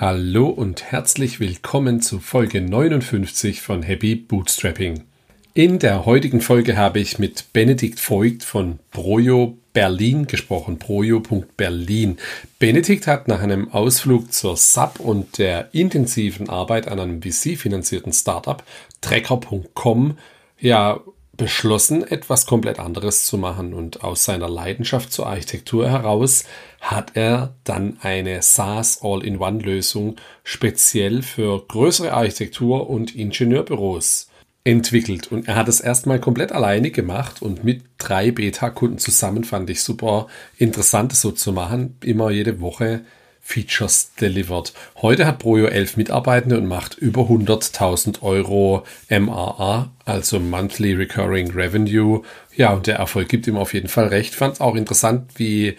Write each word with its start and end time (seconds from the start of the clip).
Hallo 0.00 0.46
und 0.46 0.82
herzlich 0.92 1.40
willkommen 1.40 2.00
zu 2.00 2.20
Folge 2.20 2.62
59 2.62 3.60
von 3.60 3.82
Happy 3.82 4.14
Bootstrapping. 4.14 5.04
In 5.52 5.78
der 5.78 6.06
heutigen 6.06 6.40
Folge 6.40 6.78
habe 6.78 7.00
ich 7.00 7.18
mit 7.18 7.52
Benedikt 7.52 8.00
Voigt 8.08 8.42
von 8.42 8.78
Projo 8.92 9.58
Berlin 9.74 10.26
gesprochen, 10.26 10.78
projo.berlin. 10.78 12.16
Benedikt 12.58 13.06
hat 13.06 13.28
nach 13.28 13.42
einem 13.42 13.70
Ausflug 13.72 14.32
zur 14.32 14.56
SAP 14.56 15.00
und 15.00 15.36
der 15.36 15.68
intensiven 15.74 16.48
Arbeit 16.48 16.88
an 16.88 16.98
einem 16.98 17.20
VC-finanzierten 17.20 18.14
Startup, 18.14 18.64
Tracker.com, 19.02 20.16
ja, 20.58 20.98
beschlossen, 21.40 22.06
etwas 22.06 22.44
komplett 22.44 22.78
anderes 22.78 23.24
zu 23.24 23.38
machen. 23.38 23.72
Und 23.72 24.04
aus 24.04 24.26
seiner 24.26 24.48
Leidenschaft 24.48 25.10
zur 25.10 25.26
Architektur 25.26 25.88
heraus 25.88 26.44
hat 26.82 27.12
er 27.14 27.54
dann 27.64 27.96
eine 28.02 28.42
SaaS 28.42 29.00
All-in-One-Lösung 29.02 30.16
speziell 30.44 31.22
für 31.22 31.66
größere 31.66 32.12
Architektur- 32.12 32.90
und 32.90 33.16
Ingenieurbüros 33.16 34.28
entwickelt. 34.64 35.32
Und 35.32 35.48
er 35.48 35.56
hat 35.56 35.68
es 35.68 35.80
erstmal 35.80 36.20
komplett 36.20 36.52
alleine 36.52 36.90
gemacht 36.90 37.40
und 37.40 37.64
mit 37.64 37.84
drei 37.96 38.30
Beta-Kunden 38.30 38.98
zusammen 38.98 39.44
fand 39.44 39.70
ich 39.70 39.82
super 39.82 40.26
interessant, 40.58 41.14
so 41.14 41.32
zu 41.32 41.52
machen. 41.52 41.96
Immer 42.04 42.30
jede 42.30 42.60
Woche 42.60 43.00
Features 43.40 44.12
delivered. 44.20 44.72
Heute 45.02 45.26
hat 45.26 45.38
Projo 45.38 45.66
elf 45.66 45.96
Mitarbeitende 45.96 46.56
und 46.56 46.66
macht 46.66 46.96
über 46.98 47.22
100.000 47.22 48.22
Euro 48.22 48.84
MRR, 49.08 49.90
also 50.04 50.38
Monthly 50.38 50.94
Recurring 50.94 51.50
Revenue. 51.50 52.22
Ja, 52.54 52.72
und 52.72 52.86
der 52.86 52.96
Erfolg 52.96 53.28
gibt 53.28 53.46
ihm 53.46 53.56
auf 53.56 53.74
jeden 53.74 53.88
Fall 53.88 54.08
recht. 54.08 54.34
Fand 54.34 54.54
es 54.54 54.60
auch 54.60 54.76
interessant, 54.76 55.32
wie 55.36 55.76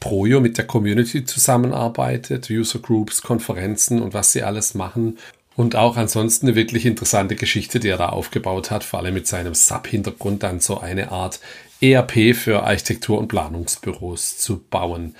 Projo 0.00 0.40
mit 0.40 0.56
der 0.56 0.66
Community 0.66 1.24
zusammenarbeitet, 1.24 2.48
User 2.50 2.78
Groups, 2.78 3.20
Konferenzen 3.20 4.00
und 4.00 4.14
was 4.14 4.32
sie 4.32 4.42
alles 4.42 4.74
machen. 4.74 5.18
Und 5.56 5.76
auch 5.76 5.98
ansonsten 5.98 6.46
eine 6.46 6.56
wirklich 6.56 6.86
interessante 6.86 7.36
Geschichte, 7.36 7.80
die 7.80 7.88
er 7.88 7.98
da 7.98 8.08
aufgebaut 8.08 8.70
hat, 8.70 8.82
vor 8.82 9.00
allem 9.00 9.12
mit 9.12 9.26
seinem 9.26 9.52
Sub-Hintergrund 9.52 10.42
dann 10.42 10.60
so 10.60 10.80
eine 10.80 11.12
Art 11.12 11.40
ERP 11.82 12.34
für 12.34 12.62
Architektur- 12.62 13.18
und 13.18 13.28
Planungsbüros 13.28 14.38
zu 14.38 14.62
bauen. 14.70 15.14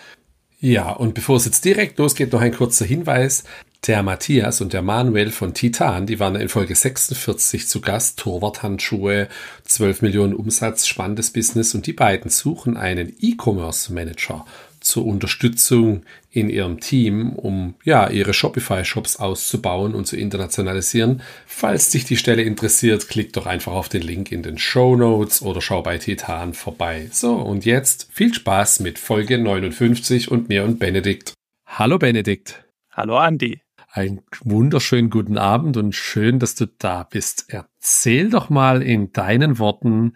Ja, 0.61 0.91
und 0.91 1.15
bevor 1.15 1.37
es 1.37 1.47
jetzt 1.47 1.65
direkt 1.65 1.99
losgeht, 1.99 2.33
noch 2.33 2.43
ein 2.43 2.55
kurzer 2.55 2.85
Hinweis. 2.85 3.45
Der 3.87 4.03
Matthias 4.03 4.61
und 4.61 4.75
der 4.75 4.83
Manuel 4.83 5.31
von 5.31 5.55
Titan, 5.55 6.07
die 6.07 6.21
waren 6.21 6.37
in 6.37 6.51
Folge 6.51 6.75
46 6.75 7.67
zu 7.67 7.81
Gast. 7.81 8.19
Torwarthandschuhe, 8.19 9.29
12 9.65 10.03
Millionen 10.03 10.35
Umsatz, 10.35 10.87
spannendes 10.87 11.31
Business. 11.31 11.75
Und 11.75 11.87
die 11.87 11.95
beiden 11.95 12.31
suchen 12.31 12.77
einen 12.77 13.17
E-Commerce 13.21 13.91
Manager 13.91 14.45
zur 14.81 15.07
Unterstützung 15.07 16.03
in 16.31 16.49
ihrem 16.49 16.79
Team, 16.79 17.33
um 17.33 17.75
ja 17.85 18.09
ihre 18.09 18.33
Shopify-Shops 18.33 19.17
auszubauen 19.17 19.95
und 19.95 20.07
zu 20.07 20.17
internationalisieren. 20.17 21.23
Falls 21.47 21.91
dich 21.91 22.05
die 22.05 22.17
Stelle 22.17 22.43
interessiert, 22.43 23.09
klick 23.09 23.33
doch 23.33 23.47
einfach 23.47 23.73
auf 23.73 23.89
den 23.89 24.03
Link 24.03 24.31
in 24.31 24.43
den 24.43 24.57
Show 24.57 24.95
Notes 24.95 25.43
oder 25.43 25.61
schau 25.61 25.83
bei 25.83 25.99
Titan 25.99 26.55
vorbei. 26.55 27.09
So, 27.11 27.35
und 27.35 27.65
jetzt 27.65 28.09
viel 28.13 28.33
Spaß 28.33 28.81
mit 28.81 28.99
Folge 28.99 29.39
59 29.39 30.31
und 30.31 30.49
mir 30.49 30.65
und 30.65 30.79
Benedikt. 30.79 31.35
Hallo 31.67 31.99
Benedikt. 31.99 32.65
Hallo 32.93 33.17
Andi. 33.17 33.61
Einen 33.93 34.21
wunderschönen 34.45 35.11
guten 35.11 35.37
Abend 35.37 35.77
und 35.77 35.97
schön, 35.97 36.39
dass 36.39 36.55
du 36.55 36.67
da 36.79 37.03
bist. 37.03 37.47
Erzähl 37.49 38.31
doch 38.31 38.49
mal 38.51 38.83
in 38.83 39.13
deinen 39.13 39.59
Worten, 39.59 40.13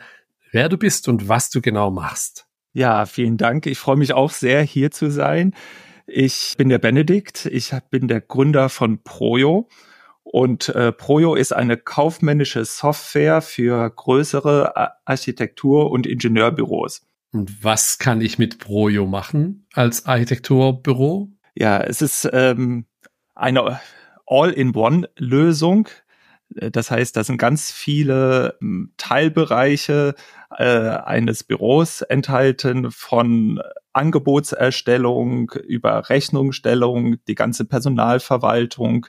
wer 0.52 0.68
du 0.68 0.78
bist 0.78 1.08
und 1.08 1.28
was 1.28 1.50
du 1.50 1.60
genau 1.60 1.90
machst. 1.90 2.46
Ja, 2.72 3.04
vielen 3.06 3.36
Dank. 3.36 3.66
Ich 3.66 3.78
freue 3.78 3.96
mich 3.96 4.12
auch 4.12 4.30
sehr, 4.30 4.62
hier 4.62 4.92
zu 4.92 5.10
sein. 5.10 5.54
Ich 6.06 6.54
bin 6.56 6.68
der 6.68 6.78
Benedikt. 6.78 7.46
Ich 7.46 7.72
bin 7.90 8.08
der 8.08 8.20
Gründer 8.20 8.68
von 8.68 9.02
Projo. 9.02 9.68
Und 10.22 10.68
äh, 10.70 10.90
Projo 10.90 11.34
ist 11.34 11.52
eine 11.52 11.76
kaufmännische 11.76 12.64
Software 12.64 13.42
für 13.42 13.88
größere 13.90 14.74
Architektur- 15.06 15.90
und 15.90 16.06
Ingenieurbüros. 16.06 17.02
Und 17.32 17.62
was 17.62 17.98
kann 17.98 18.20
ich 18.20 18.38
mit 18.38 18.58
Projo 18.58 19.06
machen 19.06 19.66
als 19.74 20.06
Architekturbüro? 20.06 21.30
Ja, 21.54 21.80
es 21.80 22.00
ist 22.00 22.28
ähm, 22.32 22.86
eine 23.34 23.80
All-in-One-Lösung. 24.26 25.88
Das 26.48 26.90
heißt, 26.90 27.16
da 27.16 27.24
sind 27.24 27.38
ganz 27.38 27.70
viele 27.70 28.56
hm, 28.60 28.92
Teilbereiche 28.96 30.14
äh, 30.56 30.64
eines 30.64 31.44
Büros 31.44 32.02
enthalten 32.02 32.90
von 32.90 33.60
Angebotserstellung 33.94 35.50
über 35.66 36.08
Rechnungsstellung, 36.08 37.16
die 37.26 37.34
ganze 37.34 37.64
Personalverwaltung, 37.64 39.06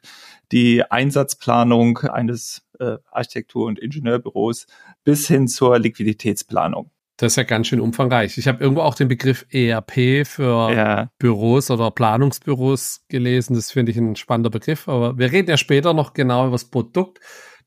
die 0.51 0.84
Einsatzplanung 0.90 2.00
eines 2.00 2.66
äh, 2.79 2.97
Architektur- 3.12 3.68
und 3.68 3.79
Ingenieurbüros 3.79 4.68
bis 5.03 5.28
hin 5.28 5.47
zur 5.47 5.79
Liquiditätsplanung. 5.79 6.91
Das 7.18 7.31
ist 7.31 7.35
ja 7.38 7.44
ganz 7.44 7.68
schön 7.68 7.79
umfangreich. 7.79 8.38
Ich 8.38 8.47
habe 8.47 8.62
irgendwo 8.62 8.81
auch 8.81 8.95
den 8.95 9.07
Begriff 9.07 9.45
ERP 9.50 10.28
für 10.28 10.72
ja. 10.74 11.09
Büros 11.18 11.72
oder 11.72 11.90
Planungsbüros 11.90 13.06
gelesen. 13.07 13.56
Das 13.56 13.72
finde 13.72 13.94
ich 13.94 13.97
ein 13.97 14.18
spannender 14.18 14.50
Begriff. 14.50 14.90
Aber 14.90 15.18
wir 15.18 15.31
reden 15.31 15.50
ja 15.50 15.57
später 15.57 15.94
noch 15.94 16.13
genau 16.13 16.44
über 16.47 16.56
das 16.56 16.66
Produkt. 16.66 17.19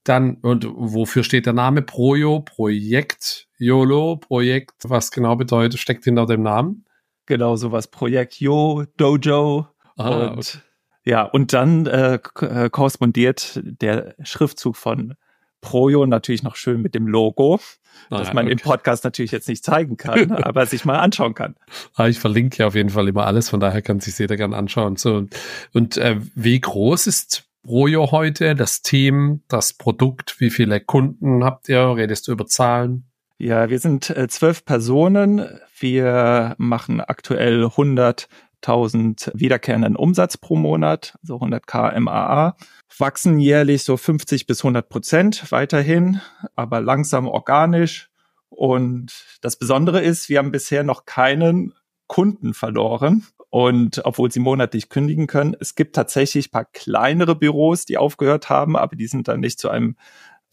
Dann, 0.05 0.37
und 0.43 0.67
wofür 0.71 1.25
steht 1.25 1.47
der 1.47 1.55
Name 1.55 1.81
Projo? 1.81 2.41
Projekt 2.41 3.49
YOLO, 3.59 4.17
Projekt, 4.17 4.85
was 4.85 5.11
genau 5.11 5.37
bedeutet, 5.37 5.81
steckt 5.81 6.05
hinter 6.05 6.27
dem 6.27 6.43
Namen? 6.43 6.85
Genau, 7.29 7.57
sowas. 7.57 7.89
Projekt 7.89 8.41
Yo, 8.41 8.85
Dojo. 8.97 9.67
Ah, 9.99 10.29
und 10.29 10.39
okay. 10.39 10.59
ja, 11.05 11.25
und 11.25 11.53
dann 11.53 11.85
äh, 11.85 12.19
äh, 12.41 12.71
korrespondiert 12.71 13.61
der 13.63 14.15
Schriftzug 14.23 14.77
von 14.77 15.15
Projo 15.61 16.07
natürlich 16.07 16.43
noch 16.43 16.57
schön 16.57 16.81
mit 16.81 16.95
dem 16.95 17.07
Logo, 17.07 17.61
ah, 18.09 18.17
das 18.17 18.33
man 18.33 18.47
okay. 18.47 18.53
im 18.53 18.59
Podcast 18.61 19.05
natürlich 19.05 19.31
jetzt 19.31 19.47
nicht 19.47 19.63
zeigen 19.63 19.99
kann, 19.99 20.33
aber 20.43 20.65
sich 20.65 20.87
mal 20.87 21.01
anschauen 21.01 21.35
kann. 21.35 21.57
Ah, 21.97 22.09
ich 22.09 22.19
verlinke 22.19 22.61
ja 22.61 22.67
auf 22.67 22.75
jeden 22.75 22.89
Fall 22.89 23.07
immer 23.09 23.27
alles, 23.27 23.51
von 23.51 23.61
daher 23.61 23.83
kann 23.83 24.01
sich 24.01 24.19
jeder 24.19 24.39
gerne 24.39 24.57
anschauen. 24.57 24.97
So, 24.97 25.27
und 25.75 25.99
äh, 25.99 26.17
wie 26.35 26.59
groß 26.59 27.07
ist 27.09 27.45
Projo 27.63 28.11
heute, 28.11 28.55
das 28.55 28.81
Team, 28.81 29.43
das 29.49 29.75
Produkt, 29.75 30.41
wie 30.41 30.49
viele 30.49 30.81
Kunden 30.81 31.45
habt 31.45 31.69
ihr? 31.69 31.95
Redest 31.95 32.27
du 32.27 32.33
über 32.33 32.47
Zahlen? 32.47 33.05
Ja, 33.41 33.71
wir 33.71 33.79
sind 33.79 34.11
äh, 34.11 34.27
zwölf 34.27 34.65
Personen. 34.65 35.61
Wir 35.79 36.57
machen 36.59 37.01
aktuell 37.01 37.67
100.000 37.67 39.31
wiederkehrenden 39.33 39.95
Umsatz 39.95 40.37
pro 40.37 40.57
Monat, 40.57 41.17
also 41.23 41.37
100k 41.37 42.01
MAA. 42.01 42.57
Wachsen 42.99 43.39
jährlich 43.39 43.85
so 43.85 43.97
50 43.97 44.47
bis 44.49 44.65
100 44.65 44.89
Prozent 44.89 45.53
weiterhin, 45.53 46.21
aber 46.57 46.81
langsam 46.81 47.29
organisch. 47.29 48.11
Und 48.49 49.13
das 49.41 49.57
Besondere 49.57 50.01
ist, 50.01 50.29
wir 50.29 50.39
haben 50.39 50.51
bisher 50.51 50.83
noch 50.83 51.05
keinen 51.05 51.75
Kunden 52.09 52.55
verloren. 52.55 53.25
Und 53.51 54.05
obwohl 54.05 54.33
sie 54.33 54.41
monatlich 54.41 54.89
kündigen 54.89 55.29
können, 55.29 55.57
es 55.61 55.77
gibt 55.77 55.95
tatsächlich 55.95 56.51
paar 56.51 56.65
kleinere 56.65 57.37
Büros, 57.37 57.85
die 57.85 57.97
aufgehört 57.99 58.51
haben, 58.51 58.77
aber 58.77 58.97
die 58.97 59.07
sind 59.07 59.29
dann 59.29 59.41
nicht 59.41 59.61
zu 59.61 59.71
einem 59.71 59.97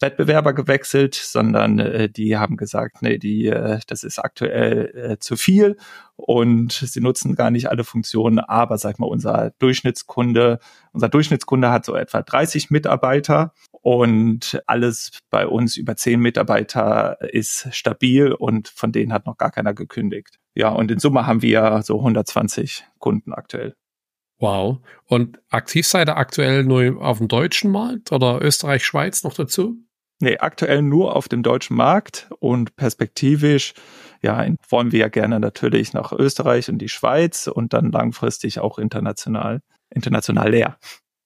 Wettbewerber 0.00 0.52
gewechselt, 0.52 1.14
sondern 1.14 1.78
äh, 1.78 2.08
die 2.10 2.36
haben 2.36 2.56
gesagt, 2.56 3.00
nee, 3.00 3.18
die, 3.18 3.46
äh, 3.46 3.80
das 3.86 4.02
ist 4.02 4.18
aktuell 4.18 4.94
äh, 4.94 5.18
zu 5.18 5.36
viel 5.36 5.76
und 6.16 6.72
sie 6.72 7.00
nutzen 7.00 7.34
gar 7.34 7.50
nicht 7.50 7.70
alle 7.70 7.84
Funktionen, 7.84 8.40
aber 8.40 8.76
sag 8.76 8.98
mal, 8.98 9.06
unser 9.06 9.52
Durchschnittskunde, 9.58 10.58
unser 10.92 11.08
Durchschnittskunde 11.08 11.70
hat 11.70 11.86
so 11.86 11.94
etwa 11.94 12.22
30 12.22 12.70
Mitarbeiter 12.70 13.52
und 13.70 14.60
alles 14.66 15.18
bei 15.30 15.46
uns 15.46 15.76
über 15.76 15.96
10 15.96 16.20
Mitarbeiter 16.20 17.18
ist 17.32 17.68
stabil 17.74 18.32
und 18.32 18.68
von 18.68 18.92
denen 18.92 19.12
hat 19.12 19.24
noch 19.26 19.38
gar 19.38 19.50
keiner 19.50 19.72
gekündigt. 19.72 20.38
Ja, 20.54 20.70
und 20.70 20.90
in 20.90 20.98
Summe 20.98 21.26
haben 21.26 21.42
wir 21.42 21.80
so 21.82 21.98
120 21.98 22.84
Kunden 22.98 23.32
aktuell. 23.32 23.74
Wow. 24.38 24.80
Und 25.06 25.40
aktiv 25.48 25.86
seid 25.86 26.08
ihr 26.08 26.16
aktuell 26.18 26.64
nur 26.64 27.00
auf 27.00 27.18
dem 27.18 27.28
deutschen 27.28 27.70
Markt 27.70 28.12
oder 28.12 28.42
Österreich, 28.42 28.84
Schweiz 28.84 29.24
noch 29.24 29.32
dazu? 29.32 29.78
Nee, 30.18 30.38
aktuell 30.38 30.80
nur 30.80 31.14
auf 31.14 31.28
dem 31.28 31.42
deutschen 31.42 31.76
Markt 31.76 32.30
und 32.38 32.76
perspektivisch, 32.76 33.74
ja, 34.22 34.46
wollen 34.70 34.90
wir 34.90 35.00
ja 35.00 35.08
gerne 35.08 35.38
natürlich 35.40 35.92
nach 35.92 36.12
Österreich 36.12 36.70
und 36.70 36.78
die 36.78 36.88
Schweiz 36.88 37.48
und 37.48 37.74
dann 37.74 37.92
langfristig 37.92 38.60
auch 38.60 38.78
international, 38.78 39.60
international 39.90 40.50
leer. 40.50 40.78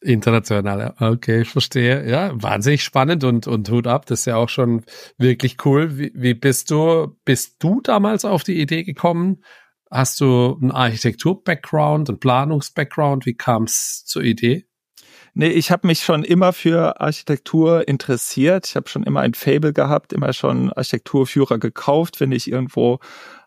International, 0.02 0.94
okay, 0.98 1.42
ich 1.42 1.50
verstehe. 1.50 2.08
Ja, 2.08 2.32
wahnsinnig 2.34 2.82
spannend 2.82 3.22
und, 3.22 3.46
und 3.46 3.70
Hut 3.70 3.86
ab, 3.86 4.06
das 4.06 4.20
ist 4.20 4.24
ja 4.24 4.36
auch 4.36 4.48
schon 4.48 4.82
wirklich 5.18 5.64
cool. 5.64 5.98
Wie, 5.98 6.10
wie 6.14 6.34
bist 6.34 6.70
du, 6.70 7.16
bist 7.24 7.62
du 7.62 7.80
damals 7.82 8.24
auf 8.24 8.42
die 8.42 8.60
Idee 8.60 8.82
gekommen? 8.82 9.44
Hast 9.90 10.20
du 10.20 10.58
einen 10.60 10.70
Architektur-Background, 10.70 12.08
einen 12.08 12.18
Planungs-Background? 12.18 13.26
Wie 13.26 13.34
kam 13.34 13.64
es 13.64 14.04
zur 14.06 14.22
Idee? 14.22 14.69
Nee, 15.34 15.48
ich 15.48 15.70
habe 15.70 15.86
mich 15.86 16.00
schon 16.00 16.24
immer 16.24 16.52
für 16.52 17.00
Architektur 17.00 17.86
interessiert. 17.86 18.66
Ich 18.68 18.76
habe 18.76 18.88
schon 18.88 19.04
immer 19.04 19.20
ein 19.20 19.34
Fable 19.34 19.72
gehabt, 19.72 20.12
immer 20.12 20.32
schon 20.32 20.72
Architekturführer 20.72 21.58
gekauft, 21.58 22.20
wenn 22.20 22.32
ich 22.32 22.50
irgendwo 22.50 22.98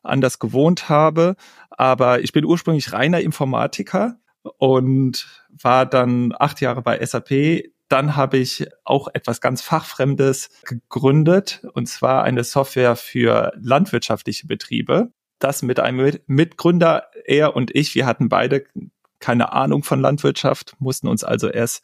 anders 0.02 0.40
gewohnt 0.40 0.90
habe. 0.90 1.36
Aber 1.70 2.22
ich 2.22 2.32
bin 2.32 2.46
ursprünglich 2.46 2.94
reiner 2.94 3.22
Informatiker 3.22 4.18
und 4.58 5.28
war 5.62 5.86
dann 5.86 6.34
acht 6.38 6.62
Jahre 6.62 6.82
bei 6.82 7.04
SAP. 7.06 7.64
Dann 7.90 8.16
habe 8.16 8.38
ich 8.38 8.66
auch 8.86 9.08
etwas 9.14 9.42
ganz 9.42 9.62
Fachfremdes 9.62 10.50
gegründet, 10.64 11.66
und 11.74 11.88
zwar 11.88 12.24
eine 12.24 12.44
Software 12.44 12.96
für 12.96 13.52
landwirtschaftliche 13.60 14.48
Betriebe. 14.48 15.12
Das 15.40 15.62
mit 15.62 15.80
einem 15.80 16.18
Mitgründer, 16.26 17.08
er 17.26 17.56
und 17.56 17.76
ich, 17.76 17.94
wir 17.96 18.06
hatten 18.06 18.30
beide 18.30 18.66
keine 19.24 19.54
Ahnung 19.54 19.84
von 19.84 20.02
Landwirtschaft, 20.02 20.76
mussten 20.80 21.08
uns 21.08 21.24
also 21.24 21.48
erst 21.48 21.82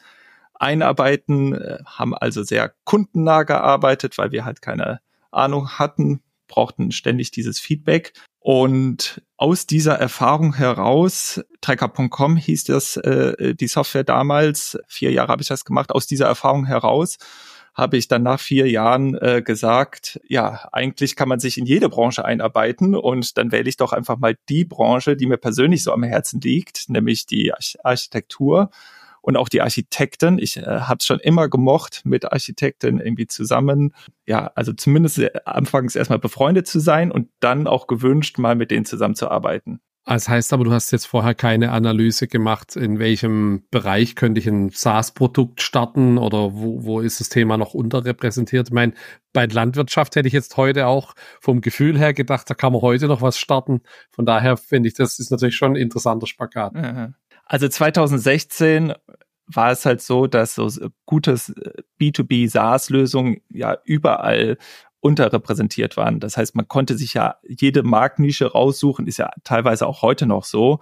einarbeiten, 0.56 1.53
äh, 1.53 1.77
haben 1.86 2.13
also 2.13 2.44
sehr 2.44 2.74
kundennah 2.83 3.44
gearbeitet, 3.44 4.18
weil 4.18 4.33
wir 4.33 4.44
halt 4.44 4.62
keine 4.62 5.00
Ahnung 5.31 5.80
hatten, 5.80 6.21
brauchten 6.50 6.91
ständig 6.91 7.31
dieses 7.31 7.57
Feedback. 7.57 8.12
Und 8.39 9.21
aus 9.38 9.68
dieser 9.68 9.95
Erfahrung 9.95 10.53
heraus, 10.53 11.41
Tracker.com 11.62 12.36
hieß 12.36 12.65
das, 12.65 12.97
äh, 12.97 13.56
die 13.56 13.68
Software 13.69 14.03
damals, 14.03 14.77
vier 14.89 15.13
Jahre 15.13 15.31
habe 15.31 15.42
ich 15.42 15.47
das 15.47 15.63
gemacht, 15.63 15.92
aus 15.92 16.07
dieser 16.07 16.25
Erfahrung 16.25 16.65
heraus 16.65 17.19
habe 17.80 17.98
ich 17.98 18.08
dann 18.08 18.24
nach 18.24 18.40
vier 18.40 18.70
Jahren 18.70 19.16
äh, 19.16 19.42
gesagt, 19.42 20.20
ja, 20.28 20.68
eigentlich 20.72 21.16
kann 21.16 21.30
man 21.30 21.40
sich 21.40 21.58
in 21.58 21.66
jede 21.66 21.90
Branche 21.90 22.26
einarbeiten 22.26 22.96
und 22.96 23.38
dann 23.38 23.52
wähle 23.52 23.70
ich 23.70 23.78
doch 23.78 23.94
einfach 23.94 24.18
mal 24.18 24.36
die 24.50 24.66
Branche, 24.66 25.16
die 25.16 25.26
mir 25.26 25.38
persönlich 25.38 25.84
so 25.84 25.92
am 25.92 26.04
Herzen 26.04 26.42
liegt, 26.42 26.90
nämlich 26.90 27.26
die 27.26 27.54
Architektur 27.84 28.70
und 29.22 29.38
auch 29.38 29.50
die 29.50 29.62
Architekten. 29.62 30.40
Ich 30.40 30.58
äh, 30.58 30.64
habe 30.64 30.98
es 31.00 31.06
schon 31.06 31.20
immer 31.20 31.50
gemocht, 31.50 32.02
mit 32.04 32.31
Architekten 32.31 33.00
irgendwie 33.00 33.28
zusammen, 33.28 33.94
ja, 34.26 34.52
also 34.56 34.74
zumindest 34.74 35.20
äh, 35.20 35.31
anfangs 35.46 35.96
erstmal 35.96 36.20
befreundet 36.20 36.68
zu 36.68 36.80
sein 36.80 37.12
und 37.12 37.30
dann 37.40 37.68
auch 37.68 37.88
gewünscht, 37.88 38.38
mal 38.38 38.56
mit 38.56 38.72
denen 38.72 38.86
zusammenzuarbeiten. 38.86 39.81
Das 40.06 40.28
heißt 40.28 40.54
aber, 40.54 40.63
du 40.63 40.72
hast 40.72 40.92
jetzt 40.92 41.06
vorher 41.06 41.36
keine 41.36 41.72
Analyse 41.72 42.28
gemacht, 42.28 42.75
in 42.75 42.98
welchem 42.98 43.63
Bereich 43.69 44.16
könnte 44.16 44.40
ich 44.40 44.48
ein 44.48 44.69
SaaS-Produkt 44.69 45.62
starten 45.62 46.18
oder 46.18 46.54
wo, 46.54 46.84
wo 46.84 47.00
ist 47.00 47.19
das 47.19 47.30
Thema 47.30 47.57
noch 47.57 47.75
unterrepräsentiert? 47.75 48.69
Ich 48.69 48.74
meine, 48.74 48.94
bei 49.34 49.46
Landwirtschaft 49.46 50.16
hätte 50.16 50.28
ich 50.28 50.34
jetzt 50.34 50.57
heute 50.57 50.88
auch 50.88 51.13
vom 51.42 51.62
Gefühl 51.62 51.98
her 51.98 52.13
gedacht, 52.13 52.50
da 52.50 52.56
kann 52.56 52.74
man 52.74 52.81
heute 52.81 53.07
noch 53.07 53.22
was 53.22 53.38
starten. 53.38 53.81
Von 54.10 54.25
daher 54.25 54.57
finde 54.57 54.90
ich, 54.90 54.96
das 54.96 55.19
ist 55.19 55.30
natürlich 55.30 55.56
schon 55.56 55.74
ein 55.74 55.81
interessanter 55.81 56.25
Spagat. 56.25 56.74
Also 57.45 57.68
2016 57.68 58.94
war 59.52 59.72
es 59.72 59.86
halt 59.86 60.02
so, 60.02 60.28
dass 60.28 60.56
so 60.56 60.69
gutes 61.06 61.50
äh, 61.50 61.81
B2B 62.00 62.50
SaaS-Lösungen 62.50 63.42
ja 63.50 63.78
überall 63.84 64.57
unterrepräsentiert 65.01 65.98
waren. 65.98 66.19
Das 66.19 66.38
heißt, 66.38 66.56
man 66.56 66.68
konnte 66.68 66.98
sich 66.98 67.13
ja 67.13 67.36
jede 67.48 67.84
Marktnische 67.84 68.51
raussuchen, 68.51 69.07
ist 69.07 69.18
ja 69.18 69.31
teilweise 69.44 69.88
auch 69.88 70.01
heute 70.01 70.25
noch 70.25 70.44
so, 70.44 70.80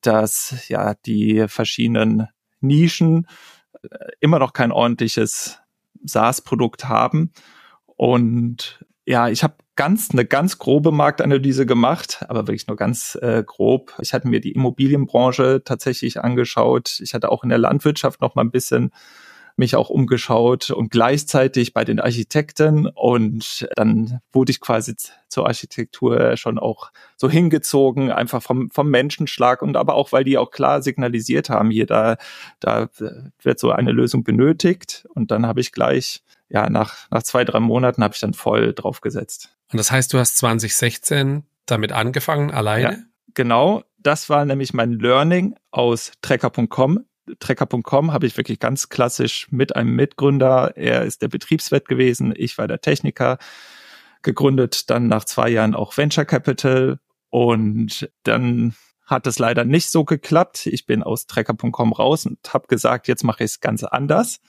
dass 0.00 0.68
ja 0.68 0.94
die 0.94 1.46
verschiedenen 1.48 2.28
Nischen 2.60 3.26
äh, 3.82 3.88
immer 4.20 4.38
noch 4.38 4.52
kein 4.52 4.72
ordentliches 4.72 5.58
SaaS-Produkt 6.02 6.88
haben. 6.88 7.32
Und 7.96 8.84
ja, 9.04 9.28
ich 9.28 9.42
habe 9.42 9.54
ganz 9.76 10.10
eine 10.10 10.24
ganz 10.24 10.58
grobe 10.58 10.92
Marktanalyse 10.92 11.66
gemacht, 11.66 12.24
aber 12.28 12.46
wirklich 12.46 12.66
nur 12.66 12.76
ganz 12.76 13.18
äh, 13.20 13.42
grob. 13.44 13.94
Ich 14.00 14.12
hatte 14.12 14.28
mir 14.28 14.40
die 14.40 14.52
Immobilienbranche 14.52 15.62
tatsächlich 15.64 16.20
angeschaut. 16.20 17.00
Ich 17.02 17.14
hatte 17.14 17.30
auch 17.30 17.42
in 17.42 17.48
der 17.48 17.58
Landwirtschaft 17.58 18.20
noch 18.20 18.34
mal 18.34 18.42
ein 18.42 18.50
bisschen 18.50 18.92
mich 19.60 19.76
auch 19.76 19.90
umgeschaut 19.90 20.70
und 20.70 20.90
gleichzeitig 20.90 21.72
bei 21.72 21.84
den 21.84 22.00
Architekten 22.00 22.88
und 22.88 23.68
dann 23.76 24.20
wurde 24.32 24.50
ich 24.50 24.60
quasi 24.60 24.96
zur 25.28 25.46
Architektur 25.46 26.36
schon 26.36 26.58
auch 26.58 26.90
so 27.16 27.30
hingezogen, 27.30 28.10
einfach 28.10 28.42
vom, 28.42 28.70
vom 28.70 28.90
Menschenschlag 28.90 29.62
und 29.62 29.76
aber 29.76 29.94
auch, 29.94 30.10
weil 30.10 30.24
die 30.24 30.38
auch 30.38 30.50
klar 30.50 30.82
signalisiert 30.82 31.50
haben, 31.50 31.70
hier 31.70 31.86
da, 31.86 32.16
da 32.58 32.88
wird 33.42 33.60
so 33.60 33.70
eine 33.70 33.92
Lösung 33.92 34.24
benötigt 34.24 35.06
und 35.14 35.30
dann 35.30 35.46
habe 35.46 35.60
ich 35.60 35.70
gleich 35.70 36.22
ja, 36.48 36.68
nach, 36.68 37.08
nach 37.10 37.22
zwei, 37.22 37.44
drei 37.44 37.60
Monaten 37.60 38.02
habe 38.02 38.14
ich 38.14 38.20
dann 38.20 38.34
voll 38.34 38.74
drauf 38.74 39.00
gesetzt. 39.00 39.54
Und 39.70 39.78
das 39.78 39.92
heißt, 39.92 40.12
du 40.12 40.18
hast 40.18 40.36
2016 40.38 41.44
damit 41.66 41.92
angefangen, 41.92 42.50
alleine? 42.50 42.82
Ja, 42.82 42.98
genau. 43.34 43.84
Das 43.98 44.28
war 44.28 44.44
nämlich 44.44 44.74
mein 44.74 44.92
Learning 44.92 45.54
aus 45.70 46.12
Trecker.com. 46.22 47.04
Trecker.com 47.38 48.12
habe 48.12 48.26
ich 48.26 48.36
wirklich 48.36 48.58
ganz 48.58 48.88
klassisch 48.88 49.46
mit 49.50 49.76
einem 49.76 49.94
Mitgründer. 49.94 50.76
Er 50.76 51.02
ist 51.02 51.22
der 51.22 51.28
Betriebswirt 51.28 51.88
gewesen. 51.88 52.34
Ich 52.36 52.58
war 52.58 52.68
der 52.68 52.80
Techniker. 52.80 53.38
Gegründet 54.22 54.90
dann 54.90 55.06
nach 55.06 55.24
zwei 55.24 55.48
Jahren 55.48 55.74
auch 55.74 55.96
Venture 55.96 56.24
Capital. 56.24 56.98
Und 57.30 58.10
dann 58.24 58.74
hat 59.06 59.26
es 59.26 59.38
leider 59.38 59.64
nicht 59.64 59.90
so 59.90 60.04
geklappt. 60.04 60.66
Ich 60.66 60.86
bin 60.86 61.02
aus 61.02 61.26
Trecker.com 61.26 61.92
raus 61.92 62.26
und 62.26 62.38
habe 62.52 62.66
gesagt, 62.68 63.08
jetzt 63.08 63.24
mache 63.24 63.44
ich 63.44 63.52
es 63.52 63.60
ganz 63.60 63.84
anders 63.84 64.40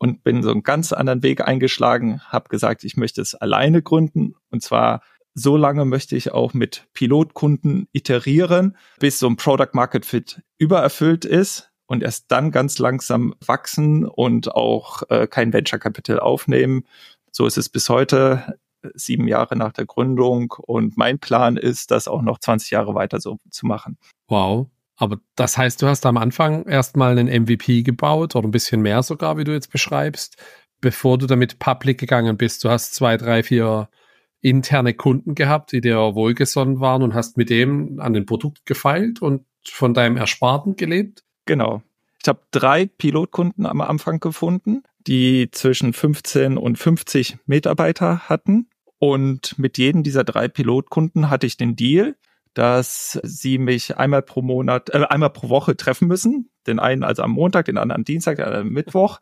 und 0.00 0.24
bin 0.24 0.42
so 0.42 0.50
einen 0.50 0.62
ganz 0.62 0.92
anderen 0.92 1.22
Weg 1.22 1.46
eingeschlagen, 1.46 2.20
habe 2.28 2.48
gesagt, 2.48 2.84
ich 2.84 2.96
möchte 2.96 3.20
es 3.20 3.34
alleine 3.34 3.82
gründen 3.82 4.34
und 4.50 4.62
zwar 4.62 5.02
so 5.34 5.56
lange 5.56 5.84
möchte 5.84 6.16
ich 6.16 6.32
auch 6.32 6.54
mit 6.54 6.88
Pilotkunden 6.92 7.86
iterieren, 7.92 8.76
bis 8.98 9.20
so 9.20 9.28
ein 9.28 9.36
Product 9.36 9.70
Market 9.74 10.04
Fit 10.04 10.42
übererfüllt 10.58 11.24
ist 11.24 11.69
und 11.90 12.04
erst 12.04 12.30
dann 12.30 12.52
ganz 12.52 12.78
langsam 12.78 13.34
wachsen 13.44 14.04
und 14.04 14.54
auch 14.54 15.02
äh, 15.10 15.26
kein 15.26 15.52
Venture 15.52 15.80
Capital 15.80 16.20
aufnehmen. 16.20 16.84
So 17.32 17.46
ist 17.46 17.58
es 17.58 17.68
bis 17.68 17.88
heute, 17.88 18.56
sieben 18.94 19.26
Jahre 19.26 19.56
nach 19.56 19.72
der 19.72 19.86
Gründung. 19.86 20.54
Und 20.56 20.96
mein 20.96 21.18
Plan 21.18 21.56
ist, 21.56 21.90
das 21.90 22.06
auch 22.06 22.22
noch 22.22 22.38
20 22.38 22.70
Jahre 22.70 22.94
weiter 22.94 23.18
so 23.18 23.38
zu 23.50 23.66
machen. 23.66 23.98
Wow. 24.28 24.68
Aber 24.98 25.18
das 25.34 25.58
heißt, 25.58 25.82
du 25.82 25.88
hast 25.88 26.06
am 26.06 26.16
Anfang 26.16 26.64
erstmal 26.64 27.18
einen 27.18 27.26
MVP 27.26 27.82
gebaut 27.82 28.36
oder 28.36 28.46
ein 28.46 28.52
bisschen 28.52 28.82
mehr 28.82 29.02
sogar, 29.02 29.36
wie 29.36 29.44
du 29.44 29.52
jetzt 29.52 29.72
beschreibst, 29.72 30.36
bevor 30.80 31.18
du 31.18 31.26
damit 31.26 31.58
public 31.58 31.98
gegangen 31.98 32.36
bist. 32.36 32.62
Du 32.62 32.70
hast 32.70 32.94
zwei, 32.94 33.16
drei, 33.16 33.42
vier 33.42 33.88
interne 34.40 34.94
Kunden 34.94 35.34
gehabt, 35.34 35.72
die 35.72 35.80
dir 35.80 36.14
wohlgesonnen 36.14 36.78
waren 36.78 37.02
und 37.02 37.14
hast 37.14 37.36
mit 37.36 37.50
dem 37.50 37.98
an 37.98 38.12
den 38.12 38.26
Produkt 38.26 38.64
gefeilt 38.64 39.20
und 39.20 39.44
von 39.64 39.92
deinem 39.92 40.16
Ersparten 40.16 40.76
gelebt? 40.76 41.24
Genau. 41.50 41.82
Ich 42.22 42.28
habe 42.28 42.42
drei 42.52 42.86
Pilotkunden 42.86 43.66
am 43.66 43.80
Anfang 43.80 44.20
gefunden, 44.20 44.84
die 45.00 45.50
zwischen 45.50 45.92
15 45.92 46.56
und 46.56 46.78
50 46.78 47.38
Mitarbeiter 47.46 48.28
hatten. 48.28 48.68
Und 49.00 49.58
mit 49.58 49.76
jedem 49.76 50.04
dieser 50.04 50.22
drei 50.22 50.46
Pilotkunden 50.46 51.28
hatte 51.28 51.48
ich 51.48 51.56
den 51.56 51.74
Deal, 51.74 52.14
dass 52.54 53.18
sie 53.24 53.58
mich 53.58 53.96
einmal 53.96 54.22
pro 54.22 54.42
Monat, 54.42 54.90
äh, 54.90 55.06
einmal 55.08 55.30
pro 55.30 55.48
Woche 55.48 55.76
treffen 55.76 56.06
müssen. 56.06 56.50
Den 56.68 56.78
einen 56.78 57.02
also 57.02 57.24
am 57.24 57.32
Montag, 57.32 57.64
den 57.64 57.78
anderen 57.78 58.02
am 58.02 58.04
Dienstag, 58.04 58.36
den 58.36 58.44
anderen 58.44 58.68
am 58.68 58.72
Mittwoch 58.72 59.18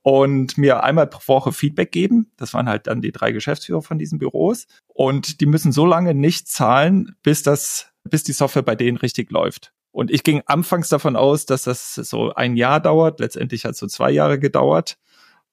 und 0.00 0.56
mir 0.56 0.82
einmal 0.82 1.08
pro 1.08 1.20
Woche 1.28 1.52
Feedback 1.52 1.92
geben. 1.92 2.32
Das 2.38 2.54
waren 2.54 2.70
halt 2.70 2.86
dann 2.86 3.02
die 3.02 3.12
drei 3.12 3.32
Geschäftsführer 3.32 3.82
von 3.82 3.98
diesen 3.98 4.18
Büros. 4.18 4.66
Und 4.94 5.42
die 5.42 5.46
müssen 5.46 5.72
so 5.72 5.84
lange 5.84 6.14
nicht 6.14 6.48
zahlen, 6.48 7.16
bis 7.22 7.42
das, 7.42 7.92
bis 8.04 8.22
die 8.22 8.32
Software 8.32 8.62
bei 8.62 8.76
denen 8.76 8.96
richtig 8.96 9.30
läuft. 9.30 9.74
Und 9.96 10.10
ich 10.10 10.24
ging 10.24 10.42
anfangs 10.44 10.90
davon 10.90 11.16
aus, 11.16 11.46
dass 11.46 11.62
das 11.62 11.94
so 11.94 12.34
ein 12.34 12.54
Jahr 12.54 12.80
dauert. 12.80 13.18
Letztendlich 13.18 13.64
hat 13.64 13.72
es 13.72 13.78
so 13.78 13.86
zwei 13.86 14.10
Jahre 14.10 14.38
gedauert. 14.38 14.98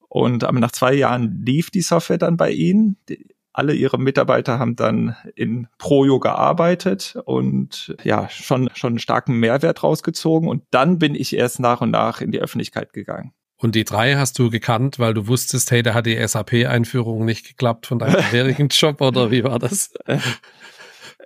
Und 0.09 0.41
nach 0.41 0.71
zwei 0.73 0.93
Jahren 0.95 1.45
lief 1.45 1.71
die 1.71 1.79
Software 1.79 2.17
dann 2.17 2.35
bei 2.35 2.51
ihnen. 2.51 2.97
Die, 3.07 3.25
alle 3.53 3.73
ihre 3.73 3.97
Mitarbeiter 3.97 4.59
haben 4.59 4.75
dann 4.75 5.15
in 5.35 5.69
Projo 5.77 6.19
gearbeitet 6.19 7.15
und 7.23 7.95
ja, 8.03 8.27
schon, 8.27 8.69
schon 8.73 8.93
einen 8.93 9.00
starken 9.00 9.35
Mehrwert 9.35 9.81
rausgezogen. 9.81 10.50
Und 10.50 10.63
dann 10.71 11.00
bin 11.00 11.15
ich 11.15 11.38
erst 11.38 11.62
nach 11.62 11.79
und 11.79 11.91
nach 11.91 12.19
in 12.19 12.33
die 12.33 12.41
Öffentlichkeit 12.41 12.91
gegangen. 12.91 13.31
Und 13.55 13.75
die 13.75 13.85
drei 13.85 14.15
hast 14.15 14.38
du 14.39 14.50
gekannt, 14.50 15.00
weil 15.00 15.13
du 15.13 15.27
wusstest, 15.27 15.71
hey, 15.71 15.83
da 15.83 15.93
hat 15.93 16.05
die 16.05 16.21
SAP-Einführung 16.27 17.23
nicht 17.23 17.47
geklappt 17.47 17.85
von 17.85 17.97
deinem 17.97 18.15
vorherigen 18.15 18.67
Job 18.71 19.00
oder 19.00 19.31
wie 19.31 19.45
war 19.45 19.57
das? 19.57 19.93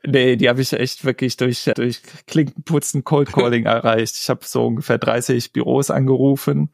Nee, 0.05 0.35
die 0.35 0.49
habe 0.49 0.61
ich 0.61 0.73
echt 0.73 1.05
wirklich 1.05 1.37
durch, 1.37 1.65
durch 1.75 2.01
Klinkenputzen 2.27 3.03
Cold 3.03 3.31
Calling 3.31 3.65
erreicht. 3.65 4.17
Ich 4.21 4.29
habe 4.29 4.45
so 4.45 4.67
ungefähr 4.67 4.97
30 4.97 5.53
Büros 5.53 5.89
angerufen 5.89 6.71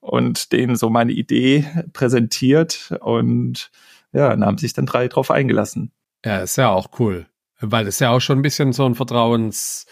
und 0.00 0.52
denen 0.52 0.76
so 0.76 0.90
meine 0.90 1.12
Idee 1.12 1.66
präsentiert 1.92 2.94
und 3.00 3.70
ja, 4.12 4.34
da 4.34 4.46
haben 4.46 4.58
sich 4.58 4.72
dann 4.72 4.86
drei 4.86 5.08
drauf 5.08 5.30
eingelassen. 5.30 5.92
Ja, 6.24 6.38
ist 6.38 6.56
ja 6.56 6.70
auch 6.70 6.88
cool. 6.98 7.26
Weil 7.60 7.86
es 7.86 7.98
ja 7.98 8.10
auch 8.10 8.20
schon 8.20 8.38
ein 8.38 8.42
bisschen 8.42 8.72
so 8.72 8.84
ein 8.84 8.94
Vertrauens, 8.94 9.86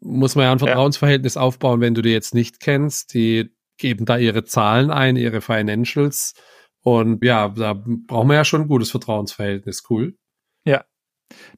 muss 0.00 0.34
man 0.34 0.44
ja 0.44 0.52
ein 0.52 0.58
Vertrauensverhältnis 0.58 1.34
ja. 1.34 1.42
aufbauen, 1.42 1.80
wenn 1.80 1.94
du 1.94 2.02
die 2.02 2.10
jetzt 2.10 2.34
nicht 2.34 2.60
kennst. 2.60 3.14
Die 3.14 3.50
geben 3.78 4.04
da 4.04 4.16
ihre 4.16 4.44
Zahlen 4.44 4.90
ein, 4.90 5.16
ihre 5.16 5.40
Financials. 5.40 6.34
Und 6.82 7.24
ja, 7.24 7.48
da 7.48 7.74
brauchen 7.74 8.28
wir 8.28 8.36
ja 8.36 8.44
schon 8.44 8.62
ein 8.62 8.68
gutes 8.68 8.90
Vertrauensverhältnis. 8.90 9.84
Cool. 9.88 10.16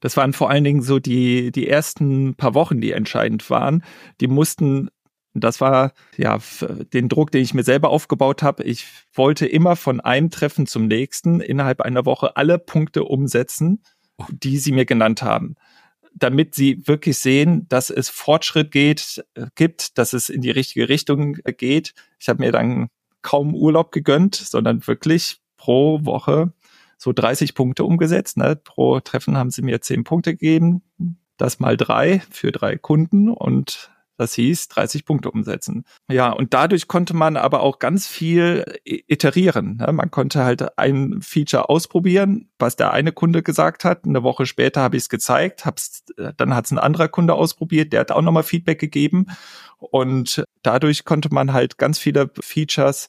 Das 0.01 0.17
waren 0.17 0.33
vor 0.33 0.49
allen 0.49 0.63
Dingen 0.63 0.81
so 0.81 0.99
die, 0.99 1.51
die 1.51 1.67
ersten 1.67 2.35
paar 2.35 2.53
Wochen, 2.53 2.81
die 2.81 2.91
entscheidend 2.91 3.49
waren. 3.49 3.83
Die 4.21 4.27
mussten 4.27 4.89
das 5.35 5.61
war 5.61 5.93
ja 6.17 6.39
den 6.91 7.07
Druck, 7.07 7.31
den 7.31 7.43
ich 7.43 7.53
mir 7.53 7.63
selber 7.63 7.91
aufgebaut 7.91 8.41
habe. 8.41 8.63
Ich 8.63 8.87
wollte 9.13 9.45
immer 9.45 9.75
von 9.75 9.99
einem 9.99 10.31
Treffen 10.31 10.65
zum 10.65 10.87
nächsten 10.87 11.39
innerhalb 11.39 11.81
einer 11.81 12.05
Woche 12.05 12.35
alle 12.35 12.57
Punkte 12.57 13.03
umsetzen, 13.03 13.83
die 14.29 14.57
sie 14.57 14.71
mir 14.71 14.85
genannt 14.85 15.21
haben. 15.21 15.55
damit 16.15 16.55
sie 16.55 16.85
wirklich 16.87 17.17
sehen, 17.17 17.67
dass 17.69 17.89
es 17.89 18.09
Fortschritt 18.09 18.71
geht, 18.71 19.23
äh, 19.35 19.47
gibt, 19.55 19.97
dass 19.97 20.13
es 20.13 20.29
in 20.29 20.41
die 20.41 20.51
richtige 20.51 20.89
Richtung 20.89 21.37
äh, 21.43 21.53
geht. 21.53 21.93
Ich 22.19 22.29
habe 22.29 22.43
mir 22.43 22.51
dann 22.51 22.89
kaum 23.21 23.53
Urlaub 23.55 23.91
gegönnt, 23.91 24.35
sondern 24.35 24.85
wirklich 24.87 25.39
pro 25.57 26.03
Woche 26.05 26.53
so 26.99 27.13
30 27.13 27.55
Punkte 27.55 27.85
umgesetzt. 27.85 28.37
Ne? 28.37 28.55
Pro 28.55 28.99
Treffen 28.99 29.37
haben 29.37 29.49
sie 29.49 29.61
mir 29.61 29.81
10 29.81 30.03
Punkte 30.03 30.33
gegeben. 30.33 30.83
Das 31.37 31.59
mal 31.59 31.77
drei 31.77 32.21
für 32.29 32.51
drei 32.51 32.75
Kunden 32.75 33.29
und 33.29 33.89
das 34.17 34.33
hieß 34.33 34.67
30 34.67 35.05
Punkte 35.05 35.31
umsetzen. 35.31 35.85
Ja, 36.11 36.31
und 36.31 36.53
dadurch 36.53 36.89
konnte 36.89 37.15
man 37.15 37.37
aber 37.37 37.61
auch 37.61 37.79
ganz 37.79 38.05
viel 38.05 38.65
iterieren. 38.83 39.77
Ne? 39.77 39.93
Man 39.93 40.11
konnte 40.11 40.43
halt 40.43 40.77
ein 40.77 41.21
Feature 41.21 41.69
ausprobieren, 41.69 42.49
was 42.59 42.75
der 42.75 42.91
eine 42.91 43.13
Kunde 43.13 43.43
gesagt 43.43 43.85
hat. 43.85 44.03
Eine 44.03 44.21
Woche 44.21 44.45
später 44.45 44.81
habe 44.81 44.97
ich 44.97 45.03
es 45.03 45.09
gezeigt, 45.09 45.65
hab's, 45.65 46.03
dann 46.35 46.53
hat 46.53 46.65
es 46.65 46.71
ein 46.71 46.79
anderer 46.79 47.07
Kunde 47.07 47.33
ausprobiert, 47.33 47.93
der 47.93 48.01
hat 48.01 48.11
auch 48.11 48.21
nochmal 48.21 48.43
Feedback 48.43 48.79
gegeben. 48.79 49.27
Und 49.77 50.43
dadurch 50.63 51.05
konnte 51.05 51.33
man 51.33 51.53
halt 51.53 51.77
ganz 51.77 51.97
viele 51.97 52.29
Features 52.41 53.07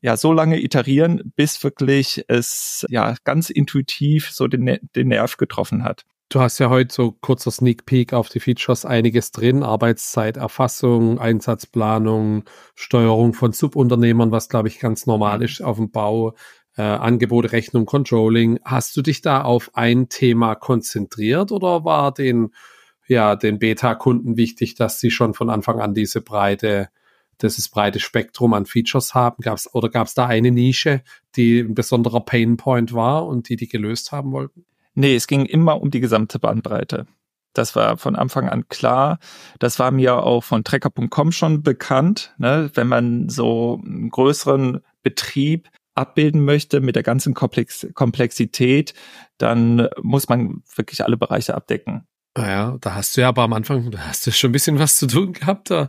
ja 0.00 0.16
so 0.16 0.32
lange 0.32 0.60
iterieren, 0.60 1.32
bis 1.36 1.62
wirklich 1.64 2.24
es 2.28 2.86
ja 2.88 3.14
ganz 3.24 3.50
intuitiv 3.50 4.30
so 4.30 4.46
den, 4.46 4.78
den 4.94 5.08
Nerv 5.08 5.36
getroffen 5.36 5.84
hat. 5.84 6.04
Du 6.32 6.40
hast 6.40 6.60
ja 6.60 6.70
heute 6.70 6.94
so 6.94 7.10
kurzer 7.10 7.50
Sneak 7.50 7.86
Peek 7.86 8.12
auf 8.12 8.28
die 8.28 8.38
Features 8.38 8.84
einiges 8.84 9.32
drin. 9.32 9.64
Arbeitszeiterfassung, 9.64 11.18
Einsatzplanung, 11.18 12.44
Steuerung 12.76 13.34
von 13.34 13.52
Subunternehmern, 13.52 14.30
was 14.30 14.48
glaube 14.48 14.68
ich 14.68 14.78
ganz 14.78 15.06
normal 15.06 15.42
ist 15.42 15.60
auf 15.60 15.78
dem 15.78 15.90
Bau, 15.90 16.36
äh, 16.76 16.82
Angebote, 16.82 17.50
Rechnung, 17.50 17.84
Controlling. 17.84 18.60
Hast 18.64 18.96
du 18.96 19.02
dich 19.02 19.22
da 19.22 19.42
auf 19.42 19.72
ein 19.74 20.08
Thema 20.08 20.54
konzentriert 20.54 21.50
oder 21.50 21.84
war 21.84 22.14
den, 22.14 22.54
ja, 23.08 23.34
den 23.34 23.58
Beta-Kunden 23.58 24.36
wichtig, 24.36 24.76
dass 24.76 25.00
sie 25.00 25.10
schon 25.10 25.34
von 25.34 25.50
Anfang 25.50 25.80
an 25.80 25.94
diese 25.94 26.20
breite, 26.20 26.90
dieses 27.42 27.68
breite 27.68 28.00
Spektrum 28.00 28.54
an 28.54 28.66
Features 28.66 29.14
haben? 29.14 29.42
Gab's, 29.42 29.72
oder 29.74 29.88
gab 29.88 30.06
es 30.06 30.14
da 30.14 30.26
eine 30.26 30.50
Nische, 30.50 31.02
die 31.36 31.60
ein 31.60 31.74
besonderer 31.74 32.20
Painpoint 32.20 32.92
war 32.92 33.26
und 33.26 33.48
die 33.48 33.56
die 33.56 33.68
gelöst 33.68 34.12
haben 34.12 34.32
wollten? 34.32 34.64
Nee, 34.94 35.14
es 35.14 35.26
ging 35.26 35.46
immer 35.46 35.80
um 35.80 35.90
die 35.90 36.00
gesamte 36.00 36.38
Bandbreite. 36.38 37.06
Das 37.52 37.74
war 37.74 37.96
von 37.96 38.16
Anfang 38.16 38.48
an 38.48 38.68
klar. 38.68 39.18
Das 39.58 39.78
war 39.78 39.90
mir 39.90 40.22
auch 40.22 40.44
von 40.44 40.62
Trecker.com 40.62 41.32
schon 41.32 41.62
bekannt. 41.62 42.34
Ne? 42.38 42.70
Wenn 42.74 42.86
man 42.86 43.28
so 43.28 43.80
einen 43.84 44.10
größeren 44.10 44.80
Betrieb 45.02 45.68
abbilden 45.94 46.44
möchte 46.44 46.80
mit 46.80 46.96
der 46.96 47.02
ganzen 47.02 47.34
Komplex 47.34 47.86
Komplexität, 47.94 48.94
dann 49.38 49.88
muss 50.00 50.28
man 50.28 50.62
wirklich 50.74 51.02
alle 51.04 51.16
Bereiche 51.16 51.54
abdecken. 51.54 52.06
Naja, 52.36 52.76
da 52.80 52.94
hast 52.94 53.16
du 53.16 53.22
ja 53.22 53.28
aber 53.28 53.42
am 53.42 53.52
Anfang, 53.52 53.90
da 53.90 53.98
hast 53.98 54.26
du 54.26 54.30
schon 54.30 54.50
ein 54.50 54.52
bisschen 54.52 54.78
was 54.78 54.96
zu 54.96 55.08
tun 55.08 55.32
gehabt. 55.32 55.70
Da 55.70 55.88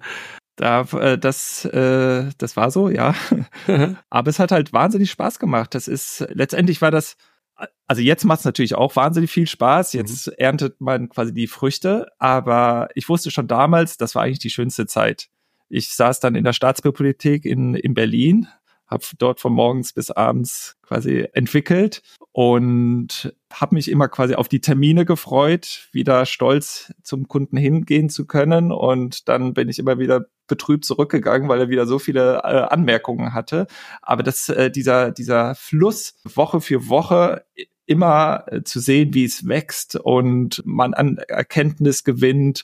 da, 0.61 0.81
äh, 0.81 1.17
das, 1.17 1.65
äh, 1.65 2.29
das 2.37 2.55
war 2.55 2.69
so, 2.69 2.87
ja. 2.89 3.15
Aber 4.09 4.29
es 4.29 4.37
hat 4.37 4.51
halt 4.51 4.73
wahnsinnig 4.73 5.09
Spaß 5.09 5.39
gemacht. 5.39 5.73
Das 5.73 5.87
ist, 5.87 6.25
letztendlich 6.29 6.81
war 6.81 6.91
das 6.91 7.17
also 7.87 8.01
jetzt 8.01 8.23
macht 8.23 8.39
es 8.39 8.45
natürlich 8.45 8.73
auch 8.73 8.95
wahnsinnig 8.95 9.31
viel 9.31 9.45
Spaß. 9.45 9.93
Jetzt 9.93 10.27
mhm. 10.27 10.33
erntet 10.37 10.81
man 10.81 11.09
quasi 11.09 11.33
die 11.33 11.47
Früchte, 11.47 12.07
aber 12.17 12.87
ich 12.95 13.07
wusste 13.07 13.29
schon 13.29 13.47
damals, 13.47 13.97
das 13.97 14.15
war 14.15 14.23
eigentlich 14.23 14.39
die 14.39 14.49
schönste 14.49 14.87
Zeit. 14.87 15.27
Ich 15.69 15.89
saß 15.89 16.19
dann 16.19 16.33
in 16.33 16.43
der 16.43 16.53
Staatsbibliothek 16.53 17.45
in, 17.45 17.75
in 17.75 17.93
Berlin, 17.93 18.47
habe 18.87 19.03
dort 19.19 19.39
von 19.39 19.53
morgens 19.53 19.93
bis 19.93 20.09
abends 20.09 20.77
quasi 20.81 21.27
entwickelt 21.33 22.01
und 22.31 23.35
habe 23.51 23.75
mich 23.75 23.89
immer 23.89 24.07
quasi 24.07 24.35
auf 24.35 24.47
die 24.47 24.61
Termine 24.61 25.05
gefreut, 25.05 25.89
wieder 25.91 26.25
stolz 26.25 26.93
zum 27.03 27.27
Kunden 27.27 27.57
hingehen 27.57 28.09
zu 28.09 28.25
können. 28.25 28.71
Und 28.71 29.27
dann 29.29 29.53
bin 29.53 29.69
ich 29.69 29.79
immer 29.79 29.99
wieder 29.99 30.25
betrübt 30.47 30.85
zurückgegangen, 30.85 31.47
weil 31.49 31.61
er 31.61 31.69
wieder 31.69 31.85
so 31.85 31.99
viele 31.99 32.37
äh, 32.37 32.67
Anmerkungen 32.69 33.33
hatte. 33.33 33.67
Aber 34.01 34.23
das, 34.23 34.49
äh, 34.49 34.69
dieser, 34.69 35.11
dieser 35.11 35.55
Fluss 35.55 36.15
Woche 36.23 36.61
für 36.61 36.89
Woche 36.89 37.45
immer 37.85 38.45
äh, 38.47 38.63
zu 38.63 38.79
sehen, 38.79 39.13
wie 39.13 39.25
es 39.25 39.47
wächst 39.47 39.95
und 39.95 40.61
man 40.65 40.93
an 40.93 41.17
Erkenntnis 41.17 42.03
gewinnt 42.03 42.63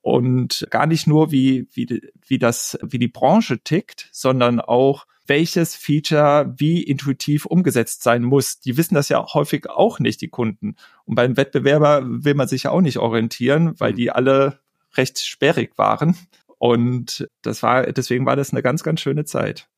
und 0.00 0.66
gar 0.70 0.86
nicht 0.86 1.06
nur 1.06 1.30
wie, 1.30 1.68
wie, 1.72 2.02
wie 2.26 2.38
das, 2.38 2.78
wie 2.82 2.98
die 2.98 3.08
Branche 3.08 3.60
tickt, 3.60 4.08
sondern 4.12 4.60
auch 4.60 5.06
welches 5.32 5.74
Feature 5.74 6.52
wie 6.58 6.82
intuitiv 6.82 7.46
umgesetzt 7.46 8.02
sein 8.02 8.22
muss. 8.22 8.60
Die 8.60 8.76
wissen 8.76 8.94
das 8.94 9.08
ja 9.08 9.24
häufig 9.32 9.70
auch 9.70 9.98
nicht, 9.98 10.20
die 10.20 10.28
Kunden. 10.28 10.76
Und 11.06 11.14
beim 11.14 11.38
Wettbewerber 11.38 12.02
will 12.04 12.34
man 12.34 12.48
sich 12.48 12.64
ja 12.64 12.70
auch 12.70 12.82
nicht 12.82 12.98
orientieren, 12.98 13.72
weil 13.80 13.92
mhm. 13.92 13.96
die 13.96 14.10
alle 14.10 14.60
recht 14.94 15.18
sperrig 15.20 15.78
waren. 15.78 16.18
Und 16.58 17.26
das 17.40 17.62
war, 17.62 17.90
deswegen 17.92 18.26
war 18.26 18.36
das 18.36 18.52
eine 18.52 18.62
ganz, 18.62 18.82
ganz 18.82 19.00
schöne 19.00 19.24
Zeit. 19.24 19.70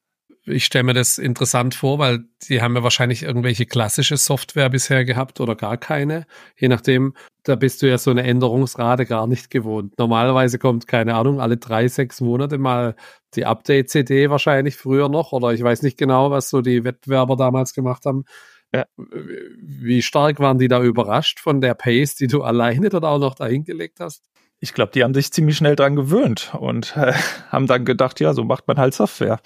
Ich 0.46 0.66
stelle 0.66 0.84
mir 0.84 0.92
das 0.92 1.16
interessant 1.16 1.74
vor, 1.74 1.98
weil 1.98 2.24
die 2.48 2.60
haben 2.60 2.76
ja 2.76 2.82
wahrscheinlich 2.82 3.22
irgendwelche 3.22 3.64
klassische 3.64 4.18
Software 4.18 4.68
bisher 4.68 5.04
gehabt 5.06 5.40
oder 5.40 5.56
gar 5.56 5.78
keine. 5.78 6.26
Je 6.56 6.68
nachdem, 6.68 7.14
da 7.44 7.56
bist 7.56 7.80
du 7.80 7.88
ja 7.88 7.96
so 7.96 8.10
eine 8.10 8.24
Änderungsrate 8.24 9.06
gar 9.06 9.26
nicht 9.26 9.48
gewohnt. 9.48 9.94
Normalerweise 9.98 10.58
kommt, 10.58 10.86
keine 10.86 11.14
Ahnung, 11.14 11.40
alle 11.40 11.56
drei, 11.56 11.88
sechs 11.88 12.20
Monate 12.20 12.58
mal 12.58 12.94
die 13.34 13.46
Update-CD 13.46 14.28
wahrscheinlich 14.28 14.76
früher 14.76 15.08
noch 15.08 15.32
oder 15.32 15.52
ich 15.52 15.62
weiß 15.62 15.82
nicht 15.82 15.96
genau, 15.96 16.30
was 16.30 16.50
so 16.50 16.60
die 16.60 16.84
Wettbewerber 16.84 17.36
damals 17.36 17.72
gemacht 17.72 18.04
haben. 18.04 18.24
Ja. 18.72 18.84
Wie 18.96 20.02
stark 20.02 20.40
waren 20.40 20.58
die 20.58 20.68
da 20.68 20.82
überrascht 20.82 21.40
von 21.40 21.60
der 21.60 21.74
Pace, 21.74 22.16
die 22.16 22.26
du 22.26 22.42
alleine 22.42 22.90
dann 22.90 23.04
auch 23.04 23.18
noch 23.18 23.34
dahingelegt 23.34 24.00
hast? 24.00 24.24
ich 24.64 24.72
glaube, 24.72 24.92
die 24.92 25.04
haben 25.04 25.12
sich 25.12 25.30
ziemlich 25.30 25.58
schnell 25.58 25.76
dran 25.76 25.94
gewöhnt 25.94 26.54
und 26.58 26.96
äh, 26.96 27.12
haben 27.50 27.66
dann 27.66 27.84
gedacht, 27.84 28.18
ja, 28.20 28.32
so 28.32 28.44
macht 28.44 28.66
man 28.66 28.78
halt 28.78 28.94
Software. 28.94 29.40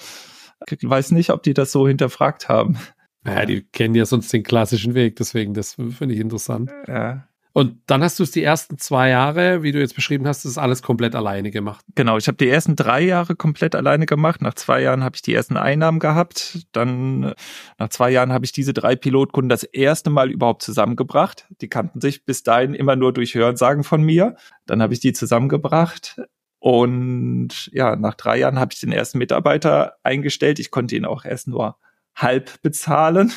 Ich 0.67 0.89
weiß 0.89 1.13
nicht, 1.13 1.31
ob 1.31 1.43
die 1.43 1.55
das 1.55 1.73
so 1.73 1.87
hinterfragt 1.87 2.49
haben. 2.49 2.79
Naja, 3.25 3.47
die 3.47 3.63
kennen 3.63 3.95
ja 3.95 4.07
sonst 4.07 4.33
den 4.33 4.43
klassischen 4.43 4.95
Weg, 4.95 5.17
deswegen, 5.17 5.55
das 5.55 5.75
finde 5.75 6.15
ich 6.15 6.21
interessant. 6.21 6.71
Ja. 6.87 7.29
Und 7.59 7.81
dann 7.87 8.05
hast 8.05 8.21
du 8.21 8.23
es 8.23 8.31
die 8.31 8.45
ersten 8.45 8.79
zwei 8.79 9.09
Jahre, 9.09 9.65
wie 9.65 9.73
du 9.73 9.81
jetzt 9.81 9.97
beschrieben 9.97 10.29
hast, 10.29 10.45
das 10.45 10.59
alles 10.59 10.81
komplett 10.81 11.17
alleine 11.17 11.51
gemacht. 11.51 11.85
Genau, 11.97 12.17
ich 12.17 12.29
habe 12.29 12.37
die 12.37 12.49
ersten 12.49 12.77
drei 12.77 13.01
Jahre 13.01 13.35
komplett 13.35 13.75
alleine 13.75 14.07
gemacht. 14.07 14.43
Nach 14.43 14.55
zwei 14.55 14.81
Jahren 14.81 15.03
habe 15.03 15.17
ich 15.17 15.23
die 15.23 15.35
ersten 15.35 15.57
Einnahmen 15.57 15.99
gehabt. 15.99 16.69
Dann 16.71 17.35
nach 17.77 17.89
zwei 17.89 18.11
Jahren 18.11 18.33
habe 18.33 18.45
ich 18.45 18.53
diese 18.53 18.73
drei 18.73 18.95
Pilotkunden 18.95 19.49
das 19.49 19.65
erste 19.65 20.09
Mal 20.09 20.31
überhaupt 20.31 20.63
zusammengebracht. 20.63 21.47
Die 21.61 21.69
kannten 21.69 22.01
sich 22.01 22.25
bis 22.25 22.45
dahin 22.45 22.75
immer 22.75 22.95
nur 22.95 23.13
durch 23.13 23.35
Hörensagen 23.35 23.83
von 23.83 24.03
mir. 24.03 24.37
Dann 24.67 24.81
habe 24.81 24.93
ich 24.93 25.01
die 25.01 25.13
zusammengebracht. 25.13 26.21
Und 26.61 27.71
ja, 27.73 27.97
nach 27.97 28.15
drei 28.15 28.39
Jahren 28.39 28.59
habe 28.59 28.73
ich 28.73 28.81
den 28.81 28.93
ersten 28.93 29.19
Mitarbeiter 29.19 29.95
eingestellt. 30.03 30.59
Ich 30.59 30.71
konnte 30.71 30.97
ihn 30.97 31.05
auch 31.05 31.25
erst 31.25 31.49
nur 31.49 31.77
halb 32.17 32.61
bezahlen. 32.63 33.33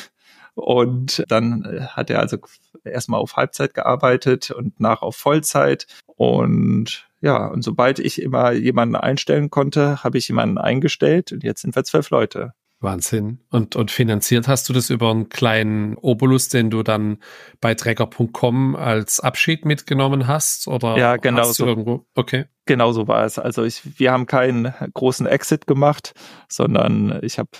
Und 0.54 1.24
dann 1.28 1.64
äh, 1.64 1.86
hat 1.86 2.10
er 2.10 2.20
also 2.20 2.38
erstmal 2.84 3.20
auf 3.20 3.36
Halbzeit 3.36 3.74
gearbeitet 3.74 4.50
und 4.50 4.80
nach 4.80 5.02
auf 5.02 5.16
Vollzeit. 5.16 5.86
Und 6.06 7.08
ja, 7.20 7.46
und 7.46 7.62
sobald 7.62 7.98
ich 8.00 8.20
immer 8.20 8.52
jemanden 8.52 8.96
einstellen 8.96 9.48
konnte, 9.50 10.02
habe 10.02 10.18
ich 10.18 10.28
jemanden 10.28 10.58
eingestellt 10.58 11.32
und 11.32 11.44
jetzt 11.44 11.62
sind 11.62 11.74
wir 11.74 11.84
zwölf 11.84 12.10
Leute. 12.10 12.52
Wahnsinn. 12.82 13.40
Und, 13.50 13.76
und 13.76 13.90
finanziert 13.90 14.48
hast 14.48 14.68
du 14.68 14.72
das 14.72 14.90
über 14.90 15.10
einen 15.10 15.28
kleinen 15.28 15.96
Obolus, 15.96 16.48
den 16.48 16.70
du 16.70 16.82
dann 16.82 17.18
bei 17.60 17.74
Tracker.com 17.74 18.76
als 18.76 19.20
Abschied 19.20 19.64
mitgenommen 19.64 20.26
hast? 20.26 20.68
Oder 20.68 20.96
ja, 20.96 21.16
genau 21.16 21.44
so. 21.44 21.66
irgendwo? 21.66 22.06
Okay. 22.14 22.46
Genau 22.66 22.92
so 22.92 23.08
war 23.08 23.24
es. 23.24 23.38
Also 23.38 23.64
ich, 23.64 23.98
wir 23.98 24.12
haben 24.12 24.26
keinen 24.26 24.72
großen 24.94 25.26
Exit 25.26 25.66
gemacht, 25.66 26.14
sondern 26.48 27.18
ich 27.22 27.38
habe 27.38 27.50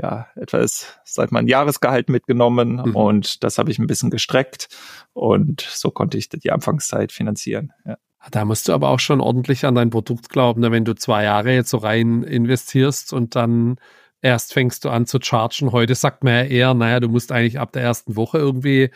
ja, 0.00 0.26
etwas, 0.36 0.98
seit 1.04 1.32
mein 1.32 1.46
Jahresgehalt 1.46 2.10
mitgenommen 2.10 2.82
mhm. 2.84 2.96
und 2.96 3.42
das 3.44 3.58
habe 3.58 3.70
ich 3.70 3.78
ein 3.78 3.86
bisschen 3.86 4.10
gestreckt 4.10 4.68
und 5.14 5.62
so 5.62 5.90
konnte 5.90 6.18
ich 6.18 6.28
die 6.28 6.52
Anfangszeit 6.52 7.12
finanzieren. 7.12 7.72
Ja. 7.86 7.96
Da 8.30 8.44
musst 8.44 8.68
du 8.68 8.72
aber 8.72 8.88
auch 8.88 8.98
schon 8.98 9.20
ordentlich 9.20 9.64
an 9.64 9.74
dein 9.74 9.90
Produkt 9.90 10.28
glauben, 10.28 10.60
ne? 10.60 10.70
wenn 10.72 10.84
du 10.84 10.94
zwei 10.94 11.24
Jahre 11.24 11.54
jetzt 11.54 11.70
so 11.70 11.78
rein 11.78 12.24
investierst 12.24 13.12
und 13.12 13.36
dann 13.36 13.76
erst 14.22 14.52
fängst 14.52 14.84
du 14.84 14.90
an 14.90 15.06
zu 15.06 15.18
chargen. 15.20 15.72
Heute 15.72 15.94
sagt 15.94 16.24
man 16.24 16.34
ja 16.34 16.42
eher, 16.42 16.74
naja, 16.74 17.00
du 17.00 17.08
musst 17.08 17.32
eigentlich 17.32 17.58
ab 17.58 17.72
der 17.72 17.82
ersten 17.82 18.16
Woche 18.16 18.38
irgendwie 18.38 18.90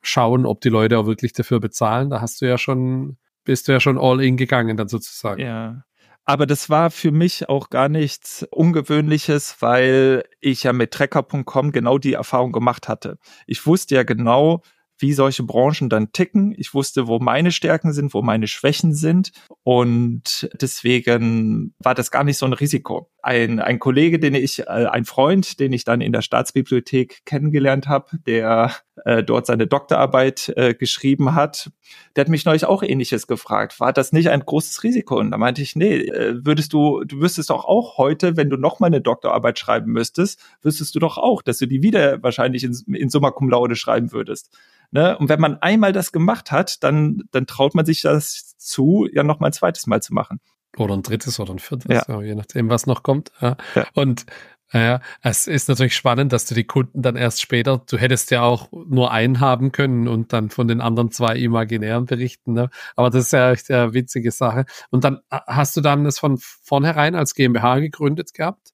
schauen, 0.00 0.46
ob 0.46 0.60
die 0.60 0.68
Leute 0.68 0.98
auch 0.98 1.06
wirklich 1.06 1.32
dafür 1.32 1.60
bezahlen. 1.60 2.10
Da 2.10 2.20
hast 2.20 2.40
du 2.40 2.46
ja 2.46 2.58
schon, 2.58 3.18
bist 3.44 3.68
du 3.68 3.72
ja 3.72 3.80
schon 3.80 3.98
all 3.98 4.20
in 4.22 4.36
gegangen 4.36 4.76
dann 4.76 4.88
sozusagen. 4.88 5.40
Ja. 5.40 5.84
Aber 6.24 6.46
das 6.46 6.70
war 6.70 6.90
für 6.90 7.10
mich 7.10 7.48
auch 7.48 7.68
gar 7.68 7.88
nichts 7.88 8.46
Ungewöhnliches, 8.50 9.56
weil 9.60 10.24
ich 10.40 10.62
ja 10.62 10.72
mit 10.72 10.92
Trecker.com 10.92 11.72
genau 11.72 11.98
die 11.98 12.12
Erfahrung 12.12 12.52
gemacht 12.52 12.88
hatte. 12.88 13.18
Ich 13.46 13.66
wusste 13.66 13.96
ja 13.96 14.04
genau, 14.04 14.62
wie 14.98 15.12
solche 15.12 15.42
Branchen 15.42 15.88
dann 15.88 16.12
ticken. 16.12 16.54
Ich 16.56 16.74
wusste, 16.74 17.08
wo 17.08 17.18
meine 17.18 17.50
Stärken 17.50 17.92
sind, 17.92 18.14
wo 18.14 18.22
meine 18.22 18.46
Schwächen 18.46 18.94
sind. 18.94 19.32
Und 19.64 20.48
deswegen 20.60 21.74
war 21.80 21.94
das 21.94 22.12
gar 22.12 22.22
nicht 22.22 22.38
so 22.38 22.46
ein 22.46 22.52
Risiko. 22.52 23.10
Ein, 23.22 23.60
ein 23.60 23.78
Kollege, 23.78 24.18
den 24.18 24.34
ich, 24.34 24.60
äh, 24.60 24.64
ein 24.64 25.04
Freund, 25.04 25.60
den 25.60 25.72
ich 25.72 25.84
dann 25.84 26.00
in 26.00 26.12
der 26.12 26.22
Staatsbibliothek 26.22 27.24
kennengelernt 27.24 27.86
habe, 27.86 28.18
der 28.26 28.72
äh, 29.04 29.22
dort 29.22 29.46
seine 29.46 29.68
Doktorarbeit 29.68 30.52
äh, 30.56 30.74
geschrieben 30.74 31.34
hat, 31.36 31.70
der 32.16 32.22
hat 32.24 32.28
mich 32.28 32.44
neulich 32.44 32.64
auch 32.64 32.82
ähnliches 32.82 33.28
gefragt. 33.28 33.78
War 33.78 33.92
das 33.92 34.12
nicht 34.12 34.28
ein 34.28 34.40
großes 34.40 34.82
Risiko? 34.82 35.18
Und 35.18 35.30
da 35.30 35.38
meinte 35.38 35.62
ich, 35.62 35.76
nee, 35.76 35.98
äh, 35.98 36.44
würdest 36.44 36.72
du, 36.72 37.04
du 37.04 37.20
wüsstest 37.20 37.50
doch 37.50 37.64
auch 37.64 37.96
heute, 37.96 38.36
wenn 38.36 38.50
du 38.50 38.56
noch 38.56 38.80
mal 38.80 38.88
eine 38.88 39.00
Doktorarbeit 39.00 39.58
schreiben 39.58 39.92
müsstest, 39.92 40.40
wüsstest 40.60 40.94
du 40.94 40.98
doch 40.98 41.16
auch, 41.16 41.42
dass 41.42 41.58
du 41.58 41.66
die 41.66 41.82
wieder 41.82 42.22
wahrscheinlich 42.24 42.64
in, 42.64 42.76
in 42.92 43.08
Summa 43.08 43.30
Cum 43.30 43.48
Laude 43.48 43.76
schreiben 43.76 44.10
würdest. 44.10 44.50
Ne? 44.90 45.16
Und 45.16 45.28
wenn 45.28 45.40
man 45.40 45.58
einmal 45.62 45.92
das 45.92 46.10
gemacht 46.10 46.50
hat, 46.50 46.82
dann, 46.82 47.22
dann 47.30 47.46
traut 47.46 47.74
man 47.74 47.86
sich 47.86 48.02
das 48.02 48.56
zu, 48.58 49.08
ja 49.12 49.22
noch 49.22 49.38
mal 49.38 49.46
ein 49.46 49.52
zweites 49.52 49.86
Mal 49.86 50.02
zu 50.02 50.12
machen. 50.12 50.40
Oder 50.76 50.94
ein 50.94 51.02
drittes 51.02 51.38
oder 51.38 51.52
ein 51.52 51.58
viertes, 51.58 52.06
ja. 52.08 52.22
Je 52.22 52.34
nachdem, 52.34 52.68
was 52.70 52.86
noch 52.86 53.02
kommt. 53.02 53.30
Ja. 53.40 53.56
ja. 53.74 53.86
Und 53.94 54.26
ja, 54.72 55.00
es 55.20 55.46
ist 55.46 55.68
natürlich 55.68 55.94
spannend, 55.94 56.32
dass 56.32 56.46
du 56.46 56.54
die 56.54 56.64
Kunden 56.64 57.02
dann 57.02 57.16
erst 57.16 57.42
später, 57.42 57.82
du 57.86 57.98
hättest 57.98 58.30
ja 58.30 58.42
auch 58.42 58.70
nur 58.72 59.10
einen 59.10 59.38
haben 59.40 59.70
können 59.70 60.08
und 60.08 60.32
dann 60.32 60.48
von 60.48 60.66
den 60.66 60.80
anderen 60.80 61.10
zwei 61.10 61.36
imaginären 61.36 62.06
berichten, 62.06 62.54
ne? 62.54 62.70
Aber 62.96 63.10
das 63.10 63.26
ist 63.26 63.32
ja 63.32 63.52
echt 63.52 63.70
eine 63.70 63.92
witzige 63.92 64.30
Sache. 64.30 64.64
Und 64.90 65.04
dann 65.04 65.20
hast 65.30 65.76
du 65.76 65.82
dann 65.82 66.04
das 66.04 66.18
von 66.18 66.38
vornherein 66.38 67.14
als 67.14 67.34
GmbH 67.34 67.80
gegründet 67.80 68.32
gehabt? 68.32 68.72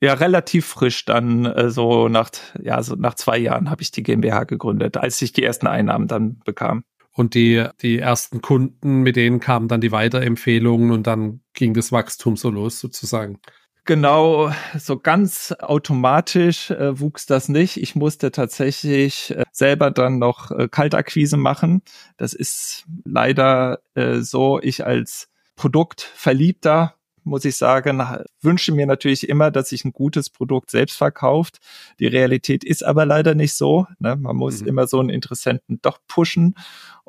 Ja, 0.00 0.12
relativ 0.12 0.66
frisch 0.66 1.04
dann, 1.04 1.46
äh, 1.46 1.70
so 1.70 2.08
nach, 2.08 2.30
ja, 2.62 2.80
so 2.82 2.94
nach 2.94 3.14
zwei 3.14 3.38
Jahren 3.38 3.70
habe 3.70 3.82
ich 3.82 3.90
die 3.90 4.04
GmbH 4.04 4.44
gegründet, 4.44 4.98
als 4.98 5.20
ich 5.20 5.32
die 5.32 5.42
ersten 5.42 5.66
Einnahmen 5.66 6.06
dann 6.06 6.38
bekam. 6.44 6.84
Und 7.16 7.32
die, 7.32 7.64
die 7.80 7.98
ersten 7.98 8.42
Kunden, 8.42 9.00
mit 9.00 9.16
denen 9.16 9.40
kamen 9.40 9.68
dann 9.68 9.80
die 9.80 9.90
Weiterempfehlungen 9.90 10.90
und 10.90 11.06
dann 11.06 11.40
ging 11.54 11.72
das 11.72 11.90
Wachstum 11.90 12.36
so 12.36 12.50
los 12.50 12.78
sozusagen. 12.78 13.40
Genau, 13.86 14.52
so 14.78 14.98
ganz 14.98 15.54
automatisch 15.58 16.70
äh, 16.70 17.00
wuchs 17.00 17.24
das 17.24 17.48
nicht. 17.48 17.78
Ich 17.78 17.94
musste 17.94 18.32
tatsächlich 18.32 19.30
äh, 19.30 19.44
selber 19.50 19.90
dann 19.90 20.18
noch 20.18 20.50
äh, 20.50 20.68
Kaltakquise 20.68 21.38
machen. 21.38 21.80
Das 22.18 22.34
ist 22.34 22.84
leider 23.04 23.78
äh, 23.94 24.18
so, 24.18 24.60
ich 24.60 24.84
als 24.84 25.30
Produktverliebter 25.54 26.96
muss 27.26 27.44
ich 27.44 27.56
sagen, 27.56 28.02
wünsche 28.40 28.72
mir 28.72 28.86
natürlich 28.86 29.28
immer, 29.28 29.50
dass 29.50 29.70
sich 29.70 29.84
ein 29.84 29.92
gutes 29.92 30.30
Produkt 30.30 30.70
selbst 30.70 30.96
verkauft. 30.96 31.58
Die 31.98 32.06
Realität 32.06 32.62
ist 32.62 32.84
aber 32.84 33.04
leider 33.04 33.34
nicht 33.34 33.54
so. 33.54 33.86
Ne? 33.98 34.14
Man 34.14 34.36
muss 34.36 34.62
mhm. 34.62 34.68
immer 34.68 34.86
so 34.86 35.00
einen 35.00 35.10
Interessenten 35.10 35.80
doch 35.82 35.98
pushen. 36.06 36.54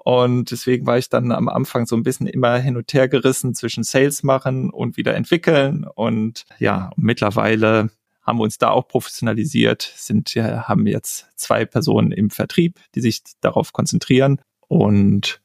Und 0.07 0.51
deswegen 0.51 0.85
war 0.85 0.97
ich 0.97 1.09
dann 1.09 1.33
am 1.33 1.49
Anfang 1.49 1.85
so 1.85 1.93
ein 1.97 2.03
bisschen 2.03 2.27
immer 2.27 2.59
hin 2.59 2.77
und 2.77 2.93
her 2.93 3.09
gerissen 3.09 3.53
zwischen 3.53 3.83
Sales 3.83 4.23
machen 4.23 4.69
und 4.69 4.95
wieder 4.95 5.15
entwickeln. 5.15 5.83
Und 5.83 6.45
ja, 6.59 6.91
mittlerweile 6.95 7.89
haben 8.21 8.39
wir 8.39 8.43
uns 8.43 8.57
da 8.57 8.69
auch 8.69 8.87
professionalisiert, 8.87 9.81
sind 9.81 10.33
ja, 10.33 10.65
haben 10.65 10.87
jetzt 10.87 11.27
zwei 11.35 11.65
Personen 11.65 12.13
im 12.13 12.29
Vertrieb, 12.29 12.79
die 12.95 13.01
sich 13.01 13.21
darauf 13.41 13.73
konzentrieren 13.73 14.39
und 14.69 15.41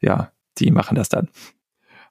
ja, 0.00 0.30
die 0.58 0.70
machen 0.70 0.94
das 0.94 1.08
dann. 1.08 1.28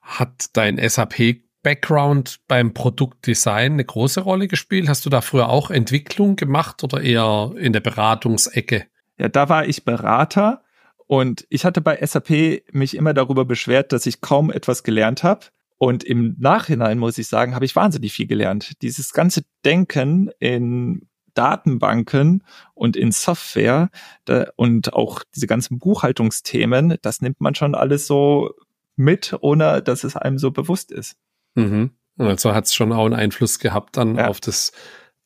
Hat 0.02 0.50
dein 0.52 0.76
SAP 0.86 1.38
Background 1.62 2.40
beim 2.48 2.74
Produktdesign 2.74 3.72
eine 3.72 3.84
große 3.86 4.20
Rolle 4.20 4.46
gespielt? 4.46 4.90
Hast 4.90 5.06
du 5.06 5.08
da 5.08 5.22
früher 5.22 5.48
auch 5.48 5.70
Entwicklung 5.70 6.36
gemacht 6.36 6.84
oder 6.84 7.00
eher 7.00 7.54
in 7.56 7.72
der 7.72 7.80
Beratungsecke? 7.80 8.88
Ja, 9.16 9.30
da 9.30 9.48
war 9.48 9.66
ich 9.66 9.86
Berater 9.86 10.63
und 11.06 11.46
ich 11.50 11.64
hatte 11.64 11.80
bei 11.80 12.04
SAP 12.04 12.62
mich 12.72 12.96
immer 12.96 13.14
darüber 13.14 13.44
beschwert, 13.44 13.92
dass 13.92 14.06
ich 14.06 14.20
kaum 14.20 14.50
etwas 14.50 14.82
gelernt 14.82 15.22
habe. 15.22 15.46
Und 15.76 16.04
im 16.04 16.36
Nachhinein 16.38 16.98
muss 16.98 17.18
ich 17.18 17.26
sagen, 17.26 17.54
habe 17.54 17.64
ich 17.64 17.76
wahnsinnig 17.76 18.12
viel 18.12 18.26
gelernt. 18.26 18.80
Dieses 18.80 19.12
ganze 19.12 19.42
Denken 19.64 20.30
in 20.38 21.08
Datenbanken 21.34 22.44
und 22.74 22.96
in 22.96 23.12
Software 23.12 23.90
da, 24.24 24.46
und 24.56 24.92
auch 24.92 25.22
diese 25.34 25.46
ganzen 25.46 25.78
Buchhaltungsthemen, 25.78 26.96
das 27.02 27.20
nimmt 27.20 27.40
man 27.40 27.54
schon 27.54 27.74
alles 27.74 28.06
so 28.06 28.54
mit, 28.96 29.36
ohne 29.40 29.82
dass 29.82 30.04
es 30.04 30.16
einem 30.16 30.38
so 30.38 30.52
bewusst 30.52 30.92
ist. 30.92 31.16
Mhm. 31.54 31.90
Also 32.16 32.54
hat 32.54 32.66
es 32.66 32.74
schon 32.74 32.92
auch 32.92 33.04
einen 33.04 33.14
Einfluss 33.14 33.58
gehabt 33.58 33.96
dann 33.96 34.16
ja. 34.16 34.28
auf 34.28 34.40
das 34.40 34.72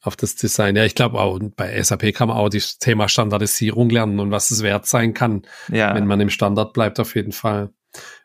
auf 0.00 0.16
das 0.16 0.34
Design. 0.36 0.76
Ja, 0.76 0.84
ich 0.84 0.94
glaube 0.94 1.18
auch 1.18 1.38
bei 1.56 1.82
SAP 1.82 2.14
kann 2.14 2.28
man 2.28 2.36
auch 2.36 2.48
das 2.48 2.78
Thema 2.78 3.08
Standardisierung 3.08 3.90
lernen 3.90 4.20
und 4.20 4.30
was 4.30 4.50
es 4.50 4.62
wert 4.62 4.86
sein 4.86 5.14
kann, 5.14 5.42
ja. 5.72 5.94
wenn 5.94 6.06
man 6.06 6.20
im 6.20 6.30
Standard 6.30 6.72
bleibt, 6.72 7.00
auf 7.00 7.14
jeden 7.14 7.32
Fall. 7.32 7.70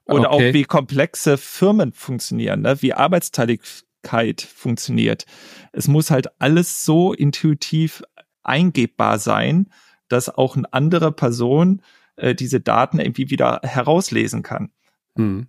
Oder 0.05 0.31
okay. 0.31 0.49
auch 0.49 0.53
wie 0.53 0.63
komplexe 0.63 1.37
Firmen 1.37 1.93
funktionieren, 1.93 2.61
ne? 2.61 2.81
wie 2.81 2.93
Arbeitsteiligkeit 2.93 4.41
funktioniert. 4.41 5.25
Es 5.71 5.87
muss 5.87 6.11
halt 6.11 6.29
alles 6.39 6.85
so 6.85 7.13
intuitiv 7.13 8.03
eingebbar 8.43 9.17
sein, 9.19 9.69
dass 10.09 10.29
auch 10.29 10.55
eine 10.55 10.71
andere 10.73 11.11
Person 11.11 11.81
äh, 12.17 12.35
diese 12.35 12.59
Daten 12.59 12.99
irgendwie 12.99 13.29
wieder 13.29 13.61
herauslesen 13.63 14.43
kann. 14.43 14.71
Hm. 15.15 15.47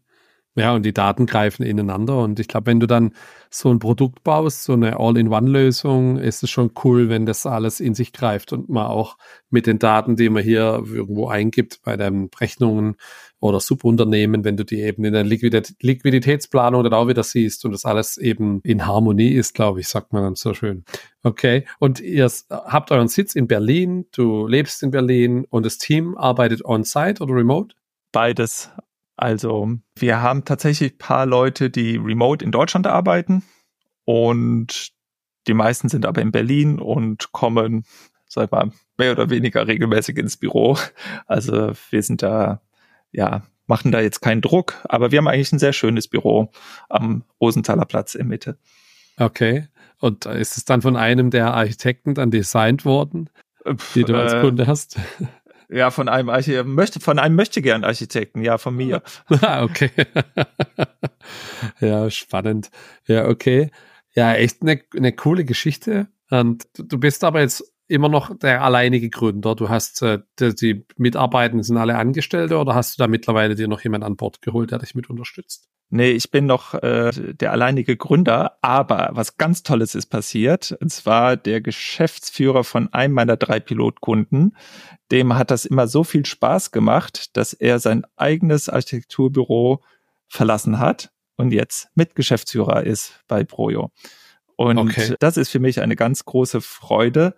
Ja, 0.56 0.72
und 0.72 0.84
die 0.84 0.94
Daten 0.94 1.26
greifen 1.26 1.64
ineinander. 1.64 2.22
Und 2.22 2.38
ich 2.38 2.46
glaube, 2.46 2.66
wenn 2.66 2.78
du 2.78 2.86
dann 2.86 3.12
so 3.50 3.70
ein 3.70 3.80
Produkt 3.80 4.22
baust, 4.22 4.62
so 4.62 4.74
eine 4.74 5.00
All-in-One-Lösung, 5.00 6.16
ist 6.18 6.44
es 6.44 6.50
schon 6.50 6.70
cool, 6.84 7.08
wenn 7.08 7.26
das 7.26 7.44
alles 7.44 7.80
in 7.80 7.94
sich 7.94 8.12
greift 8.12 8.52
und 8.52 8.68
man 8.68 8.86
auch 8.86 9.16
mit 9.50 9.66
den 9.66 9.80
Daten, 9.80 10.14
die 10.14 10.28
man 10.28 10.44
hier 10.44 10.84
irgendwo 10.86 11.26
eingibt 11.26 11.80
bei 11.82 11.96
den 11.96 12.30
Rechnungen 12.40 12.94
oder 13.40 13.58
Subunternehmen, 13.58 14.44
wenn 14.44 14.56
du 14.56 14.64
die 14.64 14.80
eben 14.80 15.04
in 15.04 15.12
der 15.12 15.24
Liquidität 15.24 15.74
Liquiditätsplanung 15.80 16.84
dann 16.84 16.94
auch 16.94 17.08
wieder 17.08 17.24
siehst 17.24 17.64
und 17.64 17.72
das 17.72 17.84
alles 17.84 18.16
eben 18.16 18.60
in 18.62 18.86
Harmonie 18.86 19.32
ist, 19.32 19.54
glaube 19.54 19.80
ich, 19.80 19.88
sagt 19.88 20.12
man 20.12 20.22
dann 20.22 20.34
so 20.36 20.54
schön. 20.54 20.84
Okay. 21.24 21.66
Und 21.80 21.98
ihr 21.98 22.30
habt 22.50 22.92
euren 22.92 23.08
Sitz 23.08 23.34
in 23.34 23.48
Berlin, 23.48 24.06
du 24.12 24.46
lebst 24.46 24.84
in 24.84 24.92
Berlin 24.92 25.46
und 25.50 25.66
das 25.66 25.78
Team 25.78 26.16
arbeitet 26.16 26.64
on-site 26.64 27.20
oder 27.20 27.34
remote? 27.34 27.74
Beides. 28.12 28.70
Also 29.16 29.78
wir 29.96 30.22
haben 30.22 30.44
tatsächlich 30.44 30.98
paar 30.98 31.26
Leute, 31.26 31.70
die 31.70 31.96
remote 31.96 32.44
in 32.44 32.50
Deutschland 32.50 32.86
arbeiten 32.86 33.42
und 34.04 34.92
die 35.46 35.54
meisten 35.54 35.88
sind 35.88 36.06
aber 36.06 36.20
in 36.20 36.32
Berlin 36.32 36.78
und 36.78 37.32
kommen, 37.32 37.84
sag 38.26 38.50
mal, 38.50 38.70
mehr 38.96 39.12
oder 39.12 39.30
weniger 39.30 39.66
regelmäßig 39.66 40.18
ins 40.18 40.36
Büro. 40.36 40.78
Also 41.26 41.72
wir 41.90 42.02
sind 42.02 42.22
da, 42.22 42.60
ja, 43.12 43.42
machen 43.66 43.92
da 43.92 44.00
jetzt 44.00 44.20
keinen 44.20 44.40
Druck, 44.40 44.74
aber 44.84 45.10
wir 45.10 45.18
haben 45.18 45.28
eigentlich 45.28 45.52
ein 45.52 45.58
sehr 45.58 45.72
schönes 45.72 46.08
Büro 46.08 46.50
am 46.88 47.24
Rosenthaler 47.40 47.84
Platz 47.84 48.14
in 48.14 48.28
Mitte. 48.28 48.58
Okay. 49.16 49.68
Und 50.00 50.26
ist 50.26 50.56
es 50.56 50.64
dann 50.64 50.82
von 50.82 50.96
einem 50.96 51.30
der 51.30 51.54
Architekten 51.54 52.14
dann 52.14 52.30
designt 52.30 52.84
worden, 52.84 53.30
die 53.94 54.04
du 54.04 54.16
als 54.16 54.34
äh, 54.34 54.40
Kunde 54.40 54.66
hast? 54.66 54.98
Ja, 55.68 55.90
von 55.90 56.08
einem 56.08 56.28
Architekten, 56.28 56.74
möchte, 56.74 57.00
von 57.00 57.18
einem 57.18 57.36
möchte 57.36 57.62
gern 57.62 57.84
Architekten, 57.84 58.42
ja, 58.42 58.58
von 58.58 58.76
mir. 58.76 59.02
ah, 59.40 59.64
okay. 59.64 59.90
ja, 61.80 62.10
spannend. 62.10 62.70
Ja, 63.06 63.28
okay. 63.28 63.70
Ja, 64.14 64.34
echt 64.34 64.62
eine, 64.62 64.80
eine 64.96 65.12
coole 65.12 65.44
Geschichte. 65.44 66.08
Und 66.30 66.64
du 66.76 66.98
bist 66.98 67.24
aber 67.24 67.40
jetzt 67.40 67.73
immer 67.94 68.08
noch 68.08 68.36
der 68.36 68.62
alleinige 68.62 69.08
Gründer. 69.08 69.54
Du 69.54 69.68
hast 69.68 70.02
äh, 70.02 70.18
die, 70.38 70.54
die 70.54 70.86
Mitarbeitenden 70.96 71.62
sind 71.62 71.76
alle 71.78 71.96
Angestellte 71.96 72.58
oder 72.58 72.74
hast 72.74 72.98
du 72.98 73.02
da 73.02 73.08
mittlerweile 73.08 73.54
dir 73.54 73.68
noch 73.68 73.80
jemand 73.82 74.04
an 74.04 74.16
Bord 74.16 74.42
geholt, 74.42 74.72
der 74.72 74.78
dich 74.78 74.94
mit 74.94 75.08
unterstützt? 75.08 75.68
Nee, 75.90 76.10
ich 76.10 76.30
bin 76.30 76.46
noch 76.46 76.74
äh, 76.74 77.12
der 77.12 77.52
alleinige 77.52 77.96
Gründer, 77.96 78.58
aber 78.62 79.10
was 79.12 79.36
ganz 79.36 79.62
Tolles 79.62 79.94
ist 79.94 80.06
passiert. 80.06 80.76
Und 80.80 80.90
zwar 80.90 81.36
der 81.36 81.60
Geschäftsführer 81.60 82.64
von 82.64 82.92
einem 82.92 83.14
meiner 83.14 83.36
drei 83.36 83.60
Pilotkunden, 83.60 84.56
dem 85.12 85.34
hat 85.34 85.50
das 85.50 85.64
immer 85.64 85.86
so 85.86 86.02
viel 86.02 86.26
Spaß 86.26 86.72
gemacht, 86.72 87.36
dass 87.36 87.52
er 87.52 87.78
sein 87.78 88.04
eigenes 88.16 88.68
Architekturbüro 88.68 89.84
verlassen 90.26 90.80
hat 90.80 91.12
und 91.36 91.52
jetzt 91.52 91.88
Mitgeschäftsführer 91.94 92.84
ist 92.84 93.20
bei 93.28 93.44
Projo. 93.44 93.90
Und 94.56 94.78
okay. 94.78 95.14
das 95.20 95.36
ist 95.36 95.50
für 95.50 95.60
mich 95.60 95.80
eine 95.80 95.96
ganz 95.96 96.24
große 96.24 96.60
Freude, 96.60 97.36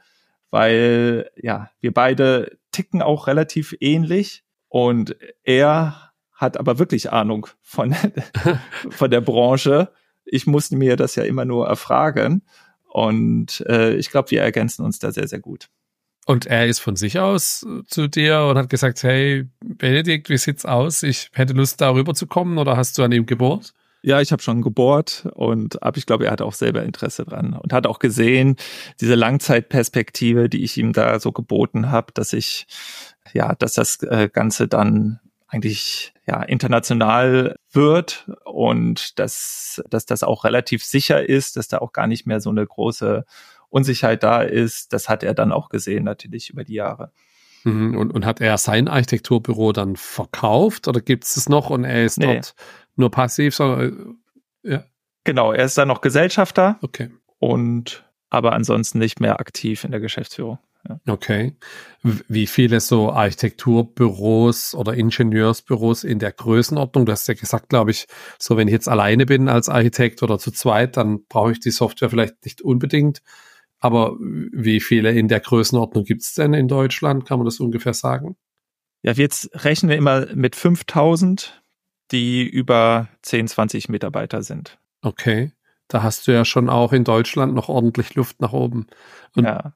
weil 0.51 1.31
ja, 1.37 1.71
wir 1.81 1.93
beide 1.93 2.59
ticken 2.73 3.03
auch 3.03 3.27
relativ 3.27 3.75
ähnlich 3.81 4.45
und 4.69 5.17
er 5.43 6.13
hat 6.33 6.59
aber 6.59 6.79
wirklich 6.79 7.13
Ahnung 7.13 7.47
von, 7.63 7.95
von 8.91 9.11
der 9.11 9.23
Branche. 9.23 9.91
Ich 10.25 10.47
musste 10.47 10.77
mir 10.77 10.97
das 10.97 11.15
ja 11.15 11.25
immer 11.25 11.45
nur 11.45 11.67
erfragen. 11.67 12.43
Und 12.85 13.65
äh, 13.69 13.95
ich 13.95 14.11
glaube, 14.11 14.31
wir 14.31 14.43
ergänzen 14.43 14.85
uns 14.85 14.99
da 14.99 15.13
sehr, 15.13 15.29
sehr 15.29 15.41
gut. 15.41 15.69
Und 16.27 16.47
er 16.47 16.67
ist 16.67 16.81
von 16.81 16.97
sich 16.97 17.19
aus 17.21 17.65
zu 17.87 18.09
dir 18.09 18.47
und 18.51 18.59
hat 18.59 18.69
gesagt, 18.69 19.03
hey, 19.03 19.49
Benedikt, 19.61 20.29
wie 20.29 20.37
sieht's 20.37 20.67
aus? 20.67 21.03
Ich 21.03 21.31
hätte 21.33 21.53
Lust, 21.53 21.81
darüber 21.81 22.15
zu 22.15 22.27
kommen 22.27 22.59
oder 22.59 22.77
hast 22.77 22.99
du 22.99 23.03
an 23.03 23.13
ihm 23.13 23.27
gebohrt? 23.27 23.75
Ja, 24.07 24.21
ich 24.21 24.31
habe 24.31 24.41
schon 24.41 24.63
gebohrt 24.63 25.27
und 25.35 25.83
aber 25.83 25.99
ich 25.99 26.07
glaube, 26.07 26.27
er 26.27 26.31
hat 26.31 26.41
auch 26.41 26.53
selber 26.53 26.85
Interesse 26.85 27.25
dran 27.25 27.55
und 27.55 27.73
hat 27.73 27.89
auch 27.89 27.99
gesehen, 27.99 28.55
diese 29.01 29.17
Langzeitperspektive, 29.17 30.49
die 30.49 30.63
ich 30.63 30.79
ihm 30.79 30.93
da 30.93 31.19
so 31.19 31.33
geboten 31.33 31.91
habe, 31.91 32.13
dass 32.15 32.33
ich 32.33 32.69
ja, 33.33 33.57
dass 33.57 33.73
das 33.73 34.01
äh, 34.05 34.29
Ganze 34.33 34.69
dann 34.69 35.19
eigentlich 35.49 36.15
ja 36.25 36.41
international 36.41 37.57
wird 37.73 38.31
und 38.45 39.19
dass, 39.19 39.83
dass 39.91 40.07
das 40.07 40.23
auch 40.23 40.45
relativ 40.45 40.85
sicher 40.85 41.29
ist, 41.29 41.57
dass 41.57 41.67
da 41.67 41.79
auch 41.79 41.93
gar 41.93 42.07
nicht 42.07 42.29
mehr 42.29 42.39
so 42.39 42.51
eine 42.51 42.65
große 42.65 43.25
Unsicherheit 43.71 44.23
da 44.23 44.41
ist. 44.43 44.93
Das 44.93 45.09
hat 45.09 45.25
er 45.25 45.35
dann 45.35 45.51
auch 45.51 45.69
gesehen, 45.69 46.05
natürlich 46.05 46.51
über 46.51 46.63
die 46.63 46.75
Jahre. 46.75 47.11
Mhm. 47.65 47.97
Und, 47.99 48.15
und 48.15 48.25
hat 48.25 48.41
er 48.41 48.57
sein 48.57 48.87
Architekturbüro 48.87 49.73
dann 49.73 49.97
verkauft 49.97 50.87
oder 50.87 51.01
gibt 51.01 51.25
es 51.25 51.37
es 51.37 51.49
noch 51.49 51.71
und 51.71 51.83
er 51.83 52.05
ist 52.05 52.19
nee. 52.19 52.35
dort 52.35 52.55
nur 52.97 53.11
passiv, 53.11 53.55
sondern 53.55 54.19
ja. 54.63 54.85
Genau, 55.25 55.53
er 55.53 55.65
ist 55.65 55.79
dann 55.79 55.89
noch 55.89 56.01
Gesellschafter. 56.01 56.79
Okay. 56.83 57.11
Und 57.39 58.05
aber 58.31 58.53
ansonsten 58.53 58.99
nicht 58.99 59.21
mehr 59.21 59.41
aktiv 59.41 59.85
in 59.85 59.93
der 59.93 60.01
Geschäftsführung. 60.01 60.59
Ja. 60.89 61.01
Okay. 61.07 61.57
Wie 62.03 62.47
viele 62.47 62.81
so 62.81 63.11
Architekturbüros 63.11 64.75
oder 64.75 64.95
Ingenieursbüros 64.95 66.05
in 66.05 66.19
der 66.19 66.33
Größenordnung? 66.33 67.07
Du 67.07 67.13
hast 67.13 67.27
ja 67.29 67.35
gesagt, 67.35 67.69
glaube 67.69 67.91
ich, 67.91 68.07
so 68.39 68.57
wenn 68.57 68.69
ich 68.69 68.73
jetzt 68.73 68.89
alleine 68.89 69.27
bin 69.27 69.49
als 69.49 69.69
Architekt 69.69 70.23
oder 70.23 70.39
zu 70.39 70.51
zweit, 70.53 70.97
dann 70.97 71.25
brauche 71.29 71.53
ich 71.53 71.61
die 71.61 71.71
Software 71.71 72.11
vielleicht 72.11 72.45
nicht 72.45 72.63
unbedingt. 72.63 73.23
Aber 73.79 74.17
wie 74.21 74.81
viele 74.81 75.13
in 75.13 75.29
der 75.29 75.41
Größenordnung 75.41 76.05
gibt 76.05 76.23
es 76.23 76.35
denn 76.35 76.55
in 76.55 76.69
Deutschland? 76.69 77.27
Kann 77.27 77.39
man 77.39 77.47
das 77.47 77.61
ungefähr 77.61 77.95
sagen? 77.95 78.37
Ja, 79.03 79.13
jetzt 79.13 79.51
rechnen 79.65 79.91
wir 79.91 79.97
immer 79.97 80.27
mit 80.35 80.57
5000, 80.57 81.63
die 82.13 82.49
über 82.49 83.09
10, 83.23 83.49
20 83.49 83.89
Mitarbeiter 83.89 84.43
sind. 84.43 84.79
Okay. 85.03 85.53
Da 85.89 86.03
hast 86.03 86.27
du 86.27 86.33
ja 86.33 86.45
schon 86.45 86.69
auch 86.69 86.93
in 86.93 87.05
Deutschland 87.05 87.55
noch 87.55 87.69
ordentlich 87.69 88.15
Luft 88.15 88.41
nach 88.41 88.53
oben. 88.53 88.87
Und 89.35 89.45
ja. 89.45 89.73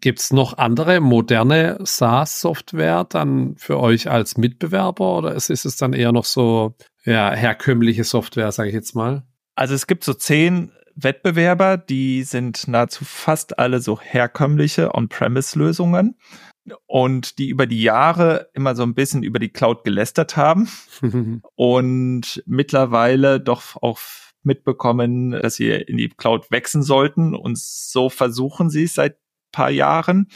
Gibt 0.00 0.18
es 0.18 0.32
noch 0.32 0.58
andere 0.58 1.00
moderne 1.00 1.78
SaaS-Software 1.82 3.04
dann 3.04 3.54
für 3.56 3.78
euch 3.78 4.10
als 4.10 4.36
Mitbewerber 4.36 5.18
oder 5.18 5.34
ist, 5.34 5.50
ist 5.50 5.64
es 5.64 5.76
dann 5.76 5.92
eher 5.92 6.10
noch 6.10 6.24
so 6.24 6.74
ja, 7.04 7.32
herkömmliche 7.32 8.02
Software, 8.02 8.50
sage 8.50 8.70
ich 8.70 8.74
jetzt 8.74 8.96
mal? 8.96 9.22
Also 9.54 9.74
es 9.74 9.86
gibt 9.86 10.04
so 10.04 10.14
zehn 10.14 10.72
Wettbewerber, 10.96 11.76
die 11.76 12.22
sind 12.22 12.66
nahezu 12.66 13.04
fast 13.04 13.58
alle 13.58 13.80
so 13.80 14.00
herkömmliche 14.00 14.94
On-Premise-Lösungen 14.94 16.16
und 16.86 17.38
die 17.38 17.48
über 17.48 17.66
die 17.66 17.82
Jahre 17.82 18.48
immer 18.54 18.74
so 18.74 18.82
ein 18.82 18.94
bisschen 18.94 19.22
über 19.22 19.38
die 19.38 19.50
Cloud 19.50 19.84
gelästert 19.84 20.36
haben 20.36 20.68
und 21.54 22.42
mittlerweile 22.46 23.40
doch 23.40 23.76
auch 23.82 23.98
mitbekommen, 24.42 25.32
dass 25.32 25.56
sie 25.56 25.70
in 25.70 25.96
die 25.96 26.08
Cloud 26.08 26.50
wechseln 26.50 26.82
sollten 26.82 27.34
und 27.34 27.58
so 27.58 28.08
versuchen 28.10 28.70
sie 28.70 28.84
es 28.84 28.94
seit 28.94 29.16
paar 29.52 29.70
Jahren. 29.70 30.28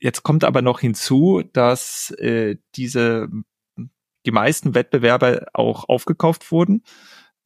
Jetzt 0.00 0.22
kommt 0.22 0.44
aber 0.44 0.62
noch 0.62 0.80
hinzu, 0.80 1.42
dass 1.52 2.10
äh, 2.18 2.56
diese 2.74 3.28
die 4.26 4.32
meisten 4.32 4.74
Wettbewerber 4.74 5.46
auch 5.54 5.88
aufgekauft 5.88 6.52
wurden. 6.52 6.82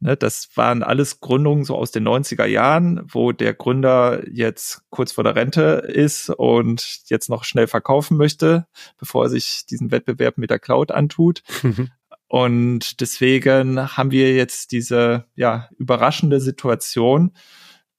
Ne, 0.03 0.17
das 0.17 0.49
waren 0.57 0.83
alles 0.83 1.21
Gründungen 1.21 1.63
so 1.63 1.77
aus 1.77 1.93
den 1.93 2.09
90er 2.09 2.45
Jahren, 2.45 3.03
wo 3.07 3.31
der 3.31 3.55
Gründer 3.55 4.29
jetzt 4.29 4.83
kurz 4.91 5.13
vor 5.13 5.23
der 5.23 5.37
Rente 5.37 5.63
ist 5.87 6.29
und 6.29 7.03
jetzt 7.07 7.31
noch 7.31 7.45
schnell 7.45 7.69
verkaufen 7.69 8.17
möchte, 8.17 8.67
bevor 8.99 9.27
er 9.27 9.29
sich 9.29 9.65
diesen 9.71 9.93
Wettbewerb 9.93 10.39
mit 10.39 10.51
der 10.51 10.59
Cloud 10.59 10.91
antut. 10.91 11.45
und 12.27 13.01
deswegen 13.01 13.97
haben 13.97 14.11
wir 14.11 14.35
jetzt 14.35 14.73
diese 14.73 15.27
ja, 15.37 15.69
überraschende 15.79 16.41
Situation, 16.41 17.31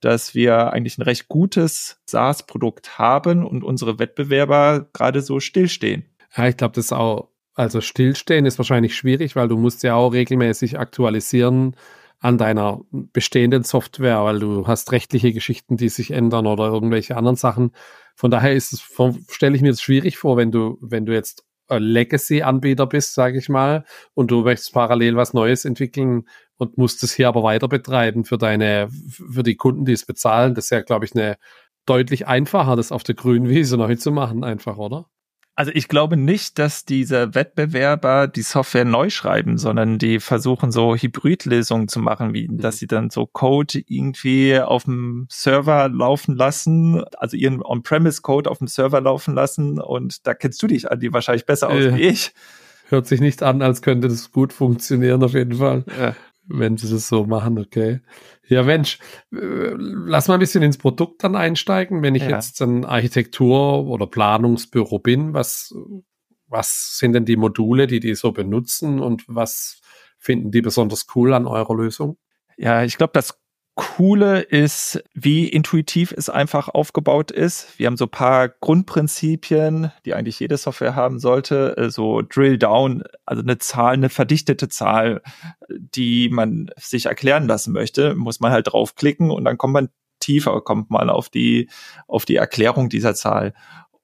dass 0.02 0.36
wir 0.36 0.74
eigentlich 0.74 0.98
ein 0.98 1.04
recht 1.04 1.30
gutes 1.30 2.02
SaaS-Produkt 2.06 3.00
haben 3.00 3.46
und 3.46 3.64
unsere 3.64 3.98
Wettbewerber 3.98 4.90
gerade 4.92 5.22
so 5.22 5.40
stillstehen. 5.40 6.04
Ja, 6.36 6.50
ich 6.50 6.58
glaube, 6.58 6.76
das 6.76 6.88
ist 6.88 6.92
auch 6.92 7.30
also 7.54 7.82
stillstehen 7.82 8.46
ist 8.46 8.58
wahrscheinlich 8.58 8.96
schwierig, 8.96 9.36
weil 9.36 9.48
du 9.48 9.58
musst 9.58 9.84
ja 9.84 9.96
auch 9.96 10.10
regelmäßig 10.14 10.80
aktualisieren 10.80 11.76
an 12.20 12.38
deiner 12.38 12.82
bestehenden 12.92 13.64
Software, 13.64 14.24
weil 14.24 14.40
du 14.40 14.66
hast 14.66 14.92
rechtliche 14.92 15.34
Geschichten, 15.34 15.78
die 15.78 15.90
sich 15.90 16.12
ändern 16.12 16.48
oder 16.48 16.66
irgendwelche 16.66 17.18
anderen 17.18 17.36
Sachen. 17.36 17.72
Von 18.16 18.32
daher 18.32 18.54
ist 18.54 18.72
es, 18.74 18.82
stelle 19.30 19.56
ich 19.56 19.62
mir 19.62 19.72
das 19.72 19.82
schwierig 19.82 20.18
vor, 20.18 20.38
wenn 20.38 20.52
du, 20.52 20.78
wenn 20.82 21.06
du 21.06 21.14
jetzt 21.14 21.44
Legacy-Anbieter 21.70 22.88
bist, 22.88 23.14
sage 23.14 23.38
ich 23.38 23.50
mal, 23.50 23.86
und 24.14 24.32
du 24.32 24.44
möchtest 24.44 24.74
parallel 24.74 25.16
was 25.16 25.34
Neues 25.34 25.66
entwickeln 25.66 26.28
und 26.58 26.78
musst 26.78 27.04
es 27.04 27.14
hier 27.14 27.28
aber 27.28 27.44
weiter 27.44 27.68
betreiben 27.68 28.26
für 28.26 28.38
deine, 28.38 28.90
für 28.90 29.44
die 29.44 29.56
Kunden, 29.56 29.86
die 29.86 29.94
es 29.94 30.06
bezahlen. 30.06 30.56
Das 30.56 30.66
ist 30.66 30.70
ja, 30.72 30.82
glaube 30.82 31.06
ich, 31.06 31.16
eine 31.16 31.38
deutlich 31.86 32.28
einfacher, 32.28 32.76
das 32.76 32.92
auf 32.92 33.04
der 33.04 33.16
grünen 33.16 33.50
Wiese 33.50 33.78
neu 33.78 33.96
zu 33.96 34.12
machen, 34.12 34.44
einfach, 34.44 34.78
oder? 34.78 35.08
Also 35.56 35.72
ich 35.74 35.88
glaube 35.88 36.18
nicht, 36.18 36.58
dass 36.58 36.84
diese 36.84 37.36
Wettbewerber 37.36 38.28
die 38.28 38.42
Software 38.42 38.86
neu 38.86 39.12
schreiben, 39.12 39.60
sondern 39.60 40.00
die 40.00 40.20
versuchen 40.20 40.72
so 40.72 40.96
Hybridlösungen 40.96 41.88
zu 41.88 42.00
machen, 42.00 42.34
wie 42.34 42.48
mhm. 42.48 42.58
dass 42.58 42.80
sie 42.80 42.88
dann 42.88 43.12
so 43.12 43.28
Code 43.28 43.84
irgendwie 43.86 44.60
auf 44.60 44.86
dem 44.86 45.28
Server 45.30 45.90
laufen 45.90 46.36
lassen, 46.36 47.04
also 47.18 47.38
ihren 47.38 47.62
On-Premise-Code 47.64 48.50
auf 48.50 48.58
dem 48.58 48.68
Server 48.68 49.00
laufen 49.00 49.36
lassen 49.36 49.80
und 49.80 50.26
da 50.26 50.34
kennst 50.34 50.62
du 50.64 50.68
dich 50.68 50.90
an 50.90 51.00
die 51.00 51.14
wahrscheinlich 51.14 51.46
besser 51.46 51.70
aus 51.70 51.84
ja. 51.84 51.96
wie 51.96 52.02
ich. 52.02 52.34
Hört 52.90 53.06
sich 53.06 53.22
nicht 53.22 53.44
an, 53.44 53.62
als 53.62 53.82
könnte 53.82 54.08
das 54.08 54.32
gut 54.32 54.54
funktionieren 54.54 55.24
auf 55.24 55.34
jeden 55.34 55.58
Fall. 55.58 55.86
Ja 56.00 56.16
wenn 56.48 56.78
sie 56.78 56.90
das 56.90 57.08
so 57.08 57.26
machen, 57.26 57.58
okay. 57.58 58.02
Ja, 58.48 58.64
Mensch, 58.64 59.00
äh, 59.32 59.74
lass 59.76 60.28
mal 60.28 60.36
ein 60.36 60.40
bisschen 60.40 60.64
ins 60.64 60.78
Produkt 60.78 61.24
dann 61.24 61.36
einsteigen. 61.36 62.02
Wenn 62.02 62.16
ich 62.16 62.24
ja. 62.24 62.32
jetzt 62.32 62.62
ein 62.62 62.86
Architektur- 62.86 63.86
oder 63.86 64.08
Planungsbüro 64.08 65.00
bin, 65.00 65.34
was, 65.34 65.74
was 66.48 66.98
sind 66.98 67.14
denn 67.14 67.26
die 67.26 67.38
Module, 67.38 67.88
die 67.88 68.00
die 68.00 68.16
so 68.16 68.32
benutzen 68.32 69.00
und 69.00 69.24
was 69.28 69.82
finden 70.18 70.52
die 70.52 70.62
besonders 70.62 71.08
cool 71.16 71.34
an 71.34 71.48
eurer 71.48 71.76
Lösung? 71.76 72.18
Ja, 72.58 72.84
ich 72.84 72.98
glaube, 72.98 73.14
das 73.14 73.40
Coole 73.76 74.42
ist, 74.42 75.04
wie 75.16 75.48
intuitiv 75.48 76.14
es 76.16 76.30
einfach 76.30 76.70
aufgebaut 76.70 77.32
ist. 77.32 77.80
Wir 77.80 77.88
haben 77.88 77.98
so 77.98 78.06
paar 78.06 78.50
Grundprinzipien, 78.50 79.92
die 80.06 80.14
eigentlich 80.14 80.40
jede 80.40 80.58
Software 80.58 80.96
haben 80.96 81.20
sollte. 81.20 81.76
Äh, 81.78 81.90
so 81.90 82.22
Drill 82.22 82.60
Down, 82.60 83.04
also 83.26 83.42
eine 83.42 83.58
Zahl, 83.58 83.94
eine 83.94 84.10
verdichtete 84.10 84.70
Zahl, 84.70 85.22
die 85.70 86.30
man 86.30 86.70
sich 86.78 87.08
erklären 87.08 87.48
lassen 87.48 87.74
möchte, 87.74 88.14
muss 88.14 88.40
man 88.40 88.52
halt 88.52 88.68
draufklicken 88.72 89.32
und 89.32 89.46
dann 89.46 89.58
kommt 89.58 89.74
man 89.74 89.90
tiefer, 90.20 90.62
kommt 90.62 90.92
man 90.92 91.10
auf 91.10 91.30
die, 91.30 91.70
auf 92.08 92.26
die 92.26 92.36
Erklärung 92.36 92.90
dieser 92.90 93.16
Zahl 93.16 93.54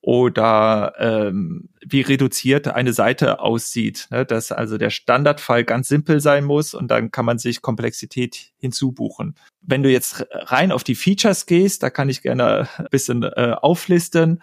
oder 0.01 0.93
ähm, 0.97 1.69
wie 1.85 2.01
reduziert 2.01 2.67
eine 2.69 2.93
Seite 2.93 3.41
aussieht, 3.41 4.07
ne? 4.11 4.25
dass 4.25 4.51
also 4.51 4.77
der 4.77 4.91
Standardfall 4.91 5.65
ganz 5.65 5.89
simpel 5.89 6.21
sein 6.21 6.45
muss 6.45 6.73
und 6.73 6.89
dann 6.89 7.11
kann 7.11 7.25
man 7.25 7.37
sich 7.37 7.61
Komplexität 7.61 8.51
hinzubuchen. 8.57 9.35
Wenn 9.61 9.83
du 9.83 9.91
jetzt 9.91 10.25
rein 10.31 10.71
auf 10.71 10.83
die 10.83 10.95
Features 10.95 11.45
gehst, 11.45 11.83
da 11.83 11.89
kann 11.89 12.09
ich 12.09 12.21
gerne 12.21 12.67
ein 12.77 12.87
bisschen 12.91 13.23
äh, 13.23 13.55
auflisten. 13.59 14.41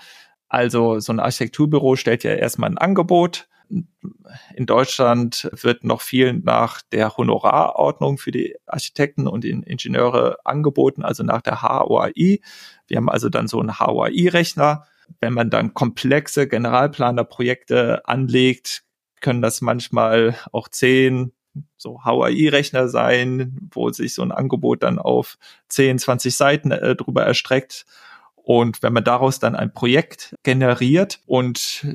Also 0.48 1.00
so 1.00 1.12
ein 1.12 1.20
Architekturbüro 1.20 1.96
stellt 1.96 2.22
ja 2.22 2.34
erstmal 2.34 2.70
ein 2.70 2.78
Angebot. 2.78 3.48
In 3.68 4.66
Deutschland 4.66 5.48
wird 5.52 5.82
noch 5.82 6.00
viel 6.02 6.34
nach 6.34 6.82
der 6.92 7.16
Honorarordnung 7.16 8.18
für 8.18 8.30
die 8.30 8.54
Architekten 8.66 9.26
und 9.26 9.42
die 9.42 9.50
Ingenieure 9.50 10.38
angeboten, 10.44 11.02
also 11.02 11.24
nach 11.24 11.42
der 11.42 11.62
HOAI. 11.62 12.40
Wir 12.86 12.96
haben 12.96 13.08
also 13.08 13.28
dann 13.28 13.48
so 13.48 13.58
einen 13.58 13.80
HOAI-Rechner 13.80 14.86
wenn 15.20 15.32
man 15.32 15.50
dann 15.50 15.74
komplexe 15.74 16.48
Generalplanerprojekte 16.48 18.06
anlegt, 18.06 18.82
können 19.20 19.42
das 19.42 19.60
manchmal 19.60 20.36
auch 20.52 20.68
zehn 20.68 21.32
so 21.76 22.04
HAI-Rechner 22.04 22.88
sein, 22.88 23.56
wo 23.72 23.90
sich 23.90 24.14
so 24.14 24.22
ein 24.22 24.32
Angebot 24.32 24.82
dann 24.82 24.98
auf 24.98 25.38
10, 25.68 25.98
20 25.98 26.36
Seiten 26.36 26.70
äh, 26.70 26.94
drüber 26.94 27.24
erstreckt. 27.24 27.86
Und 28.34 28.82
wenn 28.82 28.92
man 28.92 29.04
daraus 29.04 29.38
dann 29.38 29.56
ein 29.56 29.72
Projekt 29.72 30.34
generiert 30.42 31.20
und 31.26 31.86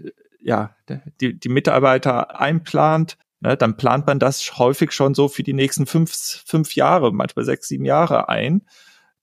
ja, 0.42 0.76
die, 1.22 1.40
die 1.40 1.50
Mitarbeiter 1.50 2.40
einplant, 2.40 3.18
ne, 3.40 3.56
dann 3.56 3.78
plant 3.78 4.08
man 4.08 4.20
das 4.20 4.58
häufig 4.58 4.92
schon 4.92 5.14
so 5.14 5.28
für 5.28 5.44
die 5.44 5.54
nächsten 5.54 5.86
fünf, 5.86 6.12
fünf 6.46 6.76
Jahre, 6.76 7.14
manchmal 7.14 7.46
sechs, 7.46 7.68
sieben 7.68 7.86
Jahre 7.86 8.30
ein. 8.30 8.64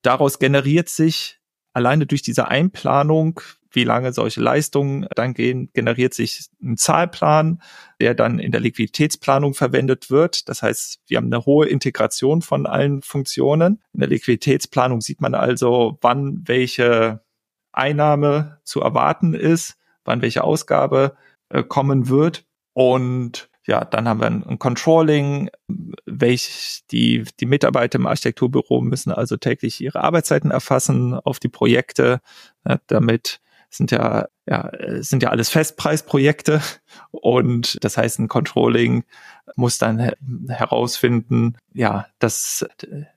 Daraus 0.03 0.39
generiert 0.39 0.89
sich 0.89 1.41
alleine 1.73 2.07
durch 2.07 2.23
diese 2.23 2.49
Einplanung 2.49 3.41
wie 3.71 3.85
lange 3.85 4.13
solche 4.13 4.41
Leistungen 4.41 5.07
dann 5.15 5.35
gehen, 5.35 5.71
generiert 5.75 6.15
sich 6.15 6.49
ein 6.63 6.77
Zahlplan, 6.77 7.61
der 8.01 8.15
dann 8.15 8.39
in 8.39 8.53
der 8.53 8.61
Liquiditätsplanung 8.61 9.55
verwendet 9.55 10.11
wird. 10.11 10.49
Das 10.49 10.63
heißt, 10.63 11.01
wir 11.07 11.19
haben 11.19 11.27
eine 11.27 11.45
hohe 11.45 11.67
Integration 11.67 12.43
von 12.43 12.67
allen 12.67 13.03
Funktionen. 13.03 13.83
In 13.93 14.01
der 14.01 14.09
Liquiditätsplanung 14.09 15.01
sieht 15.01 15.21
man 15.21 15.35
also, 15.35 15.99
wann 16.01 16.43
welche 16.47 17.21
Einnahme 17.73 18.61
zu 18.65 18.81
erwarten 18.81 19.35
ist, 19.35 19.77
wann 20.05 20.23
welche 20.23 20.45
Ausgabe 20.45 21.17
äh, 21.51 21.63
kommen 21.63 22.09
wird. 22.09 22.47
Und 22.73 23.51
ja, 23.67 23.85
dann 23.85 24.09
haben 24.09 24.21
wir 24.21 24.27
ein, 24.29 24.59
Controlling, 24.59 25.51
welch 26.07 26.85
die, 26.91 27.25
die 27.39 27.47
Mitarbeiter 27.47 27.99
im 27.99 28.07
Architekturbüro 28.07 28.81
müssen 28.81 29.13
also 29.13 29.37
täglich 29.37 29.83
ihre 29.83 30.03
Arbeitszeiten 30.03 30.51
erfassen 30.51 31.13
auf 31.13 31.39
die 31.39 31.51
Projekte, 31.51 32.23
damit 32.87 33.41
sind 33.71 33.91
ja 33.91 34.27
ja, 34.47 34.71
sind 35.01 35.23
ja 35.23 35.29
alles 35.29 35.51
Festpreisprojekte 35.51 36.63
und 37.11 37.83
das 37.83 37.97
heißt, 37.97 38.19
ein 38.19 38.29
Controlling 38.29 39.05
muss 39.57 39.79
dann 39.79 40.13
herausfinden, 40.49 41.57
ja, 41.73 42.07
dass, 42.19 42.67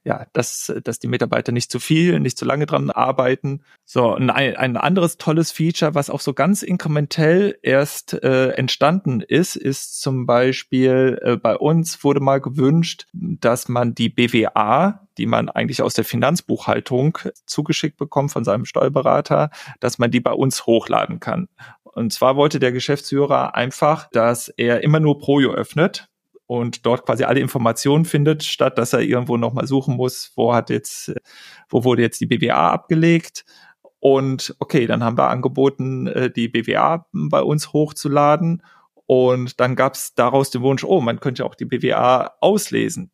ja, 0.04 0.26
dass, 0.34 0.74
dass 0.84 1.00
die 1.00 1.08
Mitarbeiter 1.08 1.52
nicht 1.52 1.72
zu 1.72 1.80
viel, 1.80 2.20
nicht 2.20 2.38
zu 2.38 2.46
lange 2.46 2.66
dran 2.66 2.90
arbeiten. 2.90 3.62
So, 3.86 4.14
ein, 4.14 4.30
ein 4.30 4.78
anderes 4.78 5.18
tolles 5.18 5.52
Feature, 5.52 5.96
was 5.96 6.10
auch 6.10 6.20
so 6.20 6.34
ganz 6.34 6.64
inkrementell 6.64 7.58
erst 7.62 8.14
äh, 8.24 8.52
entstanden 8.52 9.22
ist, 9.22 9.56
ist 9.56 10.02
zum 10.02 10.26
Beispiel 10.26 11.20
äh, 11.22 11.38
bei 11.38 11.56
uns 11.58 12.04
wurde 12.04 12.20
mal 12.20 12.40
gewünscht, 12.40 13.08
dass 13.14 13.68
man 13.68 13.94
die 13.96 14.10
BWA, 14.10 15.08
die 15.18 15.26
man 15.26 15.50
eigentlich 15.50 15.82
aus 15.82 15.94
der 15.94 16.06
Finanzbuchhaltung 16.06 17.18
zugeschickt 17.46 17.98
bekommt 17.98 18.32
von 18.32 18.44
seinem 18.44 18.66
Steuerberater, 18.66 19.50
dass 19.80 20.00
man 20.00 20.12
die 20.12 20.20
bei 20.22 20.32
uns 20.32 20.66
hochladen 20.66 21.20
kann. 21.20 21.48
Und 21.94 22.14
zwar 22.14 22.36
wollte 22.36 22.60
der 22.60 22.72
Geschäftsführer 22.72 23.56
einfach, 23.56 24.10
dass 24.12 24.50
er 24.50 24.84
immer 24.84 25.00
nur 25.00 25.20
Projo 25.20 25.52
öffnet 25.52 26.08
und 26.48 26.86
dort 26.86 27.06
quasi 27.06 27.24
alle 27.24 27.40
Informationen 27.40 28.06
findet, 28.06 28.44
statt 28.44 28.78
dass 28.78 28.94
er 28.94 29.00
irgendwo 29.00 29.38
nochmal 29.38 29.68
suchen 29.68 29.96
muss, 29.96 30.32
wo 30.36 30.54
hat 30.54 30.70
jetzt, 30.70 31.14
wo 31.70 31.84
wurde 31.84 32.02
jetzt 32.02 32.20
die 32.22 32.26
BWA 32.26 32.72
abgelegt. 32.72 33.46
Und 34.00 34.56
okay, 34.60 34.88
dann 34.88 35.04
haben 35.04 35.18
wir 35.18 35.30
angeboten, 35.30 36.08
äh, 36.08 36.32
die 36.32 36.50
BWA 36.50 37.06
bei 37.14 37.42
uns 37.42 37.72
hochzuladen. 37.72 38.64
Und 39.06 39.60
dann 39.60 39.76
gab 39.76 39.94
es 39.94 40.14
daraus 40.16 40.50
den 40.50 40.62
Wunsch, 40.62 40.84
oh, 40.84 41.02
man 41.02 41.20
könnte 41.20 41.46
auch 41.46 41.56
die 41.56 41.66
BWA 41.66 42.32
auslesen. 42.42 43.12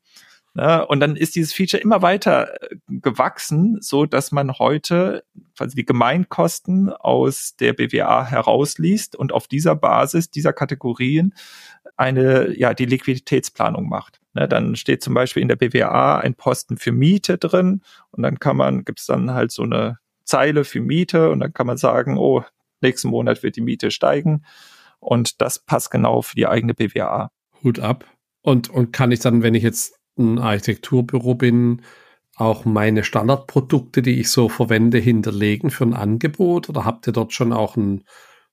Ne? 0.57 0.87
Und 0.87 1.01
dann 1.01 1.15
ist 1.15 1.35
dieses 1.35 1.53
Feature 1.53 1.81
immer 1.83 2.01
weiter 2.01 2.63
äh, 2.63 2.75
gewachsen, 2.87 3.77
so 3.79 4.07
dass 4.07 4.31
man 4.31 4.57
heute 4.57 5.23
quasi 5.55 5.75
die 5.75 5.85
Gemeinkosten 5.85 6.89
aus 6.89 7.55
der 7.59 7.73
BWA 7.73 8.25
herausliest 8.25 9.15
und 9.15 9.31
auf 9.31 9.47
dieser 9.47 9.75
Basis 9.75 10.31
dieser 10.31 10.53
Kategorien 10.53 11.35
eine, 11.95 12.57
ja, 12.57 12.73
die 12.73 12.87
Liquiditätsplanung 12.87 13.87
macht. 13.87 14.19
Ne, 14.33 14.47
dann 14.47 14.75
steht 14.75 15.03
zum 15.03 15.13
Beispiel 15.13 15.43
in 15.43 15.47
der 15.47 15.57
BWA 15.57 16.17
ein 16.17 16.33
Posten 16.33 16.77
für 16.77 16.91
Miete 16.91 17.37
drin 17.37 17.83
und 18.09 18.23
dann 18.23 18.39
kann 18.39 18.57
man, 18.57 18.83
gibt 18.83 18.99
es 18.99 19.05
dann 19.05 19.35
halt 19.35 19.51
so 19.51 19.61
eine 19.61 19.99
Zeile 20.23 20.63
für 20.63 20.81
Miete 20.81 21.29
und 21.29 21.39
dann 21.39 21.53
kann 21.53 21.67
man 21.67 21.77
sagen, 21.77 22.17
oh, 22.17 22.43
nächsten 22.81 23.09
Monat 23.09 23.43
wird 23.43 23.57
die 23.57 23.61
Miete 23.61 23.91
steigen 23.91 24.43
und 24.99 25.39
das 25.39 25.59
passt 25.59 25.91
genau 25.91 26.23
für 26.23 26.35
die 26.35 26.47
eigene 26.47 26.73
BWA. 26.73 27.29
Hut 27.63 27.79
ab. 27.79 28.05
Und, 28.41 28.69
und 28.69 28.91
kann 28.91 29.11
ich 29.11 29.19
dann, 29.19 29.43
wenn 29.43 29.55
ich 29.55 29.63
jetzt 29.63 29.96
ein 30.17 30.39
Architekturbüro 30.39 31.35
bin, 31.35 31.81
auch 32.35 32.65
meine 32.65 33.03
Standardprodukte, 33.03 34.01
die 34.01 34.19
ich 34.19 34.29
so 34.29 34.47
verwende, 34.47 34.99
hinterlegen 34.99 35.71
für 35.71 35.85
ein 35.85 35.93
Angebot? 35.93 36.69
Oder 36.69 36.85
habt 36.85 37.07
ihr 37.07 37.13
dort 37.13 37.33
schon 37.33 37.51
auch 37.51 37.75
ein 37.75 38.03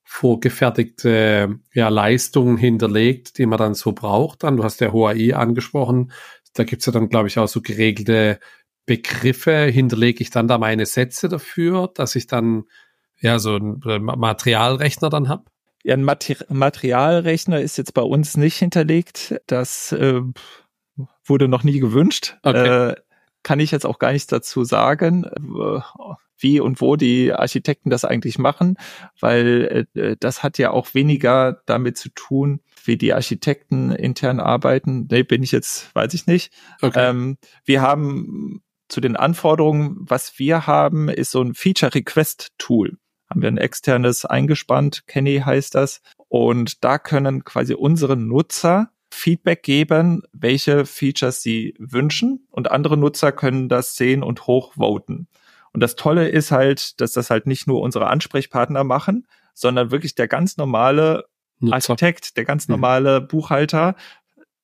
vorgefertigte 0.02 1.58
ja, 1.72 1.88
Leistungen 1.88 2.56
hinterlegt, 2.56 3.38
die 3.38 3.46
man 3.46 3.58
dann 3.58 3.74
so 3.74 3.92
braucht? 3.92 4.42
Dann, 4.42 4.56
du 4.56 4.64
hast 4.64 4.80
ja 4.80 4.92
HOAI 4.92 5.34
angesprochen. 5.34 6.12
Da 6.54 6.64
gibt's 6.64 6.86
ja 6.86 6.92
dann, 6.92 7.08
glaube 7.08 7.28
ich, 7.28 7.38
auch 7.38 7.48
so 7.48 7.60
geregelte 7.60 8.38
Begriffe. 8.86 9.64
Hinterlege 9.64 10.22
ich 10.22 10.30
dann 10.30 10.48
da 10.48 10.56
meine 10.56 10.86
Sätze 10.86 11.28
dafür, 11.28 11.90
dass 11.94 12.16
ich 12.16 12.26
dann 12.26 12.64
ja 13.20 13.38
so 13.38 13.56
einen 13.56 13.80
Materialrechner 14.02 15.10
dann 15.10 15.28
habe? 15.28 15.44
Ja, 15.82 15.92
ein 15.94 16.04
Mater 16.04 16.36
Materialrechner 16.48 17.60
ist 17.60 17.76
jetzt 17.76 17.92
bei 17.92 18.00
uns 18.00 18.38
nicht 18.38 18.56
hinterlegt. 18.56 19.34
Das 19.46 19.92
äh, 19.92 20.22
wurde 21.24 21.48
noch 21.48 21.64
nie 21.64 21.80
gewünscht. 21.80 22.36
Okay. 22.42 22.90
Äh, 22.90 22.94
kann 23.42 23.60
ich 23.60 23.70
jetzt 23.70 23.86
auch 23.86 23.98
gar 23.98 24.12
nichts 24.12 24.26
dazu 24.26 24.64
sagen, 24.64 25.24
äh, 25.24 25.80
wie 26.38 26.60
und 26.60 26.80
wo 26.80 26.96
die 26.96 27.32
Architekten 27.32 27.90
das 27.90 28.04
eigentlich 28.04 28.38
machen, 28.38 28.76
weil 29.20 29.86
äh, 29.94 30.16
das 30.18 30.42
hat 30.42 30.58
ja 30.58 30.70
auch 30.70 30.94
weniger 30.94 31.62
damit 31.66 31.96
zu 31.96 32.08
tun, 32.10 32.60
wie 32.84 32.96
die 32.96 33.14
Architekten 33.14 33.92
intern 33.92 34.40
arbeiten. 34.40 35.06
Nee, 35.10 35.22
bin 35.22 35.42
ich 35.42 35.52
jetzt, 35.52 35.94
weiß 35.94 36.14
ich 36.14 36.26
nicht. 36.26 36.52
Okay. 36.82 37.10
Ähm, 37.10 37.38
wir 37.64 37.82
haben 37.82 38.62
zu 38.88 39.00
den 39.00 39.16
Anforderungen, 39.16 39.96
was 40.00 40.38
wir 40.38 40.66
haben, 40.66 41.08
ist 41.08 41.30
so 41.30 41.40
ein 41.40 41.54
Feature 41.54 41.94
Request 41.94 42.52
Tool. 42.58 42.98
Haben 43.30 43.42
wir 43.42 43.48
ein 43.48 43.58
externes 43.58 44.24
eingespannt, 44.24 45.06
Kenny 45.06 45.40
heißt 45.44 45.74
das. 45.74 46.02
Und 46.28 46.84
da 46.84 46.98
können 46.98 47.44
quasi 47.44 47.74
unsere 47.74 48.16
Nutzer 48.16 48.90
Feedback 49.14 49.62
geben, 49.62 50.22
welche 50.32 50.84
Features 50.84 51.42
sie 51.42 51.74
wünschen 51.78 52.46
und 52.50 52.70
andere 52.70 52.96
Nutzer 52.96 53.32
können 53.32 53.68
das 53.68 53.96
sehen 53.96 54.22
und 54.22 54.46
hochvoten. 54.46 55.28
Und 55.72 55.80
das 55.80 55.96
Tolle 55.96 56.28
ist 56.28 56.50
halt, 56.50 57.00
dass 57.00 57.12
das 57.12 57.30
halt 57.30 57.46
nicht 57.46 57.66
nur 57.66 57.80
unsere 57.80 58.08
Ansprechpartner 58.08 58.84
machen, 58.84 59.26
sondern 59.54 59.90
wirklich 59.90 60.14
der 60.14 60.28
ganz 60.28 60.56
normale 60.56 61.24
Nutzer. 61.60 61.74
Architekt, 61.74 62.36
der 62.36 62.44
ganz 62.44 62.68
mhm. 62.68 62.74
normale 62.74 63.20
mhm. 63.20 63.28
Buchhalter, 63.28 63.94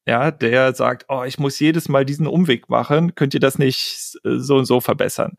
ja, 0.06 0.30
der 0.30 0.74
sagt, 0.74 1.06
oh, 1.08 1.24
ich 1.24 1.38
muss 1.38 1.58
jedes 1.60 1.88
Mal 1.88 2.04
diesen 2.04 2.26
Umweg 2.26 2.68
machen, 2.68 3.14
könnt 3.14 3.34
ihr 3.34 3.40
das 3.40 3.58
nicht 3.58 4.18
so 4.22 4.56
und 4.56 4.64
so 4.64 4.80
verbessern? 4.80 5.36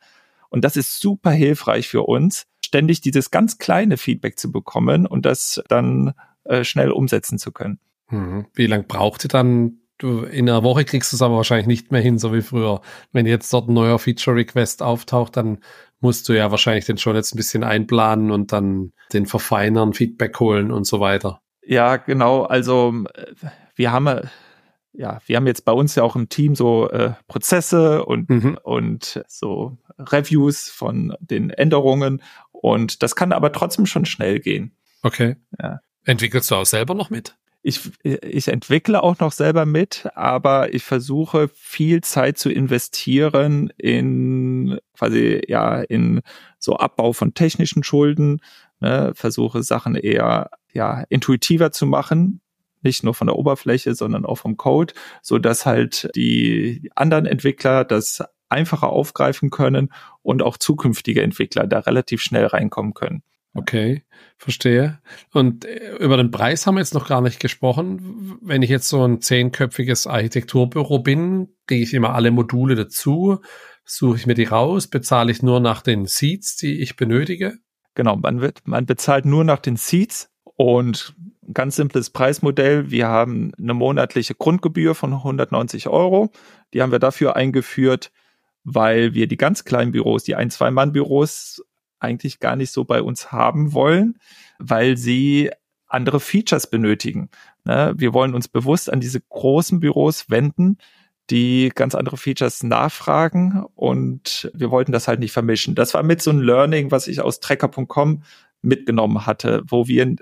Und 0.49 0.63
das 0.63 0.77
ist 0.77 0.99
super 0.99 1.31
hilfreich 1.31 1.87
für 1.87 2.03
uns, 2.03 2.45
ständig 2.63 3.01
dieses 3.01 3.31
ganz 3.31 3.57
kleine 3.57 3.97
Feedback 3.97 4.37
zu 4.37 4.51
bekommen 4.51 5.05
und 5.05 5.25
das 5.25 5.61
dann 5.67 6.13
äh, 6.43 6.63
schnell 6.63 6.91
umsetzen 6.91 7.37
zu 7.37 7.51
können. 7.51 7.79
Mhm. 8.11 8.45
Wie 8.53 8.67
lange 8.67 8.83
braucht 8.83 9.25
ihr 9.25 9.29
dann? 9.29 9.77
Du, 9.97 10.23
in 10.23 10.49
einer 10.49 10.63
Woche 10.63 10.83
kriegst 10.83 11.11
du 11.11 11.15
es 11.15 11.21
aber 11.21 11.35
wahrscheinlich 11.35 11.67
nicht 11.67 11.91
mehr 11.91 12.01
hin, 12.01 12.17
so 12.17 12.33
wie 12.33 12.41
früher. 12.41 12.81
Wenn 13.11 13.27
jetzt 13.27 13.53
dort 13.53 13.69
ein 13.69 13.73
neuer 13.73 13.99
Feature-Request 13.99 14.81
auftaucht, 14.81 15.37
dann 15.37 15.59
musst 15.99 16.27
du 16.27 16.33
ja 16.33 16.49
wahrscheinlich 16.49 16.85
den 16.85 16.97
schon 16.97 17.15
jetzt 17.15 17.33
ein 17.33 17.37
bisschen 17.37 17.63
einplanen 17.63 18.31
und 18.31 18.51
dann 18.51 18.93
den 19.13 19.27
verfeinern, 19.27 19.93
Feedback 19.93 20.39
holen 20.39 20.71
und 20.71 20.85
so 20.85 20.99
weiter. 20.99 21.41
Ja, 21.63 21.97
genau. 21.97 22.43
Also 22.43 23.05
wir 23.75 23.91
haben 23.91 24.27
ja, 24.93 25.19
wir 25.25 25.37
haben 25.37 25.47
jetzt 25.47 25.63
bei 25.65 25.71
uns 25.71 25.95
ja 25.95 26.03
auch 26.03 26.15
im 26.15 26.27
Team 26.29 26.55
so 26.55 26.89
äh, 26.89 27.13
Prozesse 27.27 28.03
und 28.03 28.29
mhm. 28.29 28.57
und 28.63 29.23
so 29.27 29.77
Reviews 29.97 30.69
von 30.69 31.15
den 31.21 31.49
Änderungen 31.49 32.21
und 32.51 33.03
das 33.03 33.15
kann 33.15 33.31
aber 33.31 33.51
trotzdem 33.51 33.85
schon 33.85 34.05
schnell 34.05 34.39
gehen. 34.39 34.75
Okay. 35.03 35.37
Ja. 35.61 35.79
Entwickelst 36.03 36.51
du 36.51 36.55
auch 36.55 36.65
selber 36.65 36.93
noch 36.93 37.09
mit? 37.09 37.37
Ich, 37.63 37.91
ich 38.03 38.47
entwickle 38.47 39.03
auch 39.03 39.19
noch 39.19 39.31
selber 39.31 39.65
mit, 39.65 40.09
aber 40.15 40.73
ich 40.73 40.83
versuche 40.83 41.47
viel 41.53 42.01
Zeit 42.01 42.37
zu 42.37 42.49
investieren 42.49 43.71
in 43.77 44.79
quasi 44.97 45.41
ja 45.47 45.81
in 45.81 46.21
so 46.57 46.77
Abbau 46.77 47.13
von 47.13 47.33
technischen 47.33 47.83
Schulden, 47.83 48.41
ne, 48.79 49.11
versuche 49.15 49.61
Sachen 49.61 49.95
eher 49.95 50.49
ja 50.73 51.03
intuitiver 51.09 51.71
zu 51.71 51.85
machen, 51.85 52.41
nicht 52.81 53.03
nur 53.03 53.13
von 53.13 53.27
der 53.27 53.35
Oberfläche, 53.35 53.93
sondern 53.93 54.25
auch 54.25 54.37
vom 54.37 54.57
Code, 54.57 54.93
so 55.21 55.37
dass 55.37 55.65
halt 55.67 56.09
die 56.15 56.89
anderen 56.95 57.27
Entwickler 57.27 57.85
das 57.85 58.23
einfacher 58.49 58.89
aufgreifen 58.89 59.51
können 59.51 59.93
und 60.23 60.41
auch 60.41 60.57
zukünftige 60.57 61.21
Entwickler 61.21 61.67
da 61.67 61.79
relativ 61.79 62.21
schnell 62.21 62.47
reinkommen 62.47 62.93
können. 62.95 63.23
Okay, 63.53 64.03
verstehe. 64.37 64.99
Und 65.33 65.65
äh, 65.65 65.97
über 65.97 66.15
den 66.15 66.31
Preis 66.31 66.65
haben 66.65 66.75
wir 66.75 66.79
jetzt 66.81 66.93
noch 66.93 67.07
gar 67.07 67.21
nicht 67.21 67.39
gesprochen. 67.39 68.39
Wenn 68.41 68.61
ich 68.61 68.69
jetzt 68.69 68.87
so 68.87 69.05
ein 69.05 69.21
zehnköpfiges 69.21 70.07
Architekturbüro 70.07 70.99
bin, 70.99 71.49
kriege 71.67 71.83
ich 71.83 71.93
immer 71.93 72.13
alle 72.13 72.31
Module 72.31 72.75
dazu, 72.75 73.39
suche 73.83 74.17
ich 74.17 74.25
mir 74.25 74.35
die 74.35 74.45
raus, 74.45 74.87
bezahle 74.87 75.31
ich 75.31 75.43
nur 75.43 75.59
nach 75.59 75.81
den 75.81 76.05
Seats, 76.05 76.55
die 76.55 76.79
ich 76.79 76.95
benötige. 76.95 77.57
Genau, 77.93 78.15
man 78.15 78.39
wird, 78.39 78.61
man 78.65 78.85
bezahlt 78.85 79.25
nur 79.25 79.43
nach 79.43 79.59
den 79.59 79.75
Seats 79.75 80.29
und 80.55 81.13
ganz 81.53 81.75
simples 81.75 82.09
Preismodell. 82.09 82.89
Wir 82.89 83.07
haben 83.07 83.51
eine 83.59 83.73
monatliche 83.73 84.35
Grundgebühr 84.35 84.95
von 84.95 85.13
190 85.13 85.89
Euro. 85.89 86.31
Die 86.73 86.81
haben 86.81 86.93
wir 86.93 86.99
dafür 86.99 87.35
eingeführt, 87.35 88.13
weil 88.63 89.13
wir 89.13 89.27
die 89.27 89.37
ganz 89.37 89.65
kleinen 89.65 89.91
Büros, 89.91 90.23
die 90.23 90.35
ein, 90.35 90.49
zwei 90.49 90.71
Mann 90.71 90.93
Büros 90.93 91.61
eigentlich 92.01 92.39
gar 92.39 92.55
nicht 92.55 92.71
so 92.71 92.83
bei 92.83 93.01
uns 93.01 93.31
haben 93.31 93.73
wollen, 93.73 94.17
weil 94.59 94.97
sie 94.97 95.51
andere 95.87 96.19
Features 96.19 96.69
benötigen. 96.69 97.29
Ne? 97.65 97.93
Wir 97.95 98.13
wollen 98.13 98.33
uns 98.33 98.47
bewusst 98.47 98.91
an 98.91 98.99
diese 98.99 99.21
großen 99.21 99.79
Büros 99.79 100.29
wenden, 100.29 100.77
die 101.29 101.71
ganz 101.73 101.95
andere 101.95 102.17
Features 102.17 102.63
nachfragen 102.63 103.65
und 103.75 104.51
wir 104.53 104.71
wollten 104.71 104.91
das 104.91 105.07
halt 105.07 105.19
nicht 105.19 105.31
vermischen. 105.31 105.75
Das 105.75 105.93
war 105.93 106.03
mit 106.03 106.21
so 106.21 106.31
ein 106.31 106.39
Learning, 106.39 106.91
was 106.91 107.07
ich 107.07 107.21
aus 107.21 107.39
Tracker.com 107.39 108.23
mitgenommen 108.61 109.25
hatte, 109.25 109.63
wo 109.67 109.87
wir 109.87 110.15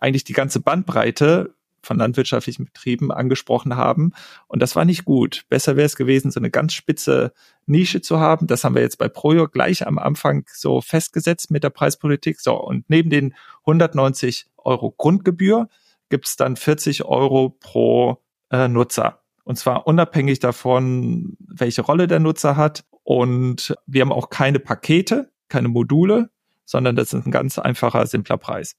eigentlich 0.00 0.24
die 0.24 0.32
ganze 0.32 0.60
Bandbreite 0.60 1.54
von 1.88 1.98
landwirtschaftlichen 1.98 2.66
Betrieben 2.66 3.10
angesprochen 3.10 3.74
haben. 3.76 4.12
Und 4.46 4.62
das 4.62 4.76
war 4.76 4.84
nicht 4.84 5.04
gut. 5.04 5.44
Besser 5.48 5.76
wäre 5.76 5.86
es 5.86 5.96
gewesen, 5.96 6.30
so 6.30 6.38
eine 6.38 6.50
ganz 6.50 6.74
spitze 6.74 7.32
Nische 7.66 8.00
zu 8.00 8.20
haben. 8.20 8.46
Das 8.46 8.62
haben 8.62 8.76
wir 8.76 8.82
jetzt 8.82 8.98
bei 8.98 9.08
Projo 9.08 9.48
gleich 9.48 9.84
am 9.86 9.98
Anfang 9.98 10.44
so 10.52 10.80
festgesetzt 10.80 11.50
mit 11.50 11.64
der 11.64 11.70
Preispolitik. 11.70 12.40
So, 12.40 12.54
und 12.54 12.88
neben 12.88 13.10
den 13.10 13.34
190 13.66 14.46
Euro 14.58 14.92
Grundgebühr 14.92 15.68
gibt 16.08 16.26
es 16.26 16.36
dann 16.36 16.56
40 16.56 17.04
Euro 17.04 17.50
pro 17.50 18.18
äh, 18.50 18.68
Nutzer. 18.68 19.22
Und 19.44 19.56
zwar 19.56 19.86
unabhängig 19.86 20.40
davon, 20.40 21.36
welche 21.40 21.82
Rolle 21.82 22.06
der 22.06 22.20
Nutzer 22.20 22.56
hat. 22.56 22.84
Und 23.02 23.74
wir 23.86 24.02
haben 24.02 24.12
auch 24.12 24.28
keine 24.30 24.58
Pakete, 24.58 25.32
keine 25.48 25.68
Module, 25.68 26.30
sondern 26.66 26.96
das 26.96 27.14
ist 27.14 27.26
ein 27.26 27.32
ganz 27.32 27.58
einfacher, 27.58 28.06
simpler 28.06 28.36
Preis. 28.36 28.76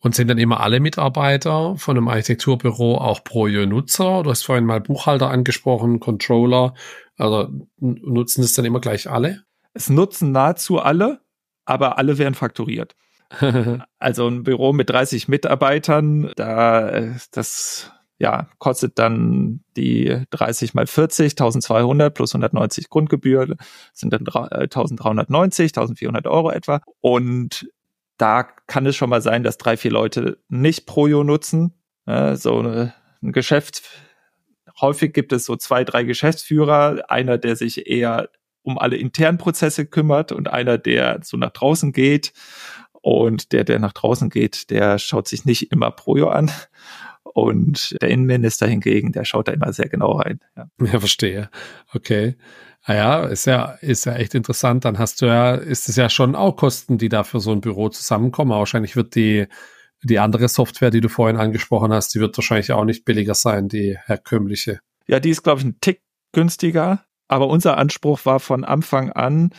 Und 0.00 0.14
sind 0.14 0.28
dann 0.28 0.38
immer 0.38 0.60
alle 0.60 0.78
Mitarbeiter 0.78 1.76
von 1.76 1.96
einem 1.96 2.08
Architekturbüro 2.08 2.98
auch 2.98 3.24
Projo-Nutzer? 3.24 4.22
Du 4.22 4.30
hast 4.30 4.42
vorhin 4.42 4.66
mal 4.66 4.80
Buchhalter 4.80 5.30
angesprochen, 5.30 6.00
Controller. 6.00 6.74
Also 7.16 7.48
nutzen 7.78 8.44
es 8.44 8.54
dann 8.54 8.66
immer 8.66 8.80
gleich 8.80 9.10
alle? 9.10 9.44
Es 9.72 9.88
nutzen 9.88 10.32
nahezu 10.32 10.78
alle, 10.78 11.20
aber 11.64 11.98
alle 11.98 12.18
werden 12.18 12.34
fakturiert. 12.34 12.94
also 13.98 14.28
ein 14.28 14.44
Büro 14.44 14.72
mit 14.72 14.90
30 14.90 15.28
Mitarbeitern, 15.28 16.32
da 16.36 16.88
äh, 16.88 17.14
das 17.32 17.90
ja 18.18 18.48
kostet 18.58 18.98
dann 18.98 19.60
die 19.76 20.24
30 20.30 20.74
mal 20.74 20.86
40, 20.86 21.32
1200 21.32 22.14
plus 22.14 22.34
190 22.34 22.88
Grundgebühr, 22.88 23.56
sind 23.92 24.12
dann 24.12 24.26
1390, 24.26 25.70
1400 25.70 26.24
äh, 26.24 26.28
Euro 26.28 26.50
etwa. 26.50 26.80
Und 27.00 27.68
da 28.18 28.42
kann 28.42 28.86
es 28.86 28.96
schon 28.96 29.10
mal 29.10 29.20
sein, 29.22 29.42
dass 29.42 29.58
drei, 29.58 29.76
vier 29.76 29.90
Leute 29.90 30.38
nicht 30.48 30.86
Projo 30.86 31.24
nutzen. 31.24 31.74
so 32.06 32.58
eine, 32.58 32.94
ein 33.22 33.32
Geschäft, 33.32 33.82
häufig 34.80 35.12
gibt 35.12 35.32
es 35.32 35.44
so 35.44 35.56
zwei, 35.56 35.84
drei 35.84 36.04
Geschäftsführer, 36.04 37.04
einer, 37.08 37.38
der 37.38 37.56
sich 37.56 37.86
eher 37.86 38.28
um 38.62 38.78
alle 38.78 38.96
internen 38.96 39.38
Prozesse 39.38 39.86
kümmert 39.86 40.32
und 40.32 40.48
einer, 40.48 40.76
der 40.78 41.20
so 41.22 41.36
nach 41.36 41.52
draußen 41.52 41.92
geht. 41.92 42.32
Und 42.92 43.52
der, 43.52 43.62
der 43.62 43.78
nach 43.78 43.92
draußen 43.92 44.30
geht, 44.30 44.70
der 44.70 44.98
schaut 44.98 45.28
sich 45.28 45.44
nicht 45.44 45.70
immer 45.70 45.92
Projo 45.92 46.28
an. 46.28 46.50
Und 47.22 47.96
der 48.02 48.08
Innenminister 48.08 48.66
hingegen, 48.66 49.12
der 49.12 49.24
schaut 49.24 49.46
da 49.46 49.52
immer 49.52 49.72
sehr 49.72 49.88
genau 49.88 50.12
rein. 50.12 50.40
Ja, 50.56 50.66
ja 50.80 50.98
verstehe. 50.98 51.50
Okay. 51.92 52.36
Ah 52.88 52.94
ja, 52.94 53.24
ist 53.24 53.46
ja, 53.46 53.72
ist 53.80 54.06
ja 54.06 54.14
echt 54.14 54.34
interessant. 54.36 54.84
Dann 54.84 54.98
hast 54.98 55.20
du 55.20 55.26
ja, 55.26 55.56
ist 55.56 55.88
es 55.88 55.96
ja 55.96 56.08
schon 56.08 56.36
auch 56.36 56.54
Kosten, 56.54 56.98
die 56.98 57.08
da 57.08 57.24
für 57.24 57.40
so 57.40 57.50
ein 57.50 57.60
Büro 57.60 57.88
zusammenkommen. 57.88 58.52
wahrscheinlich 58.52 58.94
wird 58.94 59.16
die, 59.16 59.48
die 60.04 60.20
andere 60.20 60.46
Software, 60.46 60.90
die 60.90 61.00
du 61.00 61.08
vorhin 61.08 61.36
angesprochen 61.36 61.92
hast, 61.92 62.14
die 62.14 62.20
wird 62.20 62.38
wahrscheinlich 62.38 62.70
auch 62.70 62.84
nicht 62.84 63.04
billiger 63.04 63.34
sein, 63.34 63.68
die 63.68 63.98
herkömmliche. 64.04 64.78
Ja, 65.08 65.18
die 65.18 65.30
ist, 65.30 65.42
glaube 65.42 65.60
ich, 65.60 65.66
ein 65.66 65.80
Tick 65.80 66.02
günstiger. 66.32 67.04
Aber 67.26 67.48
unser 67.48 67.76
Anspruch 67.76 68.24
war 68.24 68.38
von 68.38 68.62
Anfang 68.62 69.10
an, 69.10 69.50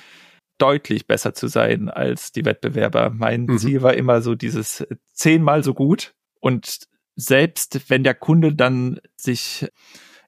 deutlich 0.58 1.06
besser 1.06 1.34
zu 1.34 1.48
sein 1.48 1.90
als 1.90 2.32
die 2.32 2.46
Wettbewerber. 2.46 3.10
Mein 3.10 3.44
mhm. 3.44 3.58
Ziel 3.58 3.82
war 3.82 3.94
immer 3.94 4.22
so 4.22 4.36
dieses 4.36 4.88
zehnmal 5.12 5.66
so 5.66 5.74
gut. 5.74 6.16
Und 6.40 6.88
selbst 7.18 7.90
wenn 7.90 8.04
der 8.04 8.16
Kunde 8.16 8.56
dann 8.56 9.02
sich 9.18 9.68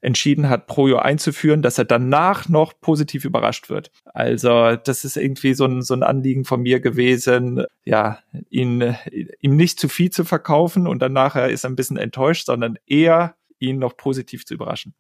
entschieden 0.01 0.49
hat, 0.49 0.67
Projo 0.67 0.97
einzuführen, 0.97 1.61
dass 1.61 1.77
er 1.77 1.85
danach 1.85 2.47
noch 2.47 2.79
positiv 2.79 3.25
überrascht 3.25 3.69
wird. 3.69 3.91
Also 4.05 4.75
das 4.75 5.03
ist 5.03 5.17
irgendwie 5.17 5.53
so 5.53 5.65
ein, 5.65 5.81
so 5.81 5.93
ein 5.93 6.03
Anliegen 6.03 6.45
von 6.45 6.61
mir 6.61 6.79
gewesen, 6.79 7.65
ja, 7.83 8.19
ihn, 8.49 8.95
ihm 9.41 9.55
nicht 9.55 9.79
zu 9.79 9.89
viel 9.89 10.09
zu 10.09 10.23
verkaufen 10.23 10.87
und 10.87 11.01
dann 11.01 11.13
nachher 11.13 11.49
ist 11.49 11.65
er 11.65 11.69
ein 11.69 11.75
bisschen 11.75 11.97
enttäuscht, 11.97 12.45
sondern 12.45 12.77
eher 12.85 13.35
ihn 13.59 13.79
noch 13.79 13.97
positiv 13.97 14.45
zu 14.45 14.53
überraschen. 14.53 14.93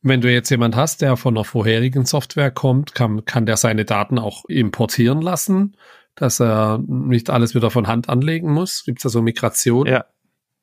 Wenn 0.00 0.20
du 0.20 0.30
jetzt 0.30 0.50
jemand 0.50 0.76
hast, 0.76 1.00
der 1.00 1.16
von 1.16 1.34
einer 1.34 1.44
vorherigen 1.44 2.04
Software 2.04 2.50
kommt, 2.50 2.94
kann, 2.94 3.24
kann 3.24 3.46
der 3.46 3.56
seine 3.56 3.84
Daten 3.84 4.18
auch 4.18 4.44
importieren 4.46 5.22
lassen, 5.22 5.76
dass 6.14 6.40
er 6.40 6.78
nicht 6.86 7.30
alles 7.30 7.54
wieder 7.54 7.70
von 7.70 7.86
Hand 7.86 8.08
anlegen 8.08 8.52
muss? 8.52 8.84
Gibt 8.84 8.98
es 8.98 9.02
da 9.04 9.08
so 9.08 9.22
Migration? 9.22 9.86
Ja, 9.86 10.04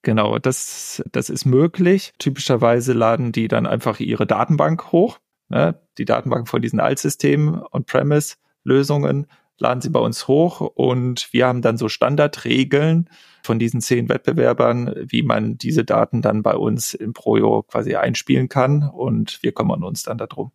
Genau, 0.04 0.40
das, 0.40 1.04
das 1.12 1.30
ist 1.30 1.46
möglich. 1.46 2.14
Typischerweise 2.18 2.94
laden 2.94 3.32
die 3.32 3.48
dann 3.48 3.68
einfach 3.68 4.00
ihre 4.00 4.26
Datenbank 4.26 4.92
hoch. 4.92 5.20
Ne? 5.50 5.80
Die 5.98 6.06
Datenbank 6.06 6.48
von 6.48 6.62
diesen 6.62 6.80
Altsystemen 6.80 7.62
On-Premise-Lösungen 7.72 9.28
laden 9.60 9.82
sie 9.82 9.90
bei 9.90 10.00
uns 10.00 10.28
hoch 10.28 10.60
und 10.62 11.32
wir 11.32 11.46
haben 11.46 11.62
dann 11.62 11.78
so 11.78 11.88
Standardregeln 11.88 13.10
von 13.44 13.60
diesen 13.60 13.80
zehn 13.80 14.10
Wettbewerbern, 14.10 14.94
wie 15.08 15.22
man 15.22 15.58
diese 15.58 15.86
Daten 15.86 16.22
dann 16.22 16.42
bei 16.42 16.56
uns 16.56 16.96
im 16.96 17.14
Projo 17.14 17.64
quasi 17.64 17.96
einspielen 17.96 18.50
kann 18.50 18.84
und 18.84 19.42
wir 19.44 19.52
kümmern 19.54 19.84
uns 19.84 20.04
dann 20.04 20.18
darum. 20.18 20.52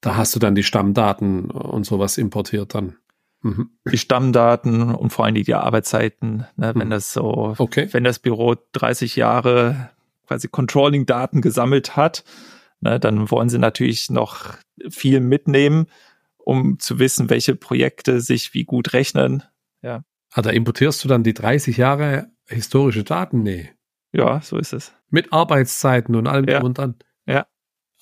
Da 0.00 0.16
hast 0.16 0.34
du 0.34 0.38
dann 0.38 0.54
die 0.54 0.62
Stammdaten 0.62 1.50
und 1.50 1.84
sowas 1.84 2.16
importiert 2.16 2.74
dann. 2.74 2.96
Mhm. 3.42 3.70
Die 3.90 3.98
Stammdaten 3.98 4.94
und 4.94 5.10
vor 5.10 5.24
allem 5.24 5.34
die 5.34 5.54
Arbeitszeiten, 5.54 6.46
ne, 6.56 6.72
wenn 6.74 6.88
mhm. 6.88 6.92
das 6.92 7.12
so, 7.12 7.54
okay. 7.58 7.88
wenn 7.92 8.04
das 8.04 8.18
Büro 8.18 8.56
30 8.72 9.16
Jahre 9.16 9.90
quasi 10.26 10.48
Controlling-Daten 10.48 11.40
gesammelt 11.40 11.96
hat, 11.96 12.24
ne, 12.80 12.98
dann 12.98 13.30
wollen 13.30 13.48
sie 13.48 13.58
natürlich 13.58 14.10
noch 14.10 14.54
viel 14.88 15.20
mitnehmen, 15.20 15.86
um 16.38 16.78
zu 16.78 16.98
wissen, 16.98 17.30
welche 17.30 17.54
Projekte 17.54 18.20
sich 18.20 18.54
wie 18.54 18.64
gut 18.64 18.92
rechnen. 18.92 19.44
Ja. 19.82 20.02
Ah, 20.32 20.42
da 20.42 20.50
importierst 20.50 21.02
du 21.04 21.08
dann 21.08 21.22
die 21.22 21.34
30 21.34 21.76
Jahre 21.76 22.30
historische 22.46 23.04
Daten? 23.04 23.42
Nee. 23.42 23.70
Ja, 24.12 24.40
so 24.40 24.56
ist 24.56 24.72
es. 24.72 24.94
Mit 25.10 25.32
Arbeitszeiten 25.32 26.14
und 26.16 26.26
allem 26.26 26.48
ja. 26.48 26.62
und 26.62 26.78
dann. 26.78 26.96
Ja. 27.26 27.46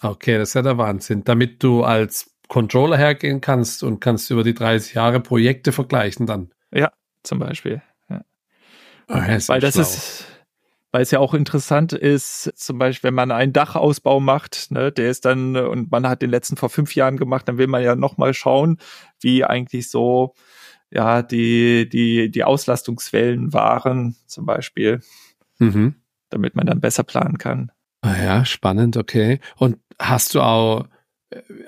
Okay, 0.01 0.39
das 0.39 0.51
ist 0.51 0.55
ja 0.55 0.63
der 0.63 0.79
Wahnsinn. 0.79 1.25
Damit 1.25 1.63
du 1.63 1.83
als 1.83 2.36
Controller 2.49 2.97
hergehen 2.97 3.41
kannst 3.41 3.83
und 3.83 4.01
kannst 4.01 4.31
über 4.31 4.45
die 4.45 4.55
30 4.55 4.95
Jahre 4.95 5.21
Projekte 5.21 5.73
vergleichen 5.73 6.27
dann. 6.27 6.53
Ja, 6.73 6.93
zum 7.23 7.39
Beispiel. 7.39 7.83
Ja. 8.09 8.25
Oh, 9.09 9.21
das 9.27 9.49
weil 9.49 9.61
das 9.61 9.75
schlau. 9.75 9.83
ist, 9.83 10.25
weil 10.93 11.03
es 11.03 11.11
ja 11.11 11.19
auch 11.19 11.35
interessant 11.35 11.93
ist, 11.93 12.53
zum 12.57 12.79
Beispiel, 12.79 13.09
wenn 13.09 13.15
man 13.15 13.31
einen 13.31 13.53
Dachausbau 13.53 14.21
macht, 14.21 14.71
ne, 14.71 14.93
der 14.93 15.11
ist 15.11 15.25
dann, 15.25 15.57
und 15.57 15.91
man 15.91 16.09
hat 16.09 16.23
den 16.23 16.31
letzten 16.31 16.57
vor 16.57 16.71
fünf 16.71 16.95
Jahren 16.95 17.17
gemacht, 17.17 17.49
dann 17.49 17.59
will 17.59 17.67
man 17.67 17.83
ja 17.83 17.97
nochmal 17.97 18.35
schauen, 18.35 18.79
wie 19.21 19.45
eigentlich 19.45 19.91
so, 19.91 20.35
ja, 20.91 21.23
die, 21.23 21.89
die, 21.89 22.31
die 22.31 22.45
Auslastungswellen 22.45 23.53
waren, 23.53 24.17
zum 24.27 24.47
Beispiel. 24.47 25.01
Mhm. 25.59 25.97
Damit 26.31 26.57
man 26.57 26.67
dann 26.67 26.81
besser 26.81 27.03
planen 27.03 27.39
kann. 27.39 27.73
Ah 28.01 28.17
ja, 28.23 28.45
spannend, 28.45 28.97
okay. 28.97 29.41
Und 29.57 29.79
hast 29.99 30.35
du 30.35 30.41
auch 30.41 30.87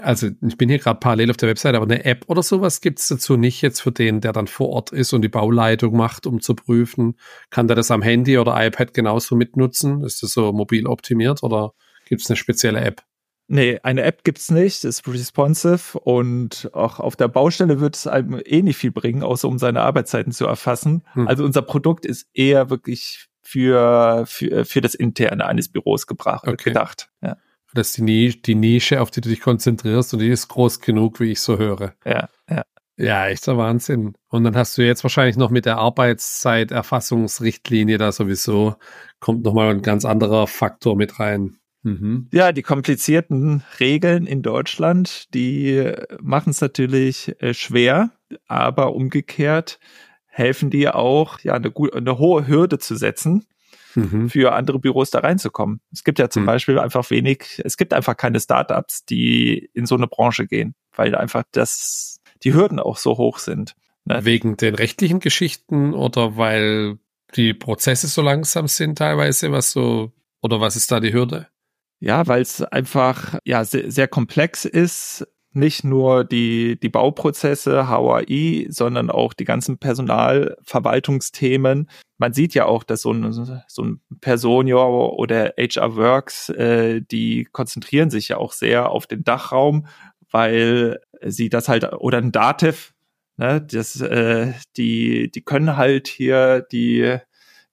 also 0.01 0.29
ich 0.47 0.57
bin 0.57 0.69
hier 0.69 0.79
gerade 0.79 1.01
parallel 1.01 1.31
auf 1.31 1.37
der 1.37 1.49
Website, 1.49 1.75
aber 1.75 1.85
eine 1.85 2.05
App 2.05 2.25
oder 2.29 2.43
sowas 2.43 2.81
gibt 2.81 3.01
es 3.01 3.09
dazu 3.09 3.37
nicht 3.37 3.61
jetzt 3.63 3.81
für 3.81 3.91
den, 3.91 4.21
der 4.21 4.33
dann 4.33 4.47
vor 4.47 4.69
Ort 4.69 4.93
ist 4.93 5.13
und 5.13 5.23
die 5.23 5.29
Bauleitung 5.29 5.97
macht, 5.97 6.27
um 6.27 6.41
zu 6.41 6.55
prüfen. 6.55 7.17
Kann 7.51 7.67
der 7.67 7.77
das 7.77 7.91
am 7.91 8.03
Handy 8.03 8.39
oder 8.39 8.55
iPad 8.65 8.95
genauso 8.95 9.35
mitnutzen? 9.35 10.05
Ist 10.05 10.23
das 10.23 10.33
so 10.33 10.53
mobil 10.53 10.87
optimiert 10.87 11.43
oder 11.43 11.73
gibt 12.07 12.23
es 12.23 12.31
eine 12.31 12.37
spezielle 12.37 12.81
App? 12.81 13.03
Nee, 13.51 13.81
eine 13.83 14.03
App 14.03 14.25
gibt's 14.25 14.51
nicht, 14.51 14.85
ist 14.85 15.09
responsive 15.09 15.99
und 15.99 16.71
auch 16.75 17.01
auf 17.01 17.17
der 17.17 17.29
Baustelle 17.29 17.81
wird 17.81 17.97
es 17.97 18.07
einem 18.07 18.41
eh 18.45 18.63
nicht 18.63 18.77
viel 18.77 18.93
bringen, 18.93 19.23
außer 19.23 19.49
um 19.49 19.59
seine 19.59 19.81
Arbeitszeiten 19.81 20.33
zu 20.33 20.47
erfassen. 20.47 21.03
Hm. 21.15 21.27
Also 21.27 21.45
unser 21.45 21.63
Produkt 21.63 22.05
ist 22.05 22.29
eher 22.35 22.69
wirklich 22.69 23.29
für, 23.41 24.25
für, 24.27 24.67
für 24.67 24.83
das 24.83 24.95
Interne 24.95 25.47
eines 25.47 25.71
Büros 25.71 26.07
gebracht, 26.07 26.47
okay. 26.47 26.71
gedacht. 26.71 27.11
Ja. 27.23 27.39
Das 27.79 27.91
ist 27.91 27.99
die, 27.99 28.03
Nische, 28.03 28.39
die 28.39 28.57
Nische, 28.57 29.01
auf 29.01 29.13
die 29.13 29.21
du 29.21 29.29
dich 29.29 29.41
konzentrierst 29.41 30.13
und 30.13 30.19
die 30.19 30.31
ist 30.31 30.49
groß 30.49 30.81
genug, 30.81 31.21
wie 31.21 31.31
ich 31.31 31.41
so 31.41 31.59
höre. 31.59 31.95
Ja, 32.05 32.29
ja. 32.51 32.65
Ja, 32.97 33.29
echter 33.29 33.57
Wahnsinn. 33.57 34.15
Und 34.29 34.43
dann 34.43 34.57
hast 34.57 34.77
du 34.77 34.83
jetzt 34.83 35.05
wahrscheinlich 35.05 35.37
noch 35.37 35.51
mit 35.51 35.65
der 35.65 35.79
Arbeitszeiterfassungsrichtlinie 35.79 37.97
da 37.97 38.11
sowieso, 38.11 38.75
kommt 39.21 39.45
nochmal 39.45 39.71
ein 39.71 39.83
ganz 39.83 40.05
anderer 40.05 40.49
Faktor 40.49 40.97
mit 40.97 41.21
rein. 41.21 41.59
Mhm. 41.85 42.27
Ja, 42.33 42.51
die 42.51 42.63
komplizierten 42.63 43.63
Regeln 43.79 44.27
in 44.27 44.43
Deutschland, 44.43 45.33
die 45.33 45.93
machen 46.21 46.51
es 46.51 46.61
natürlich 46.61 47.41
äh, 47.41 47.55
schwer, 47.55 48.11
aber 48.49 48.93
umgekehrt 48.93 49.79
helfen 50.27 50.71
die 50.71 50.89
auch, 50.89 51.39
ja, 51.41 51.55
eine, 51.55 51.71
gute, 51.71 51.97
eine 51.97 52.19
hohe 52.19 52.49
Hürde 52.49 52.81
zu 52.81 52.97
setzen, 52.97 53.47
mhm. 53.99 54.29
für 54.29 54.53
andere 54.53 54.79
Büros 54.79 55.11
da 55.11 55.21
reinzukommen. 55.21 55.81
Es 55.93 56.05
gibt 56.05 56.19
ja 56.19 56.31
zum 56.31 56.43
mhm. 56.43 56.47
Beispiel 56.47 56.79
einfach 56.79 57.09
wenig, 57.11 57.61
es 57.65 57.77
gibt 57.77 57.93
einfach 57.93 58.17
keine 58.17 58.41
Startups, 58.41 59.05
die 59.05 59.71
in 59.75 59.87
so 59.87 59.95
eine 59.95 60.07
Branche 60.07 60.47
gehen, 60.47 60.75
weil 60.95 61.15
einfach 61.15 61.45
das, 61.53 62.21
die 62.43 62.55
Hürden 62.55 62.79
auch 62.81 62.97
so 62.97 63.17
hoch 63.17 63.39
sind. 63.39 63.75
Ne? 64.05 64.25
Wegen 64.25 64.57
den 64.57 64.75
rechtlichen 64.75 65.21
Geschichten 65.21 65.95
oder 65.95 66.37
weil 66.37 66.99
die 67.35 67.55
Prozesse 67.55 68.07
so 68.07 68.23
langsam 68.23 68.69
sind 68.69 68.99
teilweise, 68.99 69.53
was 69.53 69.73
so, 69.73 70.13
oder 70.41 70.61
was 70.61 70.77
ist 70.77 70.91
da 70.91 71.01
die 71.01 71.13
Hürde? 71.13 71.49
Ja, 72.01 72.27
weil 72.27 72.43
es 72.43 72.63
einfach 72.63 73.39
ja 73.45 73.65
sehr, 73.65 73.91
sehr 73.91 74.09
komplex 74.09 74.65
ist 74.65 75.27
nicht 75.59 75.85
nur 75.85 76.25
die, 76.25 76.79
die 76.81 76.89
Bauprozesse, 76.89 77.89
HAI, 77.89 78.67
sondern 78.71 79.11
auch 79.11 79.35
die 79.35 79.45
ganzen 79.45 79.79
Personalverwaltungsthemen. 79.79 81.91
Man 82.17 82.33
sieht 82.33 82.55
ja 82.55 82.67
auch, 82.67 82.85
dass 82.85 83.03
so 83.03 83.13
ein, 83.13 83.33
so 83.33 83.83
ein 83.83 84.01
Personio 84.21 85.11
oder 85.11 85.53
HR 85.59 85.97
Works, 85.97 86.49
äh, 86.51 87.03
die 87.03 87.45
konzentrieren 87.45 88.11
sich 88.11 88.29
ja 88.29 88.39
auch 88.39 88.53
sehr 88.53 88.91
auf 88.91 89.07
den 89.07 89.25
Dachraum, 89.25 89.87
weil 90.31 91.01
sie 91.23 91.49
das 91.49 91.69
halt, 91.69 91.93
oder 91.93 92.19
ein 92.19 92.33
Dativ, 92.33 92.95
ne, 93.37 93.61
das, 93.61 94.01
äh, 94.01 94.53
die, 94.77 95.31
die 95.31 95.43
können 95.43 95.77
halt 95.77 96.09
hier 96.09 96.67
die, 96.73 97.19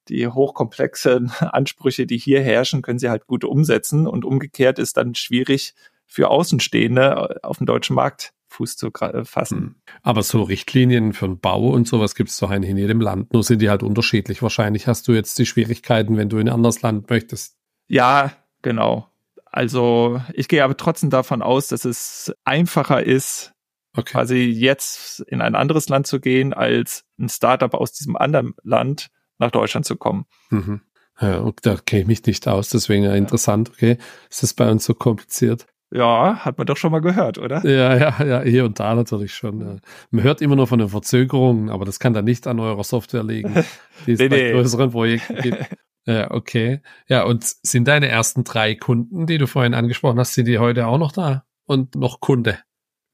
die 0.07 0.27
hochkomplexen 0.27 1.29
Ansprüche, 1.39 2.05
die 2.05 2.17
hier 2.17 2.41
herrschen, 2.41 2.81
können 2.81 2.99
sie 2.99 3.09
halt 3.09 3.27
gut 3.27 3.43
umsetzen 3.43 4.07
und 4.07 4.25
umgekehrt 4.25 4.79
ist 4.79 4.97
dann 4.97 5.15
schwierig, 5.15 5.73
für 6.07 6.29
Außenstehende 6.29 7.43
auf 7.43 7.57
dem 7.57 7.65
deutschen 7.65 7.95
Markt 7.95 8.33
Fuß 8.47 8.77
zu 8.77 8.91
äh, 9.01 9.25
fassen. 9.25 9.57
Hm. 9.57 9.75
Aber 10.01 10.23
so 10.23 10.43
Richtlinien 10.43 11.13
für 11.13 11.27
den 11.27 11.39
Bau 11.39 11.69
und 11.69 11.87
sowas 11.87 12.15
gibt 12.15 12.29
es 12.29 12.37
doch 12.37 12.49
eigentlich 12.49 12.71
in 12.71 12.77
jedem 12.77 13.01
Land. 13.01 13.33
Nur 13.33 13.43
sind 13.43 13.61
die 13.61 13.69
halt 13.69 13.83
unterschiedlich. 13.83 14.41
Wahrscheinlich 14.41 14.87
hast 14.87 15.07
du 15.07 15.13
jetzt 15.13 15.37
die 15.37 15.45
Schwierigkeiten, 15.45 16.17
wenn 16.17 16.29
du 16.29 16.37
in 16.37 16.47
ein 16.47 16.53
anderes 16.53 16.81
Land 16.81 17.09
möchtest. 17.09 17.57
Ja, 17.87 18.31
genau. 18.61 19.09
Also 19.45 20.21
ich 20.33 20.47
gehe 20.47 20.63
aber 20.63 20.77
trotzdem 20.77 21.09
davon 21.09 21.41
aus, 21.41 21.67
dass 21.67 21.85
es 21.85 22.33
einfacher 22.43 23.03
ist, 23.03 23.53
okay. 23.93 24.11
quasi 24.11 24.37
jetzt 24.43 25.21
in 25.21 25.41
ein 25.41 25.55
anderes 25.55 25.87
Land 25.89 26.07
zu 26.07 26.19
gehen, 26.19 26.53
als 26.53 27.05
ein 27.19 27.29
Startup 27.29 27.73
aus 27.73 27.93
diesem 27.93 28.15
anderen 28.15 28.53
Land 28.63 29.09
nach 29.37 29.51
Deutschland 29.51 29.85
zu 29.85 29.95
kommen. 29.95 30.25
Mhm. 30.49 30.81
Ja, 31.21 31.49
da 31.61 31.77
kenne 31.77 32.01
ich 32.01 32.07
mich 32.07 32.25
nicht 32.25 32.45
aus, 32.47 32.67
deswegen 32.69 33.05
ja. 33.05 33.13
interessant, 33.13 33.69
okay. 33.69 33.97
Ist 34.29 34.43
das 34.43 34.53
bei 34.53 34.69
uns 34.69 34.83
so 34.83 34.93
kompliziert? 34.93 35.65
Ja, 35.91 36.37
hat 36.43 36.57
man 36.57 36.67
doch 36.67 36.77
schon 36.77 36.91
mal 36.91 36.99
gehört, 36.99 37.37
oder? 37.37 37.65
Ja, 37.65 37.95
ja, 37.95 38.23
ja, 38.23 38.41
hier 38.41 38.65
und 38.65 38.79
da 38.79 38.95
natürlich 38.95 39.33
schon. 39.33 39.81
Man 40.11 40.23
hört 40.23 40.41
immer 40.41 40.55
nur 40.55 40.67
von 40.67 40.79
den 40.79 40.89
Verzögerungen, 40.89 41.69
aber 41.69 41.85
das 41.85 41.99
kann 41.99 42.13
dann 42.13 42.25
nicht 42.25 42.47
an 42.47 42.59
eurer 42.59 42.83
Software 42.83 43.23
liegen, 43.23 43.53
die 44.05 44.13
es 44.13 44.19
nee, 44.19 44.27
bei 44.27 44.37
nee. 44.37 44.51
größeren 44.51 44.91
Projekten 44.91 45.35
gibt. 45.41 45.65
Ja, 46.07 46.29
okay. 46.29 46.81
Ja, 47.07 47.23
und 47.23 47.43
sind 47.43 47.87
deine 47.87 48.07
ersten 48.07 48.43
drei 48.43 48.75
Kunden, 48.75 49.25
die 49.25 49.39
du 49.39 49.47
vorhin 49.47 49.73
angesprochen 49.73 50.19
hast, 50.19 50.35
sind 50.35 50.47
die 50.47 50.59
heute 50.59 50.85
auch 50.85 50.99
noch 50.99 51.11
da 51.11 51.45
und 51.65 51.95
noch 51.95 52.19
Kunde? 52.19 52.59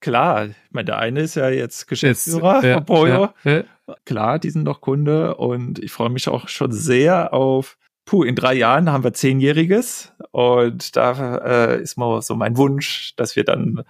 Klar, 0.02 0.48
ich 0.48 0.56
meine, 0.72 0.86
der 0.86 0.98
eine 0.98 1.22
ist 1.22 1.36
ja 1.36 1.50
jetzt 1.50 1.88
Geschäftsführer 1.88 2.56
jetzt, 2.56 2.64
ja, 2.66 2.74
von 2.74 2.86
Poyo. 2.86 3.30
Ja, 3.46 3.52
ja. 3.52 3.64
Klar, 4.04 4.40
die 4.40 4.50
sind 4.50 4.64
noch 4.64 4.82
Kunde 4.82 5.36
und 5.36 5.80
ich 5.80 5.94
freue 5.94 6.10
mich 6.10 6.28
auch 6.28 6.50
schon 6.50 6.74
sehr 6.74 7.34
auf, 7.34 7.78
puh, 8.12 8.26
in 8.26 8.36
drei 8.36 8.56
Jahren 8.56 8.92
haben 8.92 9.06
wir 9.06 9.14
zehnjähriges 9.14 10.12
und 10.32 10.98
da 10.98 11.38
äh, 11.38 11.82
ist 11.82 11.96
mal 11.98 12.22
so 12.22 12.36
mein 12.36 12.58
Wunsch, 12.58 13.16
dass 13.16 13.38
wir 13.38 13.46
dann 13.46 13.84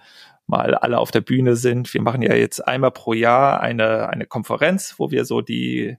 mal 0.46 0.76
alle 0.76 0.98
auf 0.98 1.10
der 1.10 1.22
Bühne 1.22 1.56
sind. 1.56 1.92
Wir 1.92 2.02
machen 2.02 2.22
ja 2.22 2.32
jetzt 2.32 2.60
einmal 2.60 2.92
pro 2.92 3.14
Jahr 3.14 3.60
eine, 3.60 4.10
eine 4.10 4.26
Konferenz, 4.26 4.94
wo 4.98 5.10
wir 5.10 5.24
so 5.24 5.40
die 5.40 5.96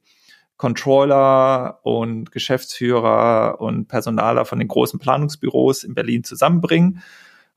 Controller 0.55 1.79
und 1.83 2.31
Geschäftsführer 2.31 3.59
und 3.59 3.89
Personaler 3.89 4.45
von 4.45 4.57
den 4.57 4.69
großen 4.69 5.01
Planungsbüros 5.01 5.83
in 5.83 5.93
Berlin 5.93 6.23
zusammenbringen. 6.23 7.01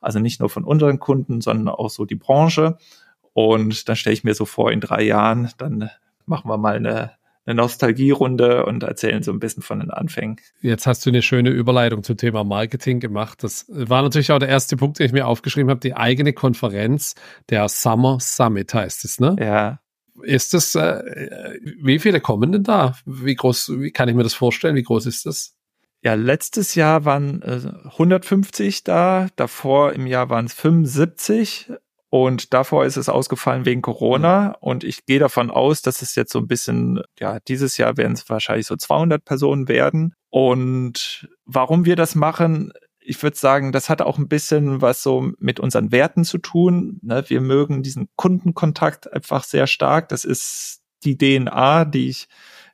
Also 0.00 0.18
nicht 0.18 0.40
nur 0.40 0.50
von 0.50 0.64
unseren 0.64 0.98
Kunden, 0.98 1.42
sondern 1.42 1.68
auch 1.68 1.90
so 1.90 2.04
die 2.06 2.16
Branche. 2.16 2.76
Und 3.34 3.88
dann 3.88 3.94
stelle 3.94 4.14
ich 4.14 4.24
mir 4.24 4.34
so 4.34 4.44
vor, 4.44 4.72
in 4.72 4.80
drei 4.80 5.02
Jahren, 5.02 5.48
dann 5.58 5.90
machen 6.24 6.50
wir 6.50 6.58
mal 6.58 6.74
eine, 6.74 7.12
eine 7.46 7.56
Nostalgierunde 7.56 8.66
und 8.66 8.82
erzählen 8.82 9.22
so 9.22 9.32
ein 9.32 9.38
bisschen 9.38 9.62
von 9.62 9.80
den 9.80 9.90
Anfängen. 9.90 10.36
Jetzt 10.60 10.86
hast 10.86 11.06
du 11.06 11.10
eine 11.10 11.22
schöne 11.22 11.50
Überleitung 11.50 12.02
zum 12.02 12.16
Thema 12.16 12.44
Marketing 12.44 13.00
gemacht. 13.00 13.42
Das 13.42 13.66
war 13.68 14.02
natürlich 14.02 14.32
auch 14.32 14.40
der 14.40 14.48
erste 14.48 14.76
Punkt, 14.76 14.98
den 14.98 15.06
ich 15.06 15.12
mir 15.12 15.26
aufgeschrieben 15.26 15.70
habe, 15.70 15.80
die 15.80 15.96
eigene 15.96 16.32
Konferenz, 16.32 17.14
der 17.48 17.68
Summer 17.68 18.18
Summit 18.20 18.74
heißt 18.74 19.04
es, 19.04 19.20
ne? 19.20 19.36
Ja. 19.38 19.80
Ist 20.22 20.54
das, 20.54 20.74
äh, 20.74 21.02
wie 21.82 21.98
viele 21.98 22.20
kommen 22.20 22.50
denn 22.50 22.62
da? 22.62 22.96
Wie 23.04 23.34
groß, 23.34 23.72
wie 23.76 23.90
kann 23.90 24.08
ich 24.08 24.14
mir 24.14 24.22
das 24.22 24.34
vorstellen? 24.34 24.74
Wie 24.74 24.82
groß 24.82 25.06
ist 25.06 25.26
das? 25.26 25.54
Ja, 26.02 26.14
letztes 26.14 26.74
Jahr 26.74 27.04
waren 27.04 27.42
äh, 27.42 27.60
150 27.92 28.84
da, 28.84 29.28
davor 29.36 29.92
im 29.92 30.06
Jahr 30.06 30.30
waren 30.30 30.46
es 30.46 30.54
75 30.54 31.70
und 32.10 32.54
davor 32.54 32.84
ist 32.84 32.96
es 32.96 33.08
ausgefallen 33.08 33.64
wegen 33.64 33.82
Corona 33.82 34.56
und 34.60 34.84
ich 34.84 35.06
gehe 35.06 35.18
davon 35.18 35.50
aus, 35.50 35.82
dass 35.82 36.02
es 36.02 36.14
jetzt 36.14 36.32
so 36.32 36.38
ein 36.38 36.46
bisschen, 36.46 37.02
ja, 37.18 37.38
dieses 37.48 37.76
Jahr 37.76 37.96
werden 37.96 38.12
es 38.12 38.28
wahrscheinlich 38.28 38.66
so 38.66 38.76
200 38.76 39.24
Personen 39.24 39.68
werden 39.68 40.14
und 40.30 41.28
warum 41.44 41.84
wir 41.84 41.96
das 41.96 42.14
machen, 42.14 42.72
ich 43.06 43.22
würde 43.22 43.36
sagen, 43.36 43.72
das 43.72 43.88
hat 43.88 44.02
auch 44.02 44.18
ein 44.18 44.28
bisschen 44.28 44.82
was 44.82 45.02
so 45.02 45.30
mit 45.38 45.60
unseren 45.60 45.92
Werten 45.92 46.24
zu 46.24 46.38
tun. 46.38 46.98
Ne? 47.02 47.24
Wir 47.28 47.40
mögen 47.40 47.82
diesen 47.82 48.08
Kundenkontakt 48.16 49.12
einfach 49.12 49.44
sehr 49.44 49.66
stark. 49.66 50.08
Das 50.08 50.24
ist 50.24 50.82
die 51.04 51.16
DNA, 51.16 51.84
die 51.84 52.08
ich, 52.08 52.26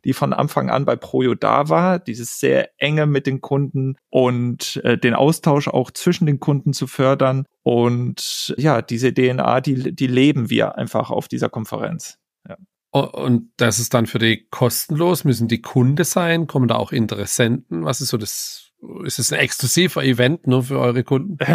die 0.04 0.14
von 0.14 0.32
Anfang 0.32 0.70
an 0.70 0.84
bei 0.84 0.96
Projo 0.96 1.34
da 1.34 1.68
war, 1.68 1.98
dieses 1.98 2.40
sehr 2.40 2.70
enge 2.78 3.06
mit 3.06 3.26
den 3.26 3.40
Kunden 3.40 3.96
und 4.10 4.80
äh, 4.84 4.96
den 4.96 5.14
Austausch 5.14 5.68
auch 5.68 5.90
zwischen 5.90 6.26
den 6.26 6.40
Kunden 6.40 6.72
zu 6.72 6.86
fördern. 6.86 7.44
Und 7.62 8.54
ja, 8.58 8.82
diese 8.82 9.14
DNA, 9.14 9.60
die, 9.60 9.94
die 9.94 10.06
leben 10.06 10.50
wir 10.50 10.76
einfach 10.76 11.10
auf 11.10 11.28
dieser 11.28 11.48
Konferenz. 11.48 12.18
Ja. 12.48 12.56
Und 12.90 13.50
das 13.56 13.78
ist 13.78 13.94
dann 13.94 14.06
für 14.06 14.18
die 14.18 14.46
kostenlos? 14.50 15.24
Müssen 15.24 15.48
die 15.48 15.62
Kunde 15.62 16.04
sein? 16.04 16.46
Kommen 16.46 16.68
da 16.68 16.76
auch 16.76 16.92
Interessenten? 16.92 17.84
Was 17.84 18.00
ist 18.00 18.08
so 18.08 18.16
das 18.16 18.72
ist 19.04 19.18
es 19.18 19.32
ein 19.32 19.38
exklusiver 19.38 20.02
Event 20.04 20.46
nur 20.46 20.64
für 20.64 20.78
eure 20.78 21.04
Kunden? 21.04 21.38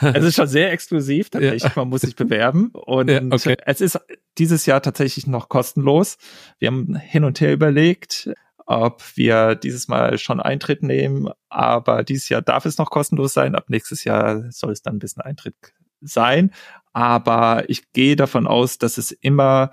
Es 0.00 0.24
ist 0.24 0.34
schon 0.34 0.48
sehr 0.48 0.72
exklusiv, 0.72 1.30
tatsächlich. 1.30 1.62
Ja. 1.62 1.72
Man 1.76 1.88
muss 1.88 2.00
sich 2.00 2.16
bewerben. 2.16 2.70
Und 2.70 3.08
ja, 3.08 3.20
okay. 3.30 3.56
es 3.66 3.80
ist 3.80 4.00
dieses 4.36 4.66
Jahr 4.66 4.82
tatsächlich 4.82 5.28
noch 5.28 5.48
kostenlos. 5.48 6.18
Wir 6.58 6.68
haben 6.68 6.96
hin 6.96 7.22
und 7.22 7.40
her 7.40 7.52
überlegt, 7.52 8.28
ob 8.66 9.02
wir 9.16 9.54
dieses 9.54 9.88
Mal 9.88 10.18
schon 10.18 10.40
Eintritt 10.40 10.82
nehmen. 10.82 11.30
Aber 11.48 12.02
dieses 12.02 12.28
Jahr 12.28 12.42
darf 12.42 12.66
es 12.66 12.78
noch 12.78 12.90
kostenlos 12.90 13.32
sein. 13.32 13.54
Ab 13.54 13.64
nächstes 13.68 14.04
Jahr 14.04 14.50
soll 14.50 14.72
es 14.72 14.82
dann 14.82 14.96
ein 14.96 15.00
bisschen 15.00 15.22
Eintritt 15.22 15.56
sein. 16.00 16.52
Aber 16.92 17.68
ich 17.68 17.92
gehe 17.92 18.16
davon 18.16 18.46
aus, 18.46 18.78
dass 18.78 18.98
es 18.98 19.12
immer 19.12 19.70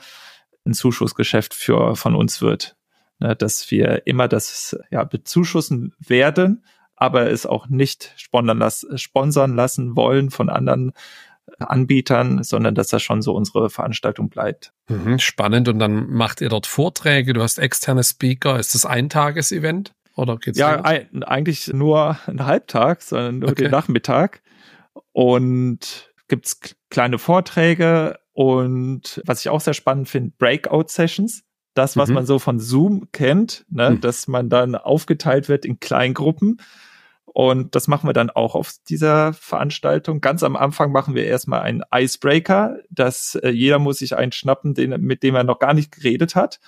ein 0.65 0.73
Zuschussgeschäft 0.73 1.53
für, 1.53 1.95
von 1.95 2.15
uns 2.15 2.41
wird. 2.41 2.75
Ne, 3.19 3.35
dass 3.35 3.69
wir 3.69 4.07
immer 4.07 4.27
das 4.29 4.77
ja, 4.91 5.03
bezuschussen 5.03 5.93
werden 5.99 6.63
aber 6.99 7.31
es 7.31 7.45
auch 7.45 7.67
nicht 7.69 8.13
las 8.31 8.85
sponsern 8.95 9.55
lassen 9.55 9.95
wollen 9.95 10.29
von 10.29 10.49
anderen 10.49 10.91
Anbietern, 11.59 12.43
sondern 12.43 12.75
dass 12.75 12.87
das 12.87 13.01
schon 13.01 13.21
so 13.21 13.33
unsere 13.33 13.69
Veranstaltung 13.69 14.29
bleibt. 14.29 14.73
Mhm, 14.87 15.19
spannend. 15.19 15.67
Und 15.67 15.79
dann 15.79 16.09
macht 16.09 16.41
ihr 16.41 16.49
dort 16.49 16.67
Vorträge, 16.67 17.33
du 17.33 17.41
hast 17.41 17.57
externe 17.57 18.03
Speaker. 18.03 18.59
Ist 18.59 18.75
das 18.75 18.85
ein 18.85 19.09
Tagesevent? 19.09 19.93
Oder 20.15 20.37
geht's 20.37 20.57
ja, 20.57 20.81
ein, 20.81 21.23
eigentlich 21.23 21.71
nur 21.71 22.17
ein 22.27 22.45
Halbtag, 22.45 23.01
sondern 23.01 23.39
nur 23.39 23.51
okay. 23.51 23.63
den 23.63 23.71
Nachmittag. 23.71 24.41
Und 25.13 26.11
gibt's 26.27 26.59
kleine 26.89 27.17
Vorträge 27.17 28.19
und 28.33 29.21
was 29.25 29.41
ich 29.41 29.49
auch 29.49 29.61
sehr 29.61 29.73
spannend 29.73 30.07
finde, 30.07 30.33
Breakout-Sessions. 30.37 31.43
Das, 31.73 31.97
was 31.97 32.09
mhm. 32.09 32.15
man 32.15 32.25
so 32.25 32.39
von 32.39 32.59
Zoom 32.59 33.11
kennt, 33.11 33.65
ne, 33.69 33.91
mhm. 33.91 34.01
dass 34.01 34.27
man 34.27 34.49
dann 34.49 34.75
aufgeteilt 34.75 35.49
wird 35.49 35.65
in 35.65 35.79
Kleingruppen 35.79 36.59
und 37.33 37.75
das 37.75 37.87
machen 37.87 38.09
wir 38.09 38.13
dann 38.13 38.29
auch 38.29 38.55
auf 38.55 38.73
dieser 38.87 39.33
Veranstaltung. 39.33 40.19
Ganz 40.19 40.41
am 40.43 40.55
Anfang 40.55 40.91
machen 40.91 41.13
wir 41.13 41.25
erstmal 41.25 41.61
einen 41.61 41.83
Icebreaker, 41.93 42.79
dass 42.89 43.35
äh, 43.35 43.49
jeder 43.49 43.79
muss 43.79 43.99
sich 43.99 44.17
einen 44.17 44.31
schnappen, 44.31 44.73
den, 44.73 44.99
mit 45.01 45.21
dem 45.21 45.35
er 45.35 45.43
noch 45.43 45.59
gar 45.59 45.73
nicht 45.73 45.91
geredet 45.91 46.35
hat. 46.35 46.59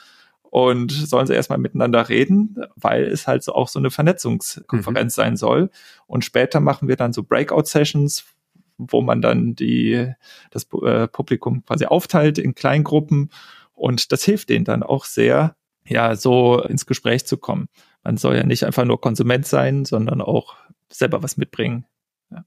Und 0.43 0.91
sollen 0.91 1.28
sie 1.28 1.34
erstmal 1.34 1.59
miteinander 1.59 2.09
reden, 2.09 2.57
weil 2.76 3.05
es 3.05 3.26
halt 3.26 3.41
so 3.41 3.53
auch 3.53 3.70
so 3.70 3.80
eine 3.80 3.89
Vernetzungskonferenz 3.89 5.16
mhm. 5.16 5.22
sein 5.22 5.38
soll. 5.38 5.70
Und 6.07 6.26
später 6.26 6.59
machen 6.59 6.89
wir 6.89 6.97
dann 6.97 7.14
so 7.14 7.24
Breakout-Sessions, 7.24 8.26
wo 8.78 9.01
man 9.01 9.22
dann 9.22 9.55
die, 9.55 10.14
das 10.51 10.68
äh, 10.84 11.07
Publikum 11.07 11.64
quasi 11.66 11.86
aufteilt 11.86 12.38
in 12.38 12.53
Kleingruppen. 12.53 13.32
Und 13.74 14.12
das 14.12 14.24
hilft 14.26 14.49
denen 14.49 14.66
dann 14.66 14.84
auch 14.84 15.05
sehr, 15.05 15.55
ja, 15.86 16.16
so 16.18 16.62
ins 16.62 16.86
Gespräch 16.86 17.26
zu 17.26 17.38
kommen 17.38 17.70
man 18.04 18.18
soll 18.18 18.36
ja 18.36 18.43
nicht 18.43 18.66
einfach 18.66 18.86
nur 18.86 18.99
Konsument 18.99 19.45
sein, 19.45 19.86
sondern 19.86 20.22
auch 20.22 20.56
selber 20.91 21.24
was 21.24 21.38
mitbringen. 21.38 21.86
Ja. 22.30 22.45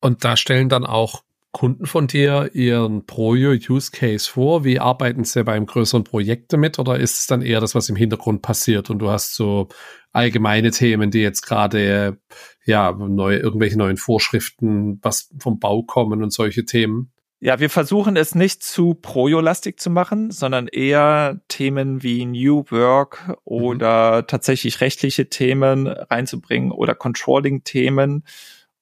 Und 0.00 0.24
da 0.24 0.36
stellen 0.36 0.68
dann 0.68 0.86
auch 0.86 1.22
Kunden 1.54 1.86
von 1.86 2.08
dir 2.08 2.50
ihren 2.52 3.06
Pro-Use 3.06 3.92
Case 3.92 4.28
vor? 4.28 4.64
Wie 4.64 4.80
arbeiten 4.80 5.22
sie 5.22 5.44
beim 5.44 5.66
größeren 5.66 6.02
Projekt 6.02 6.52
damit? 6.52 6.80
Oder 6.80 6.98
ist 6.98 7.20
es 7.20 7.26
dann 7.28 7.42
eher 7.42 7.60
das, 7.60 7.76
was 7.76 7.88
im 7.88 7.96
Hintergrund 7.96 8.42
passiert 8.42 8.90
und 8.90 8.98
du 8.98 9.08
hast 9.08 9.36
so 9.36 9.68
allgemeine 10.12 10.72
Themen, 10.72 11.12
die 11.12 11.20
jetzt 11.20 11.42
gerade, 11.42 12.18
ja, 12.66 12.92
neue, 12.92 13.38
irgendwelche 13.38 13.78
neuen 13.78 13.96
Vorschriften, 13.96 14.98
was 15.02 15.30
vom 15.38 15.60
Bau 15.60 15.84
kommen 15.84 16.24
und 16.24 16.32
solche 16.32 16.64
Themen? 16.64 17.12
Ja, 17.40 17.60
wir 17.60 17.68
versuchen 17.68 18.16
es 18.16 18.34
nicht 18.34 18.62
zu 18.62 18.94
projolastig 18.94 19.78
zu 19.78 19.90
machen, 19.90 20.30
sondern 20.30 20.66
eher 20.66 21.40
Themen 21.48 22.02
wie 22.02 22.24
New 22.24 22.64
Work 22.70 23.28
mhm. 23.28 23.34
oder 23.44 24.22
mhm. 24.22 24.26
tatsächlich 24.26 24.80
rechtliche 24.80 25.28
Themen 25.28 25.86
reinzubringen 25.86 26.72
oder 26.72 26.94
Controlling-Themen. 26.94 28.24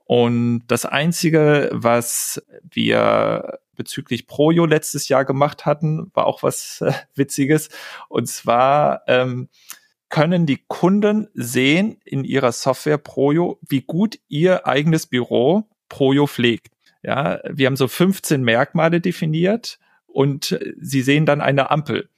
Und 0.04 0.62
das 0.68 0.84
Einzige, 0.84 1.70
was 1.72 2.42
wir 2.70 3.58
bezüglich 3.74 4.26
Projo 4.26 4.66
letztes 4.66 5.08
Jahr 5.08 5.24
gemacht 5.24 5.66
hatten, 5.66 6.10
war 6.14 6.26
auch 6.26 6.42
was 6.42 6.82
äh, 6.82 6.92
Witziges. 7.14 7.68
Und 8.08 8.28
zwar 8.28 9.02
ähm, 9.08 9.48
können 10.08 10.44
die 10.44 10.62
Kunden 10.68 11.28
sehen 11.34 11.98
in 12.04 12.24
ihrer 12.24 12.52
Software 12.52 12.98
Projo, 12.98 13.58
wie 13.66 13.80
gut 13.80 14.18
ihr 14.28 14.66
eigenes 14.66 15.06
Büro 15.06 15.64
Projo 15.88 16.26
pflegt. 16.26 16.74
Ja, 17.02 17.40
wir 17.48 17.66
haben 17.66 17.76
so 17.76 17.88
15 17.88 18.42
Merkmale 18.42 19.00
definiert 19.00 19.78
und 20.06 20.58
sie 20.80 21.02
sehen 21.02 21.26
dann 21.26 21.40
eine 21.40 21.70
Ampel, 21.70 22.08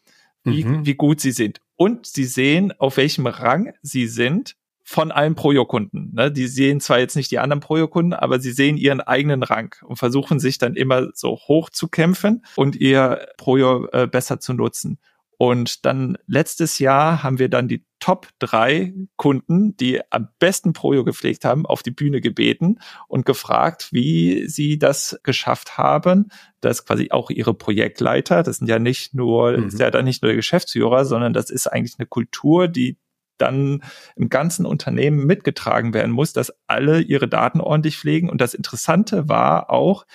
wie, 0.43 0.64
mhm. 0.64 0.85
wie 0.87 0.95
gut 0.95 1.20
sie 1.20 1.32
sind. 1.32 1.61
Und 1.76 2.07
sie 2.07 2.24
sehen, 2.24 2.72
auf 2.78 2.97
welchem 2.97 3.26
Rang 3.26 3.72
sie 3.82 4.07
sind 4.07 4.57
von 4.85 5.11
allen 5.11 5.35
Projo-Kunden. 5.35 6.12
Ne? 6.14 6.30
Die 6.30 6.47
sehen 6.47 6.80
zwar 6.80 6.99
jetzt 6.99 7.16
nicht 7.16 7.30
die 7.30 7.39
anderen 7.39 7.61
Projo-Kunden, 7.61 8.12
aber 8.12 8.39
sie 8.39 8.53
sehen 8.53 8.76
ihren 8.76 9.01
eigenen 9.01 9.43
Rang 9.43 9.74
und 9.82 9.97
versuchen 9.97 10.39
sich 10.39 10.59
dann 10.59 10.76
immer 10.76 11.09
so 11.14 11.39
hoch 11.49 11.70
zu 11.70 11.89
kämpfen 11.89 12.45
und 12.55 12.76
ihr 12.76 13.26
Projo 13.39 13.89
äh, 13.93 14.07
besser 14.07 14.41
zu 14.41 14.53
nutzen. 14.53 14.99
Und 15.39 15.85
dann 15.85 16.16
letztes 16.26 16.78
Jahr 16.78 17.22
haben 17.22 17.39
wir 17.39 17.49
dann 17.49 17.68
die 17.68 17.85
Top 17.99 18.28
drei 18.39 18.93
Kunden, 19.16 19.76
die 19.78 20.01
am 20.11 20.28
besten 20.39 20.74
Projo 20.74 21.05
gepflegt 21.05 21.47
haben, 21.47 21.64
auf 21.64 21.82
die 21.82 21.91
Bühne 21.91 22.20
gebeten 22.20 22.78
und 23.09 23.24
gefragt, 23.24 23.89
wie 23.93 24.47
sie 24.47 24.78
das 24.78 25.18
geschafft 25.22 25.78
haben, 25.78 26.28
dass 26.61 26.85
quasi 26.85 27.11
auch 27.12 27.30
ihre 27.30 27.55
Projektleiter, 27.55 28.43
das 28.43 28.59
sind 28.59 28.68
ja 28.68 28.78
nicht 28.78 29.14
nur, 29.14 29.57
mhm. 29.57 29.68
ist 29.68 29.78
ja 29.78 29.91
dann 29.91 30.05
nicht 30.05 30.22
nur 30.22 30.28
der 30.28 30.37
Geschäftsführer, 30.37 31.07
sondern 31.07 31.32
das 31.32 31.49
ist 31.49 31.66
eigentlich 31.66 31.95
eine 31.99 32.07
Kultur, 32.07 32.68
die 32.68 32.99
dann 33.39 33.82
im 34.16 34.28
ganzen 34.28 34.66
Unternehmen 34.66 35.24
mitgetragen 35.24 35.95
werden 35.95 36.12
muss, 36.12 36.32
dass 36.32 36.53
alle 36.66 37.01
ihre 37.01 37.26
Daten 37.26 37.61
ordentlich 37.61 37.97
pflegen. 37.97 38.28
Und 38.28 38.41
das 38.41 38.55
Interessante 38.55 39.28
war 39.28 39.70
auch, 39.70 40.07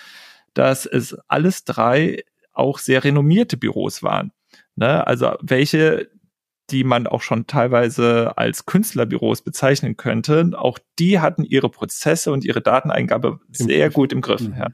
dass 0.53 0.85
es 0.85 1.17
alles 1.27 1.63
drei 1.63 2.23
auch 2.53 2.77
sehr 2.77 3.03
renommierte 3.03 3.57
Büros 3.57 4.03
waren. 4.03 4.31
Ne? 4.79 5.05
Also 5.05 5.33
welche, 5.41 6.09
die 6.69 6.85
man 6.85 7.05
auch 7.05 7.21
schon 7.21 7.47
teilweise 7.47 8.37
als 8.37 8.65
Künstlerbüros 8.65 9.41
bezeichnen 9.41 9.97
könnte, 9.97 10.51
auch 10.55 10.79
die 10.97 11.19
hatten 11.19 11.43
ihre 11.43 11.69
Prozesse 11.69 12.31
und 12.31 12.45
ihre 12.45 12.61
Dateneingabe 12.61 13.39
sehr 13.51 13.89
gut 13.89 14.13
im 14.13 14.21
Griff. 14.21 14.41
Mhm. 14.41 14.55
Ja. 14.57 14.67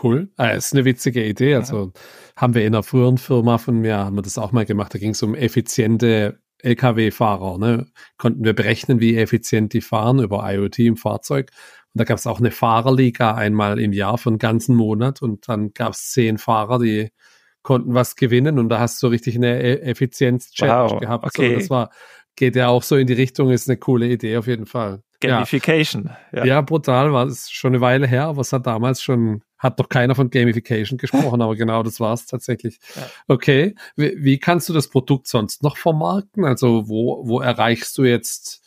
Cool. 0.00 0.30
Ah, 0.36 0.50
ist 0.50 0.72
eine 0.72 0.84
witzige 0.84 1.26
Idee. 1.26 1.56
Also 1.56 1.86
ja. 1.86 2.00
haben 2.36 2.54
wir 2.54 2.62
in 2.62 2.72
einer 2.74 2.84
früheren 2.84 3.18
Firma 3.18 3.58
von 3.58 3.80
mir, 3.80 3.98
haben 3.98 4.16
wir 4.16 4.22
das 4.22 4.38
auch 4.38 4.52
mal 4.52 4.64
gemacht. 4.64 4.94
Da 4.94 4.98
ging 4.98 5.10
es 5.10 5.22
um 5.24 5.34
effiziente 5.34 6.38
Lkw-Fahrer. 6.62 7.58
Ne? 7.58 7.86
Konnten 8.16 8.44
wir 8.44 8.54
berechnen, 8.54 9.00
wie 9.00 9.16
effizient 9.16 9.72
die 9.72 9.80
fahren 9.80 10.20
über 10.20 10.48
IoT 10.50 10.78
im 10.78 10.96
Fahrzeug. 10.96 11.50
Und 11.92 11.98
da 11.98 12.04
gab 12.04 12.16
es 12.18 12.28
auch 12.28 12.38
eine 12.38 12.52
Fahrerliga 12.52 13.34
einmal 13.34 13.80
im 13.80 13.92
Jahr 13.92 14.18
für 14.18 14.30
einen 14.30 14.38
ganzen 14.38 14.76
Monat. 14.76 15.20
Und 15.20 15.48
dann 15.48 15.74
gab 15.74 15.92
es 15.92 16.12
zehn 16.12 16.38
Fahrer, 16.38 16.78
die 16.78 17.10
konnten 17.62 17.94
was 17.94 18.16
gewinnen 18.16 18.58
und 18.58 18.68
da 18.68 18.80
hast 18.80 19.02
du 19.02 19.06
richtig 19.06 19.36
eine 19.36 19.62
e- 19.62 19.80
Effizienz-Challenge 19.82 20.90
wow, 20.90 21.00
gehabt. 21.00 21.24
Okay. 21.24 21.54
So, 21.54 21.58
das 21.60 21.70
war, 21.70 21.90
geht 22.36 22.56
ja 22.56 22.68
auch 22.68 22.82
so 22.82 22.96
in 22.96 23.06
die 23.06 23.12
Richtung, 23.12 23.50
ist 23.50 23.68
eine 23.68 23.78
coole 23.78 24.08
Idee 24.08 24.36
auf 24.36 24.46
jeden 24.46 24.66
Fall. 24.66 25.02
Gamification. 25.20 26.10
Ja, 26.32 26.38
ja. 26.38 26.44
ja 26.44 26.60
brutal, 26.60 27.12
war 27.12 27.26
es 27.26 27.50
schon 27.50 27.72
eine 27.72 27.80
Weile 27.80 28.06
her, 28.06 28.24
aber 28.24 28.40
es 28.40 28.52
hat 28.52 28.66
damals 28.66 29.02
schon, 29.02 29.42
hat 29.56 29.78
doch 29.78 29.88
keiner 29.88 30.14
von 30.14 30.30
Gamification 30.30 30.98
gesprochen, 30.98 31.40
aber 31.40 31.54
genau 31.56 31.82
das 31.82 32.00
war 32.00 32.14
es 32.14 32.26
tatsächlich. 32.26 32.78
Ja. 32.96 33.08
Okay, 33.28 33.74
wie, 33.96 34.16
wie 34.18 34.38
kannst 34.38 34.68
du 34.68 34.72
das 34.72 34.88
Produkt 34.88 35.26
sonst 35.26 35.62
noch 35.62 35.76
vermarkten? 35.76 36.44
Also 36.44 36.88
wo, 36.88 37.26
wo 37.26 37.40
erreichst 37.40 37.96
du 37.96 38.04
jetzt 38.04 38.62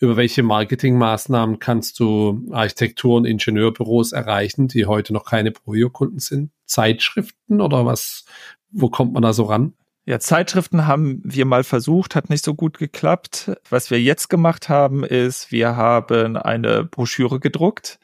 über 0.00 0.16
welche 0.16 0.42
Marketingmaßnahmen 0.42 1.58
kannst 1.60 2.00
du 2.00 2.46
Architektur- 2.50 3.16
und 3.16 3.26
Ingenieurbüros 3.26 4.12
erreichen, 4.12 4.66
die 4.66 4.86
heute 4.86 5.12
noch 5.12 5.24
keine 5.24 5.50
Projo-Kunden 5.52 6.18
sind? 6.18 6.50
Zeitschriften 6.70 7.60
oder 7.60 7.84
was? 7.84 8.24
Wo 8.70 8.88
kommt 8.88 9.12
man 9.12 9.22
da 9.22 9.32
so 9.32 9.44
ran? 9.44 9.74
Ja, 10.06 10.18
Zeitschriften 10.18 10.86
haben 10.86 11.20
wir 11.24 11.44
mal 11.44 11.62
versucht, 11.62 12.14
hat 12.14 12.30
nicht 12.30 12.44
so 12.44 12.54
gut 12.54 12.78
geklappt. 12.78 13.52
Was 13.68 13.90
wir 13.90 14.00
jetzt 14.00 14.28
gemacht 14.28 14.68
haben, 14.68 15.04
ist, 15.04 15.52
wir 15.52 15.76
haben 15.76 16.36
eine 16.36 16.84
Broschüre 16.84 17.38
gedruckt, 17.38 17.98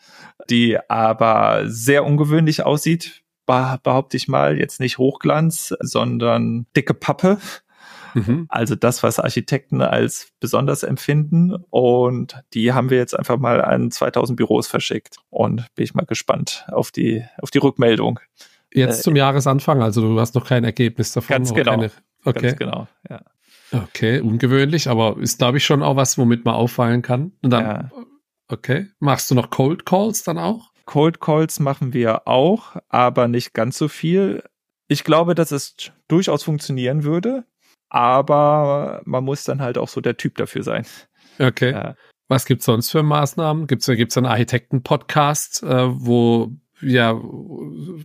die 0.51 0.79
aber 0.91 1.63
sehr 1.67 2.05
ungewöhnlich 2.05 2.65
aussieht, 2.65 3.23
behaupte 3.47 4.17
ich 4.17 4.29
mal, 4.29 4.59
jetzt 4.59 4.81
nicht 4.81 4.99
Hochglanz, 4.99 5.75
sondern 5.81 6.67
dicke 6.75 6.95
Pappe 6.95 7.39
Mhm. 8.17 8.47
Also 8.49 8.75
das, 8.75 9.03
was 9.03 9.21
Architekten 9.21 9.83
als 9.83 10.33
besonders 10.41 10.83
empfinden. 10.83 11.55
Und 11.71 12.43
die 12.55 12.73
haben 12.73 12.91
wir 12.91 12.99
jetzt 12.99 13.17
einfach 13.17 13.39
mal 13.39 13.63
an 13.63 13.91
2000 13.91 14.37
Büros 14.37 14.67
verschickt. 14.67 15.19
Und 15.29 15.67
bin 15.75 15.85
ich 15.85 15.95
mal 15.95 16.07
gespannt 16.07 16.67
auf 16.69 16.91
die, 16.91 17.25
auf 17.41 17.51
die 17.51 17.59
Rückmeldung. 17.59 18.19
Jetzt 18.77 19.01
äh, 19.01 19.03
zum 19.03 19.17
Jahresanfang, 19.17 19.83
also 19.83 20.01
du 20.01 20.21
hast 20.21 20.35
noch 20.35 20.47
kein 20.47 20.65
Ergebnis 20.65 21.13
davon. 21.13 21.29
Ganz 21.29 21.55
genau. 21.55 21.73
Keine, 21.73 21.91
okay. 22.25 22.41
Ganz 22.41 22.59
genau, 22.59 22.89
ja. 23.09 23.23
Okay, 23.73 24.21
ungewöhnlich, 24.21 24.89
aber 24.89 25.17
ist, 25.19 25.39
glaube 25.39 25.59
ich, 25.59 25.65
schon 25.65 25.83
auch 25.83 25.97
was, 25.97 26.19
womit 26.19 26.45
man 26.45 26.55
auffallen 26.55 27.03
kann. 27.03 27.33
Und 27.43 27.51
dann, 27.51 27.65
ja. 27.65 27.91
okay, 28.49 28.87
machst 29.01 29.31
du 29.31 29.35
noch 29.35 29.51
Cold 29.51 29.85
Calls 29.85 30.23
dann 30.23 30.39
auch? 30.39 30.71
Cold 30.85 31.21
Calls 31.21 31.59
machen 31.59 31.93
wir 31.93 32.29
auch, 32.29 32.77
aber 32.89 33.27
nicht 33.27 33.55
ganz 33.55 33.77
so 33.77 33.89
viel. 33.89 34.45
Ich 34.87 35.03
glaube, 35.03 35.35
dass 35.35 35.51
es 35.51 35.75
durchaus 36.07 36.45
funktionieren 36.45 37.03
würde 37.03 37.45
aber 37.89 39.03
man 39.05 39.25
muss 39.25 39.45
dann 39.45 39.61
halt 39.61 39.79
auch 39.79 39.89
so 39.89 40.01
der 40.01 40.17
Typ 40.17 40.37
dafür 40.37 40.63
sein. 40.63 40.87
Okay. 41.39 41.73
Ja. 41.73 41.95
Was 42.29 42.45
gibt's 42.45 42.65
sonst 42.65 42.91
für 42.91 43.03
Maßnahmen? 43.03 43.67
Gibt's 43.67 43.87
gibt's 43.87 44.17
einen 44.17 44.27
Architekten-Podcast, 44.27 45.63
äh, 45.63 45.87
wo 45.89 46.51
ja 46.81 47.21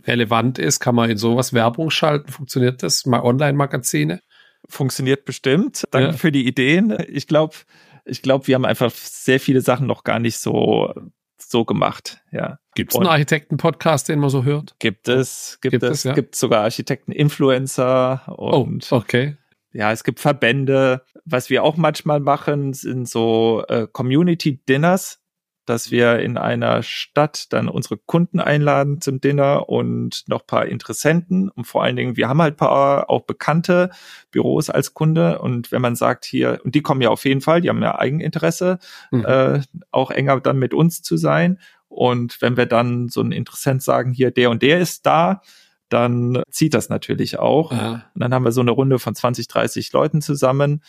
relevant 0.06 0.58
ist? 0.58 0.80
Kann 0.80 0.94
man 0.94 1.10
in 1.10 1.18
sowas 1.18 1.52
Werbung 1.52 1.90
schalten? 1.90 2.30
Funktioniert 2.30 2.82
das? 2.82 3.06
Mal 3.06 3.20
Online-Magazine? 3.20 4.20
Funktioniert 4.68 5.24
bestimmt. 5.24 5.84
Danke 5.90 6.10
ja. 6.10 6.16
für 6.16 6.32
die 6.32 6.46
Ideen. 6.46 6.96
Ich 7.08 7.26
glaube, 7.26 7.56
ich 8.04 8.22
glaube, 8.22 8.46
wir 8.46 8.54
haben 8.54 8.64
einfach 8.64 8.90
sehr 8.90 9.40
viele 9.40 9.60
Sachen 9.60 9.86
noch 9.86 10.04
gar 10.04 10.18
nicht 10.18 10.38
so 10.38 10.92
so 11.38 11.64
gemacht. 11.64 12.22
Ja. 12.30 12.58
Gibt 12.74 12.92
es 12.92 12.98
einen 12.98 13.08
Architekten-Podcast, 13.08 14.08
den 14.08 14.20
man 14.20 14.30
so 14.30 14.44
hört? 14.44 14.74
Gibt 14.78 15.08
es, 15.08 15.58
gibt, 15.60 15.72
gibt 15.72 15.82
es, 15.82 15.90
es 15.90 16.04
ja? 16.04 16.12
gibt 16.14 16.34
sogar 16.34 16.62
Architekten-Influencer 16.62 18.22
und 18.38 18.90
oh, 18.90 18.96
okay 18.96 19.36
ja, 19.72 19.90
es 19.92 20.04
gibt 20.04 20.20
Verbände. 20.20 21.02
Was 21.24 21.50
wir 21.50 21.62
auch 21.62 21.76
manchmal 21.76 22.20
machen, 22.20 22.72
sind 22.72 23.08
so 23.08 23.64
äh, 23.68 23.86
Community 23.90 24.62
Dinners, 24.68 25.21
dass 25.64 25.90
wir 25.90 26.18
in 26.18 26.36
einer 26.36 26.82
Stadt 26.82 27.52
dann 27.52 27.68
unsere 27.68 27.96
Kunden 27.96 28.40
einladen 28.40 29.00
zum 29.00 29.20
Dinner 29.20 29.68
und 29.68 30.24
noch 30.26 30.46
paar 30.46 30.66
Interessenten. 30.66 31.50
Und 31.50 31.66
vor 31.66 31.84
allen 31.84 31.96
Dingen, 31.96 32.16
wir 32.16 32.28
haben 32.28 32.42
halt 32.42 32.56
paar 32.56 33.08
auch 33.08 33.22
bekannte 33.22 33.90
Büros 34.30 34.70
als 34.70 34.94
Kunde. 34.94 35.38
Und 35.38 35.70
wenn 35.70 35.82
man 35.82 35.94
sagt 35.94 36.24
hier, 36.24 36.60
und 36.64 36.74
die 36.74 36.82
kommen 36.82 37.00
ja 37.00 37.10
auf 37.10 37.24
jeden 37.24 37.40
Fall, 37.40 37.60
die 37.60 37.68
haben 37.68 37.82
ja 37.82 37.98
Eigeninteresse, 37.98 38.78
mhm. 39.10 39.24
äh, 39.24 39.60
auch 39.92 40.10
enger 40.10 40.40
dann 40.40 40.58
mit 40.58 40.74
uns 40.74 41.02
zu 41.02 41.16
sein. 41.16 41.58
Und 41.88 42.40
wenn 42.42 42.56
wir 42.56 42.66
dann 42.66 43.08
so 43.08 43.20
ein 43.20 43.32
Interessent 43.32 43.82
sagen, 43.82 44.12
hier, 44.12 44.30
der 44.30 44.50
und 44.50 44.62
der 44.62 44.80
ist 44.80 45.06
da, 45.06 45.42
dann 45.88 46.42
zieht 46.50 46.74
das 46.74 46.88
natürlich 46.88 47.38
auch. 47.38 47.70
Ja. 47.70 48.04
Und 48.14 48.20
dann 48.20 48.34
haben 48.34 48.44
wir 48.44 48.52
so 48.52 48.62
eine 48.62 48.70
Runde 48.70 48.98
von 48.98 49.14
20, 49.14 49.46
30 49.46 49.92
Leuten 49.92 50.22
zusammen. 50.22 50.82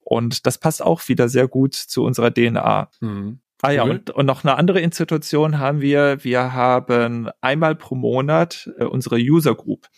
Und 0.00 0.46
das 0.46 0.58
passt 0.58 0.82
auch 0.82 1.08
wieder 1.08 1.28
sehr 1.28 1.46
gut 1.46 1.74
zu 1.74 2.02
unserer 2.02 2.34
DNA. 2.34 2.90
Mhm. 3.00 3.38
Ah 3.62 3.72
ja, 3.72 3.82
und, 3.82 4.10
und 4.10 4.26
noch 4.26 4.44
eine 4.44 4.56
andere 4.56 4.80
Institution 4.80 5.58
haben 5.58 5.80
wir. 5.80 6.24
Wir 6.24 6.52
haben 6.52 7.28
einmal 7.40 7.74
pro 7.74 7.94
Monat 7.94 8.70
äh, 8.78 8.84
unsere 8.84 9.16
User 9.16 9.54
Group. 9.54 9.88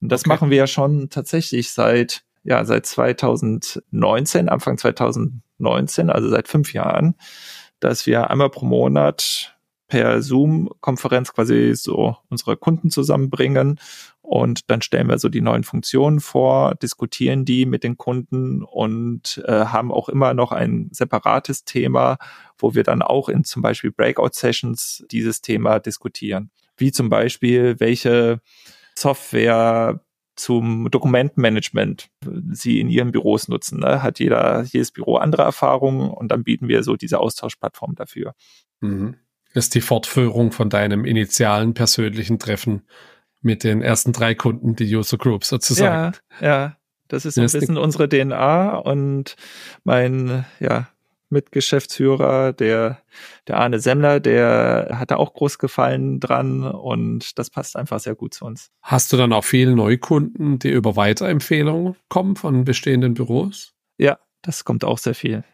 Und 0.00 0.12
das 0.12 0.22
okay. 0.22 0.28
machen 0.28 0.50
wir 0.50 0.58
ja 0.58 0.66
schon 0.66 1.08
tatsächlich 1.08 1.72
seit, 1.72 2.22
ja, 2.44 2.64
seit 2.64 2.84
2019, 2.86 4.48
Anfang 4.48 4.76
2019, 4.76 6.10
also 6.10 6.28
seit 6.28 6.48
fünf 6.48 6.74
Jahren, 6.74 7.14
dass 7.80 8.06
wir 8.06 8.30
einmal 8.30 8.50
pro 8.50 8.66
Monat 8.66 9.56
per 9.88 10.20
Zoom-Konferenz 10.20 11.32
quasi 11.32 11.74
so 11.74 12.16
unsere 12.28 12.56
Kunden 12.56 12.90
zusammenbringen 12.90 13.78
und 14.26 14.68
dann 14.72 14.82
stellen 14.82 15.08
wir 15.08 15.20
so 15.20 15.28
die 15.28 15.40
neuen 15.40 15.62
Funktionen 15.62 16.18
vor, 16.18 16.74
diskutieren 16.74 17.44
die 17.44 17.64
mit 17.64 17.84
den 17.84 17.96
Kunden 17.96 18.64
und 18.64 19.40
äh, 19.46 19.66
haben 19.66 19.92
auch 19.92 20.08
immer 20.08 20.34
noch 20.34 20.50
ein 20.50 20.88
separates 20.90 21.64
Thema, 21.64 22.18
wo 22.58 22.74
wir 22.74 22.82
dann 22.82 23.02
auch 23.02 23.28
in 23.28 23.44
zum 23.44 23.62
Beispiel 23.62 23.92
Breakout-Sessions 23.92 25.06
dieses 25.12 25.42
Thema 25.42 25.78
diskutieren. 25.78 26.50
Wie 26.76 26.90
zum 26.90 27.08
Beispiel, 27.08 27.78
welche 27.78 28.40
Software 28.98 30.00
zum 30.34 30.90
Dokumentenmanagement 30.90 32.10
sie 32.50 32.80
in 32.80 32.88
ihren 32.88 33.12
Büros 33.12 33.46
nutzen. 33.46 33.78
Ne? 33.78 34.02
Hat 34.02 34.18
jeder, 34.18 34.64
jedes 34.64 34.90
Büro 34.90 35.18
andere 35.18 35.42
Erfahrungen 35.42 36.10
und 36.10 36.32
dann 36.32 36.42
bieten 36.42 36.66
wir 36.66 36.82
so 36.82 36.96
diese 36.96 37.20
Austauschplattform 37.20 37.94
dafür. 37.94 38.34
Mhm 38.80 39.14
ist 39.54 39.74
die 39.74 39.80
Fortführung 39.80 40.52
von 40.52 40.68
deinem 40.68 41.06
initialen 41.06 41.72
persönlichen 41.72 42.38
Treffen 42.38 42.82
mit 43.46 43.64
den 43.64 43.80
ersten 43.80 44.12
drei 44.12 44.34
Kunden, 44.34 44.76
die 44.76 44.94
User 44.94 45.16
Group 45.16 45.44
sozusagen. 45.44 46.16
Ja, 46.40 46.46
ja. 46.46 46.76
Das 47.08 47.24
ist 47.24 47.38
ein 47.38 47.44
bisschen 47.44 47.78
unsere 47.78 48.08
DNA 48.08 48.78
und 48.78 49.36
mein, 49.84 50.44
ja, 50.58 50.88
Mitgeschäftsführer, 51.28 52.52
der, 52.52 53.00
der 53.46 53.58
Arne 53.58 53.78
Semmler, 53.78 54.18
der 54.18 54.96
hatte 54.98 55.16
auch 55.18 55.34
groß 55.34 55.58
Gefallen 55.58 56.18
dran 56.18 56.62
und 56.64 57.38
das 57.38 57.50
passt 57.50 57.76
einfach 57.76 58.00
sehr 58.00 58.16
gut 58.16 58.34
zu 58.34 58.44
uns. 58.44 58.70
Hast 58.82 59.12
du 59.12 59.16
dann 59.16 59.32
auch 59.32 59.44
viele 59.44 59.76
Neukunden, 59.76 60.58
die 60.58 60.70
über 60.70 60.96
Weiterempfehlungen 60.96 61.96
kommen 62.08 62.34
von 62.34 62.64
bestehenden 62.64 63.14
Büros? 63.14 63.72
Ja, 63.98 64.18
das 64.42 64.64
kommt 64.64 64.84
auch 64.84 64.98
sehr 64.98 65.14
viel 65.14 65.44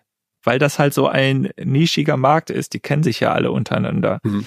weil 0.43 0.59
das 0.59 0.79
halt 0.79 0.95
so 0.95 1.07
ein 1.07 1.51
nischiger 1.63 2.17
Markt 2.17 2.51
ist. 2.51 2.75
Die 2.75 2.81
kennen 2.81 3.03
sich 3.03 3.21
ja 3.21 3.33
alle 3.33 3.51
untereinander. 3.51 4.21
Mhm. 4.23 4.47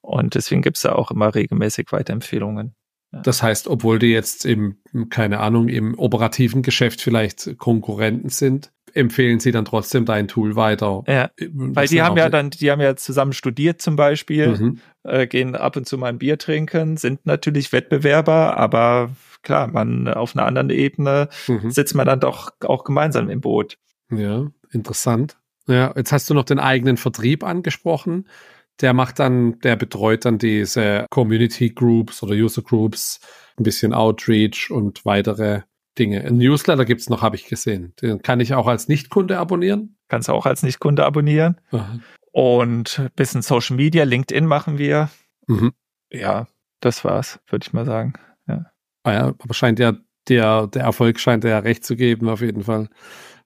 Und 0.00 0.34
deswegen 0.34 0.62
gibt's 0.62 0.82
da 0.82 0.92
auch 0.92 1.10
immer 1.10 1.34
regelmäßig 1.34 1.90
Weiterempfehlungen. 1.90 2.74
Das 3.12 3.42
heißt, 3.42 3.68
obwohl 3.68 3.98
die 3.98 4.08
jetzt 4.08 4.44
im, 4.44 4.78
keine 5.10 5.40
Ahnung, 5.40 5.68
im 5.68 5.98
operativen 5.98 6.62
Geschäft 6.62 7.00
vielleicht 7.00 7.56
Konkurrenten 7.58 8.28
sind, 8.28 8.72
empfehlen 8.94 9.40
sie 9.40 9.52
dann 9.52 9.64
trotzdem 9.64 10.04
dein 10.04 10.26
Tool 10.26 10.56
weiter. 10.56 11.04
Ja, 11.06 11.30
weil 11.52 11.86
die 11.86 12.02
haben 12.02 12.16
ja 12.16 12.28
dann, 12.28 12.50
die 12.50 12.70
haben 12.70 12.80
ja 12.80 12.96
zusammen 12.96 13.32
studiert 13.32 13.82
zum 13.82 13.96
Beispiel, 13.96 14.48
mhm. 14.48 14.80
äh, 15.04 15.26
gehen 15.26 15.54
ab 15.54 15.76
und 15.76 15.86
zu 15.86 15.98
mal 15.98 16.08
ein 16.08 16.18
Bier 16.18 16.38
trinken, 16.38 16.96
sind 16.96 17.26
natürlich 17.26 17.72
Wettbewerber, 17.72 18.56
aber 18.56 19.10
klar, 19.42 19.68
man 19.68 20.08
auf 20.08 20.34
einer 20.34 20.46
anderen 20.46 20.70
Ebene 20.70 21.28
mhm. 21.46 21.70
sitzt 21.70 21.94
man 21.94 22.06
dann 22.06 22.20
doch 22.20 22.50
auch 22.64 22.84
gemeinsam 22.84 23.28
im 23.28 23.40
Boot. 23.40 23.78
Ja, 24.10 24.46
interessant. 24.72 25.36
Ja, 25.68 25.92
jetzt 25.96 26.12
hast 26.12 26.30
du 26.30 26.34
noch 26.34 26.44
den 26.44 26.58
eigenen 26.58 26.96
Vertrieb 26.96 27.44
angesprochen. 27.44 28.28
Der 28.80 28.92
macht 28.92 29.18
dann, 29.18 29.58
der 29.60 29.76
betreut 29.76 30.24
dann 30.24 30.38
diese 30.38 31.06
Community 31.10 31.70
Groups 31.70 32.22
oder 32.22 32.34
User 32.34 32.62
Groups, 32.62 33.20
ein 33.58 33.62
bisschen 33.62 33.94
Outreach 33.94 34.70
und 34.70 35.04
weitere 35.04 35.62
Dinge. 35.98 36.22
Ein 36.22 36.36
Newsletter 36.36 36.84
gibt's 36.84 37.08
noch, 37.08 37.22
habe 37.22 37.36
ich 37.36 37.46
gesehen. 37.46 37.94
Den 38.02 38.22
kann 38.22 38.40
ich 38.40 38.54
auch 38.54 38.66
als 38.66 38.88
Nichtkunde 38.88 39.38
abonnieren. 39.38 39.96
Kannst 40.08 40.28
du 40.28 40.32
auch 40.32 40.46
als 40.46 40.62
Nichtkunde 40.62 41.04
abonnieren. 41.04 41.60
Aha. 41.70 41.98
Und 42.32 42.98
ein 42.98 43.10
bisschen 43.16 43.42
Social 43.42 43.76
Media, 43.76 44.04
LinkedIn 44.04 44.44
machen 44.44 44.76
wir. 44.76 45.08
Mhm. 45.46 45.72
Ja, 46.12 46.48
das 46.80 47.04
war's, 47.04 47.40
würde 47.48 47.64
ich 47.66 47.72
mal 47.72 47.86
sagen. 47.86 48.12
Ja. 48.46 48.66
Ah 49.04 49.12
ja, 49.12 49.26
aber 49.28 49.54
scheint 49.54 49.78
ja, 49.78 49.94
der, 50.28 50.66
der 50.66 50.82
Erfolg 50.82 51.18
scheint 51.18 51.44
ja 51.44 51.58
recht 51.60 51.84
zu 51.84 51.96
geben, 51.96 52.28
auf 52.28 52.42
jeden 52.42 52.62
Fall. 52.62 52.88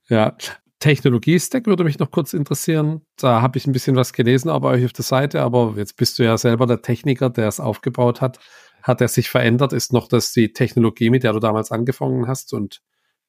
Ja. 0.09 0.37
Technologie-Stack 0.81 1.66
würde 1.66 1.85
mich 1.85 1.99
noch 1.99 2.11
kurz 2.11 2.33
interessieren. 2.33 3.03
Da 3.16 3.43
habe 3.43 3.59
ich 3.59 3.66
ein 3.66 3.72
bisschen 3.72 3.97
was 3.97 4.12
gelesen, 4.12 4.49
aber 4.49 4.70
euch 4.70 4.85
auf 4.85 4.93
der 4.93 5.05
Seite, 5.05 5.43
aber 5.43 5.74
jetzt 5.76 5.97
bist 5.97 6.18
du 6.18 6.24
ja 6.24 6.37
selber 6.37 6.66
der 6.66 6.83
Techniker, 6.83 7.31
der 7.31 7.49
es 7.49 7.61
aufgebaut 7.61 8.20
hat. 8.20 8.39
Hat 8.83 9.01
er 9.01 9.09
sich 9.09 9.28
verändert? 9.28 9.72
Ist 9.72 9.93
noch 9.93 10.09
das 10.09 10.33
die 10.33 10.53
Technologie, 10.53 11.11
mit 11.11 11.22
der 11.22 11.35
du 11.35 11.39
damals 11.39 11.70
angefangen 11.70 12.26
hast? 12.26 12.55
Und 12.55 12.81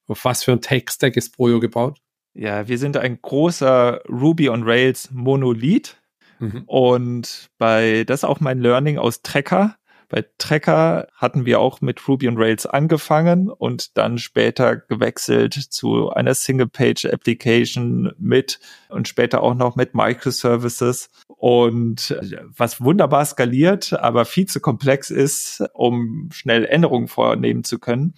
auf 0.07 0.23
was 0.25 0.43
für 0.43 0.53
ein 0.53 0.61
Tech-Stack 0.61 1.17
ist 1.17 1.35
Projo 1.35 1.59
gebaut? 1.59 1.99
Ja, 2.33 2.67
wir 2.67 2.77
sind 2.77 2.95
ein 2.95 3.19
großer 3.21 4.01
Ruby 4.09 4.49
on 4.49 4.63
Rails 4.63 5.11
Monolith. 5.11 5.97
Mhm. 6.39 6.63
Und 6.65 7.49
bei, 7.57 8.05
das 8.05 8.21
ist 8.21 8.23
auch 8.23 8.39
mein 8.39 8.59
Learning 8.59 8.97
aus 8.97 9.21
Trekker. 9.21 9.75
Bei 10.11 10.25
Trekker 10.37 11.07
hatten 11.15 11.45
wir 11.45 11.61
auch 11.61 11.79
mit 11.79 12.05
Ruby 12.05 12.27
on 12.27 12.37
Rails 12.37 12.65
angefangen 12.65 13.49
und 13.49 13.97
dann 13.97 14.17
später 14.17 14.75
gewechselt 14.75 15.53
zu 15.53 16.09
einer 16.09 16.35
Single-Page-Application 16.35 18.11
mit 18.19 18.59
und 18.89 19.07
später 19.07 19.41
auch 19.41 19.53
noch 19.53 19.77
mit 19.77 19.95
Microservices 19.95 21.09
und 21.27 22.13
was 22.57 22.81
wunderbar 22.81 23.23
skaliert, 23.23 23.93
aber 23.93 24.25
viel 24.25 24.47
zu 24.47 24.59
komplex 24.59 25.11
ist, 25.11 25.63
um 25.71 26.27
schnell 26.33 26.65
Änderungen 26.65 27.07
vornehmen 27.07 27.63
zu 27.63 27.79
können. 27.79 28.13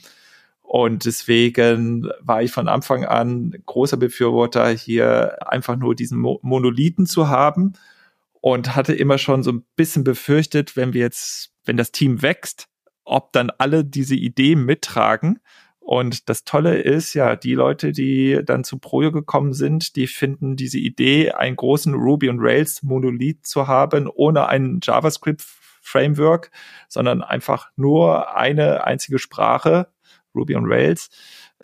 Und 0.64 1.06
deswegen 1.06 2.10
war 2.22 2.42
ich 2.42 2.52
von 2.52 2.68
Anfang 2.68 3.06
an 3.06 3.54
großer 3.68 3.98
Befürworter, 3.98 4.70
hier 4.70 5.48
einfach 5.48 5.76
nur 5.76 5.94
diesen 5.94 6.18
Monolithen 6.18 7.06
zu 7.06 7.28
haben 7.28 7.74
und 8.42 8.76
hatte 8.76 8.96
immer 8.96 9.20
schon 9.20 9.44
so 9.44 9.52
ein 9.52 9.64
bisschen 9.76 10.04
befürchtet, 10.04 10.76
wenn 10.76 10.94
wir 10.94 11.02
jetzt 11.02 11.53
wenn 11.66 11.78
das 11.78 11.92
Team 11.92 12.22
wächst, 12.22 12.68
ob 13.06 13.32
dann 13.34 13.52
alle 13.58 13.84
diese 13.86 14.16
Idee 14.16 14.56
mittragen. 14.56 15.40
Und 15.80 16.30
das 16.30 16.46
Tolle 16.46 16.78
ist 16.78 17.14
ja, 17.14 17.36
die 17.36 17.56
Leute, 17.56 17.92
die 17.92 18.40
dann 18.44 18.64
zu 18.64 18.80
Projo 18.80 19.12
gekommen 19.12 19.52
sind, 19.54 19.98
die 19.98 20.08
finden 20.08 20.56
diese 20.56 20.80
Idee, 20.80 21.32
einen 21.32 21.58
großen 21.58 21.94
Ruby 21.94 22.30
und 22.30 22.40
Rails 22.40 22.84
Monolith 22.84 23.46
zu 23.46 23.68
haben, 23.68 24.08
ohne 24.08 24.48
ein 24.48 24.80
JavaScript 24.82 25.44
Framework, 25.82 26.52
sondern 26.88 27.22
einfach 27.22 27.70
nur 27.76 28.36
eine 28.36 28.86
einzige 28.86 29.20
Sprache, 29.20 29.88
Ruby 30.34 30.56
und 30.56 30.66
Rails. 30.66 31.10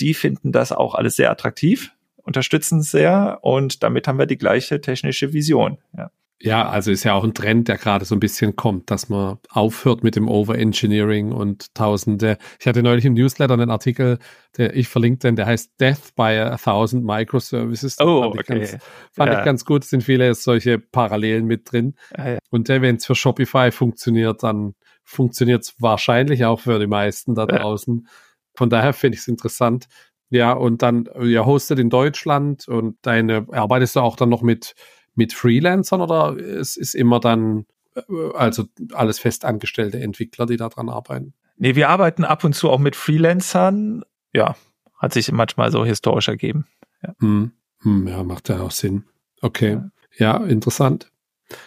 Die 0.02 0.14
finden 0.14 0.52
das 0.52 0.74
auch 0.74 0.96
alles 0.96 1.16
sehr 1.16 1.32
attraktiv, 1.32 1.94
unterstützen 2.18 2.82
sehr 2.82 3.40
und 3.42 3.84
damit 3.84 4.08
haben 4.08 4.20
wir 4.20 4.26
die 4.26 4.38
gleiche 4.38 4.82
technische 4.82 5.32
Vision. 5.32 5.78
Ja. 5.98 6.12
Ja, 6.42 6.70
also 6.70 6.90
ist 6.90 7.04
ja 7.04 7.14
auch 7.16 7.26
ein 7.26 7.34
Trend, 7.34 7.68
der 7.68 7.78
gerade 7.78 8.06
so 8.06 8.16
ein 8.16 8.22
bisschen 8.22 8.56
kommt, 8.56 8.90
dass 8.92 9.10
man 9.10 9.40
aufhört 9.50 10.04
mit 10.04 10.16
dem 10.16 10.30
Overengineering 10.30 11.34
und 11.34 11.74
Tausende. 11.76 12.38
Ich 12.60 12.66
hatte 12.66 12.82
neulich 12.82 13.04
im 13.04 13.14
Newsletter 13.14 13.56
einen 13.56 13.70
Artikel, 13.70 14.20
der 14.56 14.74
ich 14.74 14.88
verlinkt 14.88 15.26
den, 15.26 15.36
der 15.36 15.48
heißt 15.48 15.74
Death 15.82 16.16
by 16.16 16.40
a 16.40 16.56
Thousand 16.56 17.04
Microservices. 17.04 18.00
Oh, 18.00 18.22
fand 18.22 18.40
okay. 18.40 18.64
Ich 18.64 18.72
ganz, 18.72 18.84
fand 19.12 19.34
ja. 19.34 19.40
ich 19.40 19.46
ganz 19.46 19.66
gut. 19.66 19.84
Es 19.84 19.90
sind 19.90 20.02
viele 20.02 20.34
solche 20.34 20.80
Parallelen 20.80 21.46
mit 21.46 21.70
drin. 21.70 21.96
Ja, 22.18 22.30
ja. 22.30 22.40
Und 22.52 22.70
wenn 22.70 22.96
es 22.96 23.06
für 23.06 23.16
Shopify 23.16 23.72
funktioniert, 23.72 24.42
dann 24.42 24.76
funktioniert 25.04 25.64
es 25.64 25.76
wahrscheinlich 25.80 26.46
auch 26.46 26.62
für 26.62 26.80
die 26.80 26.88
meisten 26.88 27.36
da 27.36 27.48
draußen. 27.48 28.08
Von 28.56 28.70
daher 28.70 28.94
finde 28.94 29.16
ich 29.16 29.22
es 29.22 29.28
interessant. 29.28 29.88
Ja, 30.30 30.54
und 30.54 30.84
dann, 30.84 31.10
ihr 31.22 31.46
hostet 31.46 31.80
in 31.80 31.90
Deutschland 31.90 32.68
und 32.68 32.98
deine, 33.02 33.48
arbeitest 33.52 33.96
du 33.96 34.00
auch 34.02 34.16
dann 34.16 34.30
noch 34.30 34.44
mit 34.44 34.74
mit 35.20 35.34
Freelancern 35.34 36.02
oder 36.02 36.38
es 36.38 36.78
ist 36.78 36.96
immer 36.96 37.20
dann, 37.20 37.66
äh, 37.94 38.02
also 38.34 38.64
alles 38.94 39.20
festangestellte 39.20 40.00
Entwickler, 40.00 40.46
die 40.46 40.58
daran 40.58 40.90
arbeiten? 40.90 41.34
Nee, 41.58 41.76
wir 41.76 41.90
arbeiten 41.90 42.24
ab 42.24 42.46
und 42.46 42.54
zu 42.56 42.70
auch 42.70 42.80
mit 42.80 42.96
Freelancern. 42.96 44.04
Ja, 44.34 44.56
hat 44.98 45.14
sich 45.14 45.32
manchmal 45.32 45.72
so 45.72 45.86
historisch 45.86 46.30
ergeben. 46.30 46.66
Ja, 47.04 47.14
hm, 47.20 47.52
hm, 47.82 48.08
ja 48.08 48.24
macht 48.24 48.48
ja 48.48 48.62
auch 48.62 48.72
Sinn. 48.72 49.04
Okay. 49.42 49.82
Ja, 50.18 50.40
ja 50.40 50.46
interessant. 50.46 51.12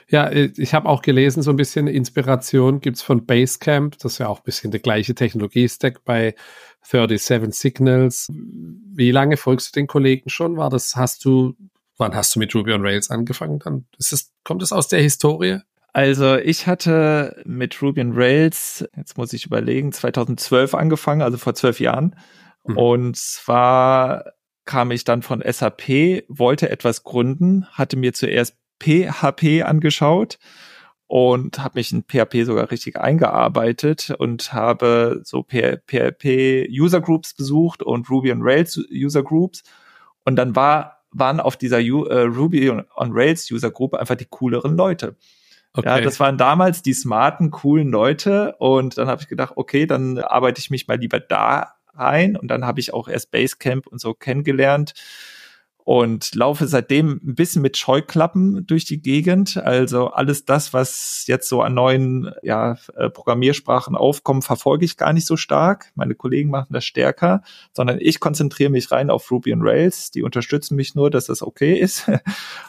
Ja, 0.08 0.28
äh, 0.28 0.50
ich 0.56 0.72
habe 0.72 0.88
auch 0.88 1.02
gelesen, 1.02 1.42
so 1.42 1.50
ein 1.50 1.56
bisschen 1.56 1.88
Inspiration 1.88 2.80
gibt 2.80 2.96
es 2.96 3.02
von 3.02 3.26
Basecamp. 3.26 3.98
Das 3.98 4.12
ist 4.12 4.18
ja 4.18 4.28
auch 4.28 4.40
ein 4.40 4.44
bisschen 4.44 4.70
der 4.70 4.80
gleiche 4.80 5.14
Technologie-Stack 5.14 6.04
bei 6.04 6.34
37 6.82 7.52
Signals. 7.52 8.28
Wie 8.30 9.10
lange 9.10 9.36
folgst 9.36 9.76
du 9.76 9.80
den 9.80 9.86
Kollegen 9.86 10.30
schon? 10.30 10.56
War 10.56 10.70
das, 10.70 10.96
hast 10.96 11.26
du 11.26 11.54
Wann 11.98 12.14
hast 12.14 12.34
du 12.34 12.38
mit 12.38 12.54
Ruby 12.54 12.72
on 12.72 12.82
Rails 12.82 13.10
angefangen 13.10 13.58
dann? 13.58 13.86
Ist 13.98 14.12
es, 14.12 14.32
kommt 14.44 14.62
es 14.62 14.72
aus 14.72 14.88
der 14.88 15.00
Historie? 15.00 15.60
Also 15.92 16.36
ich 16.36 16.66
hatte 16.66 17.42
mit 17.44 17.80
Ruby 17.82 18.00
on 18.00 18.12
Rails, 18.14 18.84
jetzt 18.96 19.18
muss 19.18 19.32
ich 19.32 19.44
überlegen, 19.44 19.92
2012 19.92 20.74
angefangen, 20.74 21.22
also 21.22 21.36
vor 21.36 21.54
zwölf 21.54 21.80
Jahren. 21.80 22.16
Mhm. 22.64 22.78
Und 22.78 23.16
zwar 23.16 24.24
kam 24.64 24.90
ich 24.90 25.04
dann 25.04 25.22
von 25.22 25.42
SAP, 25.46 26.24
wollte 26.28 26.70
etwas 26.70 27.02
gründen, 27.02 27.66
hatte 27.72 27.96
mir 27.96 28.14
zuerst 28.14 28.56
PHP 28.80 29.62
angeschaut 29.64 30.38
und 31.06 31.58
habe 31.58 31.78
mich 31.78 31.92
in 31.92 32.04
PHP 32.04 32.44
sogar 32.44 32.70
richtig 32.70 32.96
eingearbeitet 32.96 34.14
und 34.18 34.54
habe 34.54 35.20
so 35.24 35.42
PHP 35.42 36.68
User 36.70 37.02
Groups 37.02 37.34
besucht 37.34 37.82
und 37.82 38.08
Ruby 38.08 38.32
on 38.32 38.40
Rails 38.40 38.80
User 38.90 39.22
Groups. 39.22 39.62
Und 40.24 40.36
dann 40.36 40.56
war 40.56 41.01
waren 41.12 41.40
auf 41.40 41.56
dieser 41.56 41.78
U 41.78 42.04
äh, 42.04 42.22
Ruby 42.22 42.70
on 42.70 43.12
Rails 43.12 43.50
User 43.50 43.70
Gruppe 43.70 44.00
einfach 44.00 44.16
die 44.16 44.26
cooleren 44.26 44.76
Leute. 44.76 45.16
Okay. 45.74 45.88
Ja, 45.88 46.00
das 46.00 46.20
waren 46.20 46.36
damals 46.36 46.82
die 46.82 46.92
smarten, 46.92 47.50
coolen 47.50 47.88
Leute 47.88 48.54
und 48.58 48.98
dann 48.98 49.08
habe 49.08 49.22
ich 49.22 49.28
gedacht, 49.28 49.54
okay, 49.56 49.86
dann 49.86 50.18
arbeite 50.18 50.60
ich 50.60 50.70
mich 50.70 50.86
mal 50.86 50.98
lieber 50.98 51.18
da 51.18 51.74
rein 51.94 52.36
und 52.36 52.48
dann 52.48 52.66
habe 52.66 52.80
ich 52.80 52.92
auch 52.92 53.08
erst 53.08 53.30
Basecamp 53.30 53.86
und 53.86 54.00
so 54.00 54.12
kennengelernt 54.12 54.92
und 55.84 56.34
laufe 56.34 56.68
seitdem 56.68 57.20
ein 57.24 57.34
bisschen 57.34 57.60
mit 57.60 57.76
Scheuklappen 57.76 58.66
durch 58.66 58.84
die 58.84 59.02
Gegend. 59.02 59.56
Also 59.56 60.08
alles 60.08 60.44
das, 60.44 60.72
was 60.72 61.24
jetzt 61.26 61.48
so 61.48 61.60
an 61.60 61.74
neuen 61.74 62.32
ja, 62.42 62.76
äh, 62.94 63.10
Programmiersprachen 63.10 63.96
aufkommt, 63.96 64.44
verfolge 64.44 64.84
ich 64.84 64.96
gar 64.96 65.12
nicht 65.12 65.26
so 65.26 65.36
stark. 65.36 65.90
Meine 65.96 66.14
Kollegen 66.14 66.50
machen 66.50 66.72
das 66.72 66.84
stärker, 66.84 67.42
sondern 67.72 67.98
ich 68.00 68.20
konzentriere 68.20 68.70
mich 68.70 68.92
rein 68.92 69.10
auf 69.10 69.28
Ruby 69.30 69.52
und 69.52 69.62
Rails. 69.62 70.12
Die 70.12 70.22
unterstützen 70.22 70.76
mich 70.76 70.94
nur, 70.94 71.10
dass 71.10 71.26
das 71.26 71.42
okay 71.42 71.78
ist. 71.78 72.10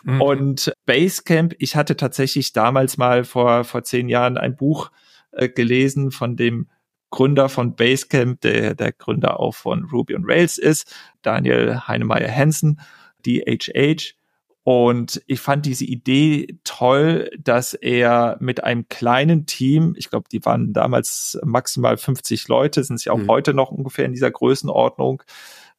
Mhm. 0.03 0.21
Und 0.21 0.73
Basecamp, 0.85 1.53
ich 1.59 1.75
hatte 1.75 1.95
tatsächlich 1.95 2.51
damals 2.51 2.97
mal 2.97 3.23
vor, 3.23 3.63
vor 3.63 3.83
zehn 3.83 4.09
Jahren 4.09 4.37
ein 4.37 4.55
Buch 4.55 4.91
äh, 5.31 5.47
gelesen 5.47 6.11
von 6.11 6.35
dem 6.35 6.67
Gründer 7.09 7.47
von 7.47 7.75
Basecamp, 7.75 8.41
der 8.41 8.73
der 8.73 8.91
Gründer 8.91 9.39
auch 9.39 9.53
von 9.53 9.85
Ruby 9.85 10.15
und 10.15 10.25
Rails 10.27 10.57
ist, 10.57 10.93
Daniel 11.21 11.81
Heinemeier 11.87 12.29
Hansen. 12.35 12.81
DHH. 13.25 14.15
Und 14.63 15.21
ich 15.27 15.41
fand 15.41 15.65
diese 15.65 15.83
Idee 15.83 16.57
toll, 16.63 17.29
dass 17.37 17.73
er 17.73 18.37
mit 18.39 18.63
einem 18.63 18.87
kleinen 18.87 19.45
Team, 19.45 19.93
ich 19.97 20.09
glaube, 20.09 20.29
die 20.31 20.45
waren 20.45 20.71
damals 20.71 21.37
maximal 21.43 21.97
50 21.97 22.47
Leute, 22.47 22.83
sind 22.83 22.99
sie 22.99 23.09
auch 23.09 23.17
mhm. 23.17 23.27
heute 23.27 23.53
noch 23.53 23.71
ungefähr 23.71 24.05
in 24.05 24.13
dieser 24.13 24.31
Größenordnung, 24.31 25.21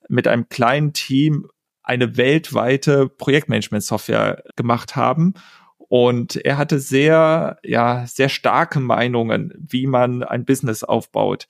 mit 0.09 0.29
einem 0.29 0.51
kleinen 0.51 0.93
Team 0.93 1.49
eine 1.83 2.19
weltweite 2.19 3.09
Projektmanagement-Software 3.09 4.43
gemacht 4.57 4.97
haben. 4.97 5.35
Und 5.79 6.37
er 6.37 6.59
hatte 6.59 6.79
sehr, 6.79 7.59
ja, 7.63 8.07
sehr 8.07 8.29
starke 8.29 8.81
Meinungen, 8.81 9.53
wie 9.57 9.87
man 9.87 10.23
ein 10.23 10.45
Business 10.45 10.85
aufbaut. 10.85 11.47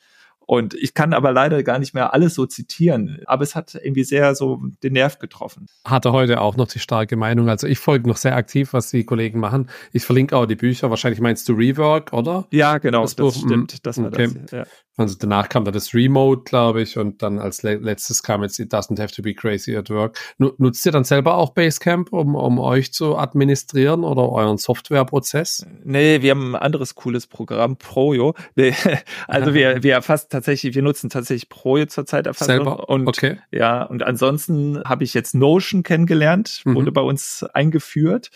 Und 0.47 0.75
ich 0.75 0.95
kann 0.95 1.13
aber 1.13 1.33
leider 1.33 1.63
gar 1.63 1.79
nicht 1.79 1.95
mehr 1.95 2.13
alles 2.13 2.35
so 2.35 2.47
zitieren. 2.47 3.21
Aber 3.27 3.43
es 3.43 3.55
hat 3.55 3.75
irgendwie 3.75 4.05
sehr 4.05 4.35
so 4.35 4.61
den 4.83 4.93
Nerv 4.93 5.19
getroffen. 5.19 5.67
Hat 5.85 6.05
er 6.05 6.13
heute 6.13 6.41
auch 6.41 6.57
noch 6.57 6.69
die 6.69 6.79
starke 6.79 7.17
Meinung. 7.17 7.49
Also 7.49 7.67
ich 7.67 7.79
folge 7.79 8.09
noch 8.09 8.17
sehr 8.17 8.37
aktiv, 8.37 8.73
was 8.73 8.91
die 8.91 9.05
Kollegen 9.05 9.41
machen. 9.41 9.71
Ich 9.93 10.05
verlinke 10.05 10.37
auch 10.37 10.47
die 10.47 10.57
Bücher. 10.57 10.91
Wahrscheinlich 10.91 11.21
meinst 11.21 11.49
du 11.49 11.55
Rework, 11.55 12.13
oder? 12.13 12.47
Ja, 12.51 12.79
genau. 12.79 13.03
Das, 13.03 13.17
das 13.17 13.39
stimmt. 13.39 13.87
Das 13.87 13.99
war 13.99 14.09
okay. 14.09 14.29
das, 14.43 14.51
ja. 14.51 14.65
Also 14.97 15.17
danach 15.19 15.49
kam 15.49 15.65
dann 15.65 15.75
das 15.75 15.93
Remote, 15.93 16.43
glaube 16.45 16.83
ich, 16.83 16.97
und 16.97 17.23
dann 17.23 17.41
als 17.41 17.63
le 17.63 17.77
letztes 17.77 18.23
kam 18.23 18.43
jetzt 18.43 18.61
It 18.61 18.73
Doesn't 18.73 19.01
Have 19.01 19.13
to 19.13 19.23
Be 19.23 19.35
Crazy 19.35 19.77
at 19.77 19.91
Work. 19.91 20.19
Nutzt 20.39 20.87
ihr 20.87 20.93
dann 20.93 21.03
selber 21.03 21.35
auch 21.35 21.51
Basecamp, 21.51 22.13
um, 22.13 22.37
um 22.37 22.61
euch 22.61 22.93
zu 22.93 23.17
administrieren 23.17 24.05
oder 24.05 24.31
euren 24.31 24.57
Softwareprozess? 24.57 25.67
Nee, 25.83 26.23
wir 26.23 26.31
haben 26.31 26.55
ein 26.55 26.63
anderes 26.63 26.95
cooles 26.95 27.27
Programm, 27.27 27.77
Projo. 27.77 28.35
Nee, 28.55 28.75
also 29.27 29.53
wir, 29.53 29.83
wir 29.83 29.95
erfassen 29.95 30.29
tatsächlich, 30.31 30.77
wir 30.77 30.83
nutzen 30.83 31.11
tatsächlich 31.11 31.49
Projo 31.49 31.87
zur 31.87 32.07
Zeiterfassung. 32.07 32.55
Selber? 32.55 32.89
Und, 32.89 33.09
okay. 33.09 33.39
Ja, 33.51 33.83
und 33.83 34.05
ansonsten 34.05 34.81
habe 34.85 35.03
ich 35.03 35.13
jetzt 35.13 35.35
Notion 35.35 35.83
kennengelernt, 35.83 36.63
wurde 36.65 36.91
mhm. 36.91 36.95
bei 36.95 37.01
uns 37.01 37.45
eingeführt. 37.53 38.31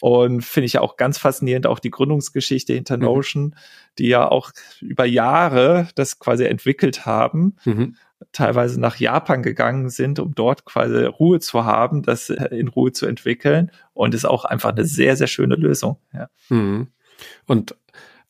Und 0.00 0.42
finde 0.42 0.66
ich 0.66 0.74
ja 0.74 0.80
auch 0.80 0.96
ganz 0.96 1.18
faszinierend, 1.18 1.66
auch 1.66 1.78
die 1.78 1.90
Gründungsgeschichte 1.90 2.72
hinter 2.72 2.96
mhm. 2.96 3.02
Notion, 3.04 3.42
mhm. 3.42 3.54
die 3.98 4.08
ja 4.08 4.26
auch 4.28 4.50
über 4.80 5.04
Jahre 5.04 5.88
das 5.94 6.18
quasi 6.18 6.44
entwickelt 6.44 7.06
haben. 7.06 7.56
Mhm 7.64 7.96
teilweise 8.30 8.80
nach 8.80 8.96
Japan 8.96 9.42
gegangen 9.42 9.90
sind, 9.90 10.18
um 10.18 10.34
dort 10.34 10.64
quasi 10.64 11.04
Ruhe 11.04 11.40
zu 11.40 11.64
haben, 11.64 12.02
das 12.02 12.30
in 12.30 12.68
Ruhe 12.68 12.92
zu 12.92 13.06
entwickeln. 13.06 13.70
Und 13.94 14.14
ist 14.14 14.24
auch 14.24 14.44
einfach 14.44 14.70
eine 14.70 14.84
sehr, 14.84 15.16
sehr 15.16 15.26
schöne 15.26 15.56
Lösung. 15.56 15.98
Ja. 16.12 16.28
Mhm. 16.48 16.88
Und 17.46 17.74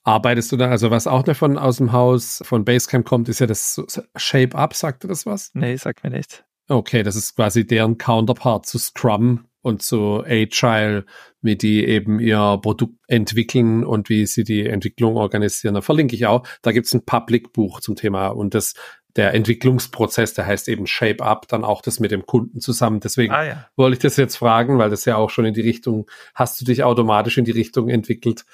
arbeitest 0.04 0.50
du 0.52 0.56
da, 0.56 0.70
also 0.70 0.90
was 0.90 1.06
auch 1.06 1.22
davon 1.22 1.58
aus 1.58 1.76
dem 1.76 1.92
Haus 1.92 2.42
von 2.44 2.64
Basecamp 2.64 3.06
kommt, 3.06 3.28
ist 3.28 3.40
ja 3.40 3.46
das 3.46 3.80
Shape 4.16 4.56
Up, 4.56 4.74
sagt 4.74 5.04
dir 5.04 5.08
das 5.08 5.26
was? 5.26 5.50
Nee, 5.54 5.76
sagt 5.76 6.02
mir 6.02 6.10
nichts. 6.10 6.42
Okay, 6.68 7.02
das 7.02 7.16
ist 7.16 7.36
quasi 7.36 7.66
deren 7.66 7.98
Counterpart 7.98 8.66
zu 8.66 8.78
Scrum 8.78 9.44
und 9.62 9.82
zu 9.82 10.22
Agile, 10.26 11.04
wie 11.40 11.56
die 11.56 11.86
eben 11.86 12.20
ihr 12.20 12.58
Produkt 12.62 12.96
entwickeln 13.06 13.84
und 13.84 14.08
wie 14.08 14.26
sie 14.26 14.44
die 14.44 14.66
Entwicklung 14.66 15.16
organisieren. 15.16 15.74
Da 15.74 15.80
verlinke 15.80 16.14
ich 16.14 16.26
auch. 16.26 16.46
Da 16.62 16.72
gibt's 16.72 16.92
ein 16.92 17.04
Public-Buch 17.04 17.80
zum 17.80 17.96
Thema 17.96 18.28
und 18.28 18.54
das 18.54 18.74
der 19.16 19.34
Entwicklungsprozess, 19.34 20.32
der 20.32 20.46
heißt 20.46 20.68
eben 20.68 20.86
Shape 20.86 21.22
Up, 21.22 21.46
dann 21.48 21.64
auch 21.64 21.82
das 21.82 22.00
mit 22.00 22.10
dem 22.10 22.24
Kunden 22.24 22.60
zusammen. 22.60 23.00
Deswegen 23.00 23.32
ah, 23.32 23.44
ja. 23.44 23.68
wollte 23.76 23.94
ich 23.94 23.98
das 23.98 24.16
jetzt 24.16 24.36
fragen, 24.36 24.78
weil 24.78 24.88
das 24.88 25.04
ja 25.04 25.16
auch 25.16 25.28
schon 25.28 25.44
in 25.44 25.52
die 25.52 25.60
Richtung, 25.60 26.10
hast 26.34 26.58
du 26.60 26.64
dich 26.64 26.82
automatisch 26.82 27.36
in 27.36 27.44
die 27.44 27.50
Richtung 27.50 27.90
entwickelt, 27.90 28.46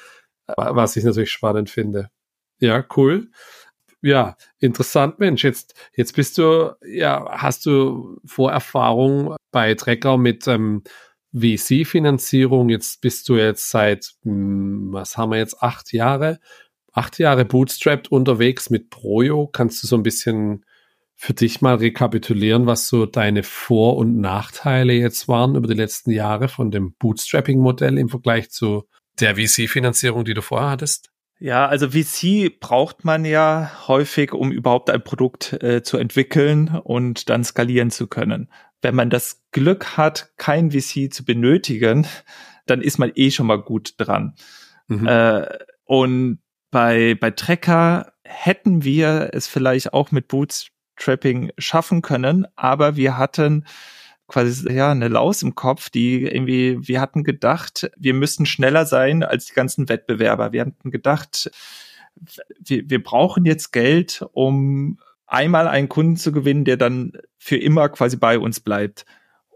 was 0.57 0.97
ich 0.97 1.05
natürlich 1.05 1.31
spannend 1.31 1.71
finde. 1.71 2.11
Ja, 2.59 2.85
cool 2.97 3.29
ja, 4.03 4.37
interessant, 4.59 5.19
Mensch. 5.19 5.45
Jetzt, 5.45 5.75
jetzt 5.95 6.15
bist 6.15 6.39
du, 6.39 6.73
ja, 6.87 7.29
hast 7.31 7.67
du 7.67 8.19
Vorerfahrung 8.25 9.37
bei 9.51 9.75
Trecker 9.75 10.17
mit 10.19 10.47
ähm, 10.47 10.83
VC-Finanzierung. 11.35 12.69
Jetzt 12.69 13.01
bist 13.01 13.29
du 13.29 13.37
jetzt 13.37 13.71
seit, 13.71 14.15
hm, 14.23 14.93
was 14.93 15.17
haben 15.17 15.33
wir 15.33 15.39
jetzt, 15.39 15.63
acht 15.63 15.93
Jahre, 15.93 16.39
acht 16.93 17.19
Jahre 17.19 17.45
bootstrapped 17.45 18.11
unterwegs 18.11 18.71
mit 18.71 18.91
Projo. 18.91 19.49
Kannst 19.49 19.83
du 19.83 19.87
so 19.87 19.97
ein 19.97 20.03
bisschen 20.03 20.65
für 21.17 21.35
dich 21.35 21.61
mal 21.61 21.75
rekapitulieren, 21.75 22.67
was 22.67 22.87
so 22.87 23.05
deine 23.05 23.43
Vor- 23.43 23.97
und 23.97 24.21
Nachteile 24.21 24.93
jetzt 24.93 25.27
waren 25.27 25.57
über 25.57 25.67
die 25.67 25.75
letzten 25.75 26.13
Jahre 26.13 26.49
von 26.49 26.71
dem 26.71 26.95
Bootstrapping-Modell 26.95 27.99
im 27.99 28.09
Vergleich 28.09 28.51
zu 28.51 28.85
der 29.19 29.35
VC-Finanzierung, 29.35 30.25
die 30.25 30.35
du 30.35 30.43
vorher 30.43 30.71
hattest? 30.71 31.11
Ja, 31.41 31.67
also 31.67 31.91
VC 31.91 32.59
braucht 32.59 33.05
man 33.05 33.25
ja 33.25 33.71
häufig, 33.87 34.33
um 34.33 34.51
überhaupt 34.51 34.91
ein 34.91 35.03
Produkt 35.03 35.53
äh, 35.63 35.83
zu 35.83 35.97
entwickeln 35.97 36.69
und 36.69 37.29
dann 37.31 37.45
skalieren 37.45 37.91
zu 37.91 38.09
können. 38.09 38.51
Wenn 38.83 38.97
man 38.97 39.09
das 39.09 39.43
Glück 39.53 39.97
hat, 39.97 40.33
kein 40.37 40.73
VC 40.73 41.13
zu 41.13 41.25
benötigen, 41.25 42.07
dann 42.67 42.81
ist 42.81 42.99
man 42.99 43.13
eh 43.15 43.31
schon 43.31 43.47
mal 43.47 43.61
gut 43.61 43.95
dran. 43.99 44.35
Mhm. 44.89 45.07
Äh, 45.07 45.47
und 45.85 46.41
bei, 46.71 47.17
bei 47.19 47.31
Trecker 47.31 48.13
hätten 48.25 48.85
wir 48.85 49.31
es 49.33 49.47
vielleicht 49.47 49.93
auch 49.93 50.11
mit 50.11 50.29
Bootstrapping 50.29 51.53
schaffen 51.57 52.03
können, 52.03 52.47
aber 52.57 52.97
wir 52.97 53.17
hatten 53.17 53.65
quasi 54.29 54.71
ja 54.73 54.91
eine 54.91 55.09
Laus 55.09 55.43
im 55.43 55.55
Kopf, 55.55 55.91
die 55.91 56.23
irgendwie, 56.23 56.79
wir 56.87 57.01
hatten 57.01 57.25
gedacht, 57.25 57.91
wir 57.97 58.15
müssten 58.15 58.47
schneller 58.47 58.87
sein 58.87 59.25
als 59.25 59.47
die 59.47 59.55
ganzen 59.55 59.89
Wettbewerber. 59.89 60.53
Wir 60.53 60.61
hatten 60.61 60.91
gedacht, 60.91 61.51
wir, 62.61 62.89
wir 62.89 63.03
brauchen 63.03 63.45
jetzt 63.45 63.73
Geld, 63.73 64.25
um 64.33 64.99
einmal 65.27 65.67
einen 65.67 65.89
Kunden 65.89 66.17
zu 66.17 66.31
gewinnen, 66.31 66.65
der 66.65 66.77
dann 66.77 67.13
für 67.39 67.57
immer 67.57 67.89
quasi 67.89 68.17
bei 68.17 68.39
uns 68.39 68.61
bleibt. 68.61 69.07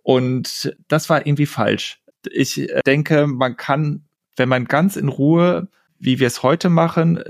Und 0.02 0.76
das 0.88 1.08
war 1.08 1.26
irgendwie 1.26 1.46
falsch. 1.46 2.00
Ich 2.30 2.68
denke, 2.86 3.26
man 3.26 3.56
kann, 3.56 4.04
wenn 4.36 4.48
man 4.48 4.64
ganz 4.64 4.96
in 4.96 5.08
Ruhe, 5.08 5.68
wie 5.98 6.18
wir 6.18 6.26
es 6.26 6.42
heute 6.42 6.70
machen, 6.70 7.22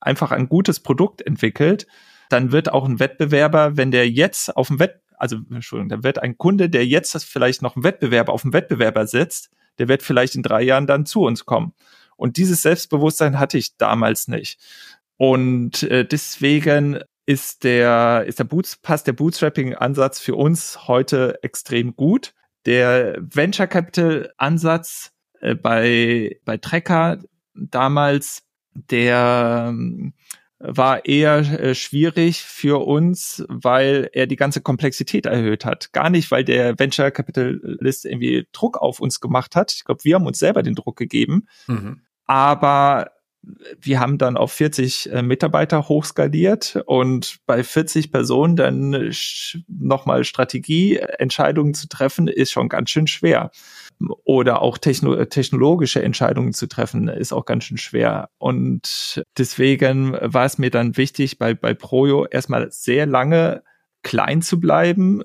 einfach 0.00 0.30
ein 0.30 0.48
gutes 0.48 0.80
Produkt 0.80 1.22
entwickelt, 1.22 1.86
dann 2.28 2.52
wird 2.52 2.72
auch 2.72 2.84
ein 2.84 3.00
Wettbewerber, 3.00 3.76
wenn 3.76 3.90
der 3.90 4.08
jetzt 4.08 4.56
auf 4.56 4.68
dem 4.68 4.78
Wett 4.78 5.00
also 5.18 5.38
Entschuldigung, 5.50 5.88
da 5.88 6.02
wird 6.02 6.22
ein 6.22 6.38
Kunde, 6.38 6.70
der 6.70 6.86
jetzt 6.86 7.14
das 7.14 7.24
vielleicht 7.24 7.62
noch 7.62 7.76
einen 7.76 7.84
Wettbewerber 7.84 8.32
auf 8.32 8.44
einen 8.44 8.52
Wettbewerber 8.52 9.06
setzt, 9.06 9.50
der 9.78 9.88
wird 9.88 10.02
vielleicht 10.02 10.34
in 10.34 10.42
drei 10.42 10.62
Jahren 10.62 10.86
dann 10.86 11.06
zu 11.06 11.22
uns 11.22 11.44
kommen. 11.44 11.72
Und 12.16 12.36
dieses 12.36 12.62
Selbstbewusstsein 12.62 13.38
hatte 13.38 13.58
ich 13.58 13.76
damals 13.76 14.28
nicht. 14.28 14.58
Und 15.16 15.82
äh, 15.84 16.04
deswegen 16.04 17.00
ist 17.26 17.64
der, 17.64 18.24
ist 18.26 18.38
der 18.38 18.44
Boots, 18.44 18.76
passt 18.76 19.06
der 19.06 19.12
Bootstrapping-Ansatz 19.12 20.18
für 20.18 20.34
uns 20.34 20.88
heute 20.88 21.38
extrem 21.42 21.94
gut. 21.94 22.34
Der 22.66 23.18
Venture 23.20 23.66
Capital 23.66 24.32
Ansatz 24.36 25.12
äh, 25.40 25.54
bei, 25.54 26.40
bei 26.44 26.56
Trecker 26.56 27.18
damals, 27.54 28.42
der 28.74 29.74
war 30.60 31.04
eher 31.06 31.38
äh, 31.38 31.74
schwierig 31.74 32.42
für 32.42 32.84
uns, 32.84 33.44
weil 33.48 34.10
er 34.12 34.26
die 34.26 34.36
ganze 34.36 34.60
Komplexität 34.60 35.26
erhöht 35.26 35.64
hat. 35.64 35.92
Gar 35.92 36.10
nicht, 36.10 36.30
weil 36.30 36.44
der 36.44 36.78
Venture 36.78 37.10
Capitalist 37.10 38.04
irgendwie 38.04 38.46
Druck 38.52 38.76
auf 38.78 39.00
uns 39.00 39.20
gemacht 39.20 39.54
hat. 39.54 39.72
Ich 39.72 39.84
glaube, 39.84 40.02
wir 40.04 40.16
haben 40.16 40.26
uns 40.26 40.38
selber 40.38 40.62
den 40.62 40.74
Druck 40.74 40.96
gegeben. 40.96 41.46
Mhm. 41.68 42.02
Aber 42.26 43.12
wir 43.80 44.00
haben 44.00 44.18
dann 44.18 44.36
auf 44.36 44.52
40 44.52 45.12
äh, 45.12 45.22
Mitarbeiter 45.22 45.88
hochskaliert 45.88 46.82
und 46.86 47.38
bei 47.46 47.62
40 47.62 48.10
Personen 48.10 48.56
dann 48.56 49.12
nochmal 49.68 50.24
Strategieentscheidungen 50.24 51.72
zu 51.74 51.88
treffen, 51.88 52.28
ist 52.28 52.50
schon 52.50 52.68
ganz 52.68 52.90
schön 52.90 53.06
schwer. 53.06 53.50
Oder 54.24 54.62
auch 54.62 54.78
techno 54.78 55.24
technologische 55.24 56.02
Entscheidungen 56.02 56.52
zu 56.52 56.68
treffen, 56.68 57.08
ist 57.08 57.32
auch 57.32 57.44
ganz 57.44 57.64
schön 57.64 57.78
schwer. 57.78 58.30
Und 58.38 59.24
deswegen 59.36 60.12
war 60.20 60.44
es 60.44 60.58
mir 60.58 60.70
dann 60.70 60.96
wichtig, 60.96 61.38
bei, 61.38 61.54
bei 61.54 61.74
Projo 61.74 62.24
erstmal 62.26 62.70
sehr 62.70 63.06
lange 63.06 63.64
klein 64.02 64.40
zu 64.40 64.60
bleiben, 64.60 65.22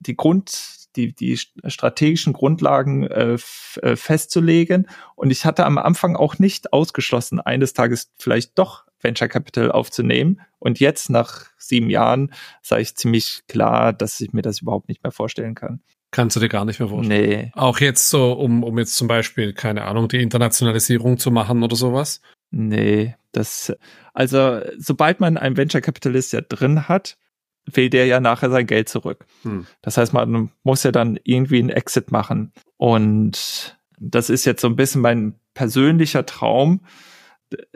die 0.00 0.16
Grund 0.16 0.76
die, 0.96 1.14
die 1.14 1.38
strategischen 1.38 2.32
Grundlagen 2.32 3.04
äh, 3.04 3.36
äh, 3.82 3.96
festzulegen. 3.96 4.88
Und 5.14 5.30
ich 5.30 5.44
hatte 5.44 5.66
am 5.66 5.78
Anfang 5.78 6.16
auch 6.16 6.38
nicht 6.38 6.72
ausgeschlossen, 6.72 7.40
eines 7.40 7.74
Tages 7.74 8.10
vielleicht 8.18 8.58
doch 8.58 8.86
Venture 9.00 9.28
Capital 9.28 9.70
aufzunehmen. 9.70 10.40
Und 10.58 10.80
jetzt 10.80 11.10
nach 11.10 11.46
sieben 11.58 11.90
Jahren 11.90 12.32
sage 12.62 12.82
ich 12.82 12.96
ziemlich 12.96 13.42
klar, 13.46 13.92
dass 13.92 14.20
ich 14.20 14.32
mir 14.32 14.42
das 14.42 14.62
überhaupt 14.62 14.88
nicht 14.88 15.02
mehr 15.02 15.12
vorstellen 15.12 15.54
kann. 15.54 15.80
Kannst 16.10 16.36
du 16.36 16.40
dir 16.40 16.48
gar 16.48 16.64
nicht 16.64 16.80
mehr 16.80 16.88
vorstellen? 16.88 17.28
Nee. 17.28 17.52
Auch 17.54 17.78
jetzt 17.78 18.08
so, 18.08 18.32
um, 18.32 18.62
um 18.62 18.78
jetzt 18.78 18.96
zum 18.96 19.08
Beispiel, 19.08 19.52
keine 19.52 19.84
Ahnung, 19.84 20.08
die 20.08 20.22
Internationalisierung 20.22 21.18
zu 21.18 21.30
machen 21.30 21.62
oder 21.62 21.76
sowas? 21.76 22.20
Nee, 22.50 23.14
das, 23.32 23.74
also 24.14 24.60
sobald 24.78 25.20
man 25.20 25.36
einen 25.36 25.56
Venture 25.56 25.80
Capitalist 25.80 26.32
ja 26.32 26.40
drin 26.40 26.88
hat, 26.88 27.18
will 27.66 27.90
der 27.90 28.06
ja 28.06 28.20
nachher 28.20 28.50
sein 28.50 28.66
Geld 28.66 28.88
zurück. 28.88 29.26
Hm. 29.42 29.66
Das 29.82 29.96
heißt, 29.96 30.12
man 30.12 30.50
muss 30.62 30.84
ja 30.84 30.92
dann 30.92 31.18
irgendwie 31.24 31.58
einen 31.58 31.70
Exit 31.70 32.12
machen. 32.12 32.52
Und 32.76 33.76
das 33.98 34.30
ist 34.30 34.44
jetzt 34.44 34.60
so 34.60 34.68
ein 34.68 34.76
bisschen 34.76 35.00
mein 35.00 35.34
persönlicher 35.54 36.24
Traum. 36.24 36.82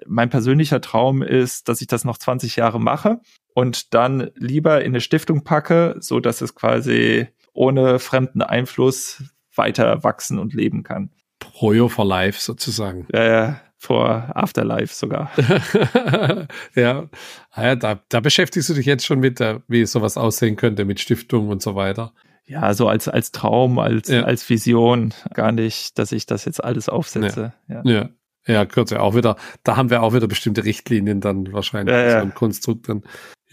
Mein 0.07 0.31
persönlicher 0.31 0.81
Traum 0.81 1.22
ist, 1.22 1.68
dass 1.68 1.81
ich 1.81 1.89
das 1.89 2.05
noch 2.05 2.18
20 2.18 2.57
Jahre 2.57 2.81
mache 2.81 3.20
und 3.55 3.95
dann 3.95 4.31
lieber 4.37 4.81
in 4.83 4.93
eine 4.93 5.01
Stiftung 5.01 5.45
packe, 5.45 5.97
so 6.01 6.20
dass 6.20 6.41
es 6.41 6.55
quasi 6.55 7.28
ohne 7.53 7.99
fremden 7.99 8.43
Einfluss 8.43 9.23
weiter 9.55 10.03
wachsen 10.05 10.39
und 10.39 10.55
leben 10.55 10.83
kann. 10.83 11.11
Projo 11.39 11.89
for 11.89 12.05
Life 12.05 12.41
sozusagen. 12.41 13.07
Ja, 13.13 13.61
vor 13.77 14.37
Afterlife 14.37 14.95
sogar. 14.95 15.31
ja, 16.75 17.09
ah 17.51 17.65
ja 17.65 17.77
da, 17.77 18.01
da 18.11 18.21
beschäftigst 18.21 18.69
du 18.69 18.75
dich 18.75 18.85
jetzt 18.85 19.07
schon 19.07 19.21
mit, 19.21 19.41
der, 19.41 19.63
wie 19.69 19.87
sowas 19.87 20.19
aussehen 20.19 20.57
könnte 20.57 20.85
mit 20.85 21.01
Stiftung 21.01 21.49
und 21.49 21.63
so 21.63 21.75
weiter. 21.75 22.13
Ja, 22.45 22.75
so 22.75 22.89
als, 22.89 23.09
als 23.09 23.33
Traum, 23.33 23.79
als, 23.79 24.09
ja. 24.09 24.23
als 24.23 24.49
Vision, 24.49 25.15
gar 25.33 25.53
nicht, 25.53 25.99
dass 25.99 26.13
ich 26.13 26.27
das 26.27 26.45
jetzt 26.45 26.63
alles 26.63 26.89
aufsetze. 26.89 27.55
Ja, 27.69 27.83
ja. 27.85 27.91
ja. 27.91 28.09
ja 28.47 28.67
ja 28.91 29.01
auch 29.01 29.15
wieder, 29.15 29.37
da 29.65 29.77
haben 29.77 29.89
wir 29.89 30.03
auch 30.03 30.13
wieder 30.13 30.29
bestimmte 30.29 30.65
Richtlinien 30.65 31.21
dann 31.21 31.53
wahrscheinlich, 31.53 31.95
ja, 31.95 32.03
ja. 32.03 32.21
so 32.21 32.27
ein 32.27 32.35
Konstrukt 32.35 32.89
dann. 32.89 33.03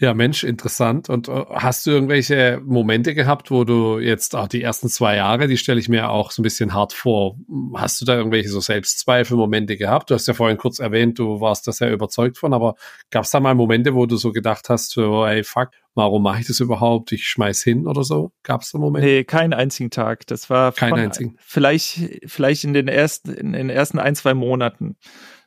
Ja, 0.00 0.14
Mensch, 0.14 0.44
interessant. 0.44 1.08
Und 1.08 1.28
äh, 1.28 1.44
hast 1.50 1.84
du 1.84 1.90
irgendwelche 1.90 2.62
Momente 2.64 3.14
gehabt, 3.14 3.50
wo 3.50 3.64
du 3.64 3.98
jetzt 3.98 4.36
auch 4.36 4.46
die 4.46 4.62
ersten 4.62 4.88
zwei 4.88 5.16
Jahre, 5.16 5.48
die 5.48 5.56
stelle 5.56 5.80
ich 5.80 5.88
mir 5.88 6.10
auch 6.10 6.30
so 6.30 6.40
ein 6.40 6.44
bisschen 6.44 6.72
hart 6.72 6.92
vor. 6.92 7.36
Hast 7.74 8.00
du 8.00 8.04
da 8.04 8.16
irgendwelche 8.16 8.48
so 8.48 8.60
Selbstzweifelmomente 8.60 9.76
gehabt? 9.76 10.10
Du 10.10 10.14
hast 10.14 10.28
ja 10.28 10.34
vorhin 10.34 10.56
kurz 10.56 10.78
erwähnt, 10.78 11.18
du 11.18 11.40
warst 11.40 11.66
da 11.66 11.72
sehr 11.72 11.92
überzeugt 11.92 12.38
von, 12.38 12.54
aber 12.54 12.76
gab 13.10 13.24
es 13.24 13.30
da 13.30 13.40
mal 13.40 13.56
Momente, 13.56 13.92
wo 13.92 14.06
du 14.06 14.16
so 14.16 14.30
gedacht 14.30 14.68
hast, 14.68 14.90
so, 14.90 15.26
ey, 15.26 15.42
fuck, 15.42 15.70
warum 15.94 16.22
mache 16.22 16.42
ich 16.42 16.46
das 16.46 16.60
überhaupt? 16.60 17.10
Ich 17.10 17.26
schmeiß 17.26 17.64
hin 17.64 17.88
oder 17.88 18.04
so? 18.04 18.30
Gab 18.44 18.62
es 18.62 18.70
da 18.70 18.78
Momente? 18.78 19.04
Nee, 19.04 19.24
keinen 19.24 19.52
einzigen 19.52 19.90
Tag. 19.90 20.28
Das 20.28 20.48
war 20.48 20.70
kein 20.70 20.94
einzigen. 20.94 21.36
Vielleicht, 21.40 22.20
vielleicht 22.24 22.62
in 22.62 22.72
den 22.72 22.86
ersten, 22.86 23.32
in 23.32 23.52
den 23.52 23.68
ersten 23.68 23.98
ein, 23.98 24.14
zwei 24.14 24.34
Monaten. 24.34 24.96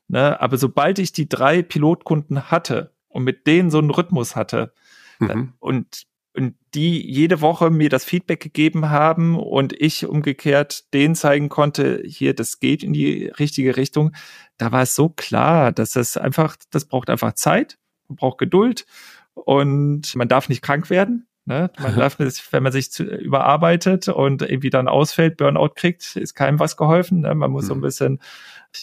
Ne? 0.09 0.41
Aber 0.41 0.57
sobald 0.57 0.99
ich 0.99 1.13
die 1.13 1.29
drei 1.29 1.61
Pilotkunden 1.61 2.51
hatte, 2.51 2.91
und 3.11 3.23
mit 3.23 3.47
denen 3.47 3.69
so 3.69 3.77
einen 3.77 3.91
Rhythmus 3.91 4.35
hatte. 4.35 4.73
Mhm. 5.19 5.53
Und, 5.59 6.03
und 6.35 6.55
die 6.73 7.05
jede 7.05 7.41
Woche 7.41 7.69
mir 7.69 7.89
das 7.89 8.05
Feedback 8.05 8.39
gegeben 8.39 8.89
haben 8.89 9.37
und 9.37 9.73
ich 9.73 10.05
umgekehrt 10.05 10.93
denen 10.93 11.15
zeigen 11.15 11.49
konnte, 11.49 12.01
hier, 12.05 12.33
das 12.33 12.59
geht 12.59 12.83
in 12.83 12.93
die 12.93 13.27
richtige 13.27 13.77
Richtung. 13.77 14.13
Da 14.57 14.71
war 14.71 14.83
es 14.83 14.95
so 14.95 15.09
klar, 15.09 15.71
dass 15.71 15.91
das 15.91 16.17
einfach, 16.17 16.55
das 16.71 16.85
braucht 16.85 17.09
einfach 17.09 17.33
Zeit, 17.33 17.77
man 18.07 18.15
braucht 18.15 18.37
Geduld 18.37 18.85
und 19.33 20.15
man 20.15 20.27
darf 20.27 20.49
nicht 20.49 20.61
krank 20.61 20.89
werden. 20.89 21.27
Ne? 21.51 21.69
Man 21.79 21.97
darf 21.97 22.17
wenn 22.17 22.63
man 22.63 22.71
sich 22.71 22.91
zu, 22.91 23.03
überarbeitet 23.03 24.07
und 24.07 24.41
irgendwie 24.41 24.69
dann 24.69 24.87
ausfällt, 24.87 25.35
Burnout 25.35 25.71
kriegt, 25.75 26.15
ist 26.15 26.33
keinem 26.33 26.59
was 26.59 26.77
geholfen. 26.77 27.21
Ne? 27.21 27.35
Man 27.35 27.51
muss 27.51 27.63
mhm. 27.63 27.67
so 27.67 27.73
ein 27.73 27.77
mhm. 27.77 27.81
bisschen 27.81 28.19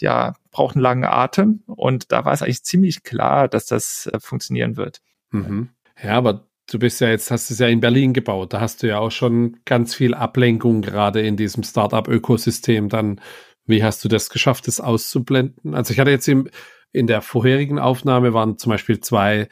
ja, 0.01 0.35
braucht 0.51 0.77
einen 0.77 0.83
langen 0.83 1.05
Atem. 1.05 1.63
Und 1.67 2.13
da 2.13 2.27
war 2.27 2.33
es 2.35 2.43
eigentlich 2.43 2.65
ziemlich 2.65 3.03
klar, 3.05 3.49
dass 3.49 3.65
das 3.65 4.07
äh, 4.13 4.21
funktionieren 4.21 4.77
wird. 4.77 5.01
Mhm. 5.31 5.71
Ja, 6.03 6.13
aber 6.19 6.47
du 6.71 6.79
bist 6.79 7.01
ja 7.01 7.09
jetzt, 7.09 7.31
hast 7.31 7.51
es 7.51 7.59
ja 7.59 7.69
in 7.69 7.81
Berlin 7.81 8.13
gebaut. 8.13 8.53
Da 8.53 8.61
hast 8.61 8.83
du 8.83 8.89
ja 8.89 8.99
auch 8.99 9.11
schon 9.11 9.57
ganz 9.65 9.95
viel 9.95 10.13
Ablenkung 10.13 10.83
gerade 10.83 11.23
in 11.23 11.37
diesem 11.37 11.63
Startup-Ökosystem. 11.63 12.91
Dann, 12.91 13.21
wie 13.65 13.83
hast 13.83 14.05
du 14.05 14.09
das 14.09 14.29
geschafft, 14.29 14.67
das 14.67 14.81
auszublenden? 14.81 15.75
Also 15.75 15.93
ich 15.93 16.01
hatte 16.01 16.11
jetzt 16.11 16.29
im, 16.29 16.49
in 16.93 17.07
der 17.07 17.23
vorherigen 17.23 17.79
Aufnahme 17.79 18.35
waren 18.35 18.59
zum 18.59 18.71
Beispiel 18.71 19.01
zwei, 19.01 19.49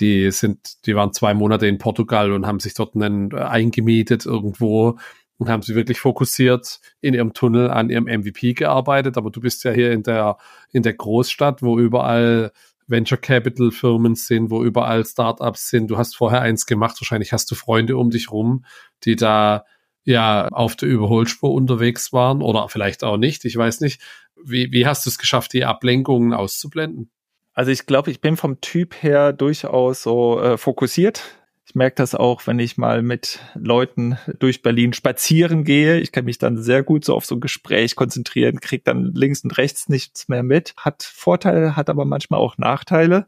die 0.00 0.30
sind, 0.30 0.86
die 0.86 0.94
waren 0.94 1.12
zwei 1.12 1.34
Monate 1.34 1.66
in 1.66 1.78
Portugal 1.78 2.32
und 2.32 2.46
haben 2.46 2.60
sich 2.60 2.74
dort 2.74 2.94
einen, 2.94 3.30
äh, 3.32 3.36
eingemietet 3.36 4.26
irgendwo 4.26 4.98
und 5.38 5.48
haben 5.48 5.62
sie 5.62 5.74
wirklich 5.74 6.00
fokussiert 6.00 6.80
in 7.00 7.14
ihrem 7.14 7.32
Tunnel 7.32 7.70
an 7.70 7.90
ihrem 7.90 8.04
MVP 8.04 8.54
gearbeitet. 8.54 9.16
Aber 9.16 9.30
du 9.30 9.40
bist 9.40 9.64
ja 9.64 9.72
hier 9.72 9.92
in 9.92 10.02
der, 10.02 10.36
in 10.72 10.82
der 10.82 10.94
Großstadt, 10.94 11.62
wo 11.62 11.78
überall 11.78 12.52
Venture 12.86 13.18
Capital 13.18 13.70
Firmen 13.70 14.16
sind, 14.16 14.50
wo 14.50 14.64
überall 14.64 15.04
Startups 15.04 15.68
sind. 15.68 15.90
Du 15.90 15.96
hast 15.96 16.16
vorher 16.16 16.42
eins 16.42 16.66
gemacht. 16.66 17.00
Wahrscheinlich 17.00 17.32
hast 17.32 17.50
du 17.50 17.54
Freunde 17.54 17.96
um 17.96 18.10
dich 18.10 18.30
rum, 18.30 18.64
die 19.04 19.16
da 19.16 19.64
ja 20.04 20.48
auf 20.48 20.76
der 20.76 20.88
Überholspur 20.88 21.52
unterwegs 21.52 22.12
waren 22.12 22.42
oder 22.42 22.68
vielleicht 22.68 23.04
auch 23.04 23.16
nicht. 23.16 23.44
Ich 23.44 23.56
weiß 23.56 23.80
nicht. 23.80 24.02
Wie, 24.42 24.72
wie 24.72 24.86
hast 24.86 25.06
du 25.06 25.10
es 25.10 25.18
geschafft, 25.18 25.52
die 25.52 25.64
Ablenkungen 25.64 26.32
auszublenden? 26.32 27.10
Also 27.54 27.70
ich 27.70 27.86
glaube, 27.86 28.10
ich 28.10 28.20
bin 28.20 28.36
vom 28.36 28.60
Typ 28.60 29.02
her 29.02 29.32
durchaus 29.32 30.02
so 30.02 30.40
äh, 30.40 30.56
fokussiert. 30.56 31.22
Ich 31.70 31.76
merke 31.76 31.96
das 31.96 32.16
auch, 32.16 32.48
wenn 32.48 32.58
ich 32.58 32.78
mal 32.78 33.00
mit 33.00 33.38
Leuten 33.54 34.18
durch 34.40 34.62
Berlin 34.62 34.92
spazieren 34.92 35.62
gehe. 35.62 36.00
Ich 36.00 36.10
kann 36.10 36.24
mich 36.24 36.38
dann 36.38 36.60
sehr 36.60 36.82
gut 36.82 37.04
so 37.04 37.14
auf 37.14 37.24
so 37.24 37.36
ein 37.36 37.40
Gespräch 37.40 37.94
konzentrieren, 37.94 38.58
kriege 38.58 38.82
dann 38.84 39.12
links 39.14 39.44
und 39.44 39.56
rechts 39.56 39.88
nichts 39.88 40.28
mehr 40.28 40.42
mit. 40.42 40.74
Hat 40.76 41.04
Vorteile, 41.04 41.76
hat 41.76 41.88
aber 41.88 42.04
manchmal 42.04 42.40
auch 42.40 42.58
Nachteile. 42.58 43.26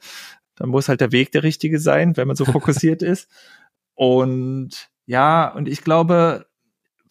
Dann 0.56 0.70
muss 0.70 0.88
halt 0.88 1.00
der 1.00 1.12
Weg 1.12 1.30
der 1.30 1.44
richtige 1.44 1.78
sein, 1.78 2.16
wenn 2.16 2.26
man 2.26 2.36
so 2.36 2.44
fokussiert 2.46 3.00
ist. 3.00 3.30
Und 3.94 4.90
ja, 5.06 5.48
und 5.48 5.68
ich 5.68 5.84
glaube, 5.84 6.46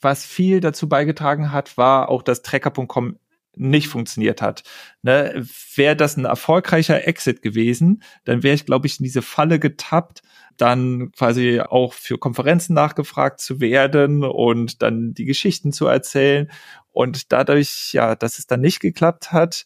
was 0.01 0.25
viel 0.25 0.59
dazu 0.59 0.89
beigetragen 0.89 1.51
hat, 1.53 1.77
war 1.77 2.09
auch, 2.09 2.23
dass 2.23 2.41
Tracker.com 2.41 3.17
nicht 3.55 3.87
funktioniert 3.87 4.41
hat. 4.41 4.63
Ne? 5.01 5.45
Wäre 5.75 5.95
das 5.95 6.17
ein 6.17 6.25
erfolgreicher 6.25 7.07
Exit 7.07 7.41
gewesen, 7.41 8.03
dann 8.23 8.43
wäre 8.43 8.55
ich, 8.55 8.65
glaube 8.65 8.87
ich, 8.87 8.99
in 8.99 9.03
diese 9.03 9.21
Falle 9.21 9.59
getappt, 9.59 10.21
dann 10.57 11.11
quasi 11.11 11.59
auch 11.59 11.93
für 11.93 12.17
Konferenzen 12.17 12.73
nachgefragt 12.73 13.39
zu 13.39 13.59
werden 13.59 14.23
und 14.23 14.81
dann 14.81 15.13
die 15.13 15.25
Geschichten 15.25 15.71
zu 15.71 15.87
erzählen. 15.87 16.51
Und 16.91 17.31
dadurch, 17.31 17.93
ja, 17.93 18.15
dass 18.15 18.37
es 18.37 18.47
dann 18.47 18.61
nicht 18.61 18.79
geklappt 18.79 19.31
hat, 19.31 19.65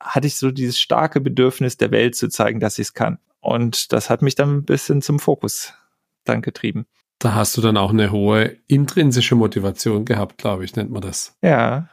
hatte 0.00 0.26
ich 0.26 0.36
so 0.36 0.50
dieses 0.50 0.78
starke 0.78 1.20
Bedürfnis 1.20 1.76
der 1.76 1.90
Welt 1.90 2.14
zu 2.14 2.28
zeigen, 2.28 2.60
dass 2.60 2.78
ich 2.78 2.88
es 2.88 2.94
kann. 2.94 3.18
Und 3.40 3.92
das 3.92 4.10
hat 4.10 4.22
mich 4.22 4.34
dann 4.34 4.58
ein 4.58 4.64
bisschen 4.64 5.02
zum 5.02 5.18
Fokus 5.18 5.74
dann 6.24 6.42
getrieben. 6.42 6.86
Da 7.18 7.34
hast 7.34 7.56
du 7.56 7.60
dann 7.60 7.76
auch 7.76 7.90
eine 7.90 8.12
hohe 8.12 8.56
intrinsische 8.68 9.34
Motivation 9.34 10.04
gehabt, 10.04 10.38
glaube 10.38 10.64
ich, 10.64 10.76
nennt 10.76 10.90
man 10.90 11.02
das. 11.02 11.36
Ja. 11.42 11.88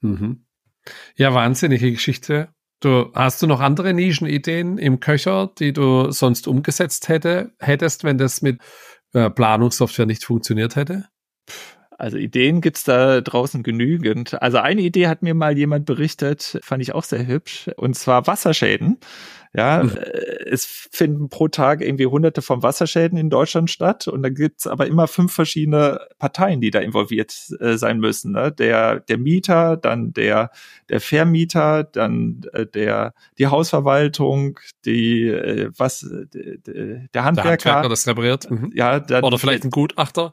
Mhm. 0.00 0.44
Ja, 1.16 1.34
wahnsinnige 1.34 1.92
Geschichte. 1.92 2.48
Du 2.80 3.10
hast 3.14 3.42
du 3.42 3.46
noch 3.46 3.60
andere 3.60 3.92
Nischenideen 3.92 4.78
im 4.78 5.00
Köcher, 5.00 5.50
die 5.58 5.72
du 5.72 6.10
sonst 6.12 6.46
umgesetzt 6.46 7.08
hätte, 7.08 7.52
hättest, 7.58 8.04
wenn 8.04 8.18
das 8.18 8.40
mit 8.40 8.60
äh, 9.12 9.30
Planungssoftware 9.30 10.06
nicht 10.06 10.24
funktioniert 10.24 10.76
hätte? 10.76 11.08
Also 11.98 12.16
Ideen 12.16 12.60
gibt's 12.60 12.84
da 12.84 13.20
draußen 13.20 13.64
genügend. 13.64 14.40
Also 14.40 14.58
eine 14.58 14.82
Idee 14.82 15.08
hat 15.08 15.22
mir 15.22 15.34
mal 15.34 15.58
jemand 15.58 15.84
berichtet, 15.84 16.60
fand 16.62 16.80
ich 16.80 16.94
auch 16.94 17.02
sehr 17.02 17.26
hübsch, 17.26 17.68
und 17.76 17.94
zwar 17.96 18.28
Wasserschäden. 18.28 18.98
Ja, 19.54 19.82
mhm. 19.82 19.96
es 20.46 20.66
finden 20.66 21.28
pro 21.28 21.48
Tag 21.48 21.80
irgendwie 21.80 22.06
hunderte 22.06 22.42
von 22.42 22.62
Wasserschäden 22.62 23.18
in 23.18 23.30
Deutschland 23.30 23.70
statt 23.70 24.06
und 24.06 24.22
da 24.22 24.28
gibt's 24.28 24.66
aber 24.66 24.86
immer 24.86 25.08
fünf 25.08 25.32
verschiedene 25.32 26.00
Parteien, 26.18 26.60
die 26.60 26.70
da 26.70 26.80
involviert 26.80 27.34
äh, 27.60 27.76
sein 27.76 27.98
müssen. 27.98 28.32
Ne? 28.32 28.52
Der, 28.52 29.00
der 29.00 29.18
Mieter, 29.18 29.76
dann 29.76 30.12
der, 30.12 30.50
der 30.88 31.00
Vermieter, 31.00 31.84
dann 31.84 32.42
äh, 32.52 32.66
der, 32.66 33.14
die 33.38 33.46
Hausverwaltung, 33.46 34.58
die, 34.84 35.28
äh, 35.28 35.70
was, 35.76 36.00
der 36.00 36.18
Handwerker. 36.34 37.06
Der 37.14 37.24
Handwerker, 37.24 37.88
das 37.88 38.06
repariert. 38.06 38.50
Mhm. 38.50 38.70
Ja, 38.74 39.00
dann, 39.00 39.24
Oder 39.24 39.38
vielleicht 39.38 39.64
ein 39.64 39.70
Gutachter. 39.70 40.32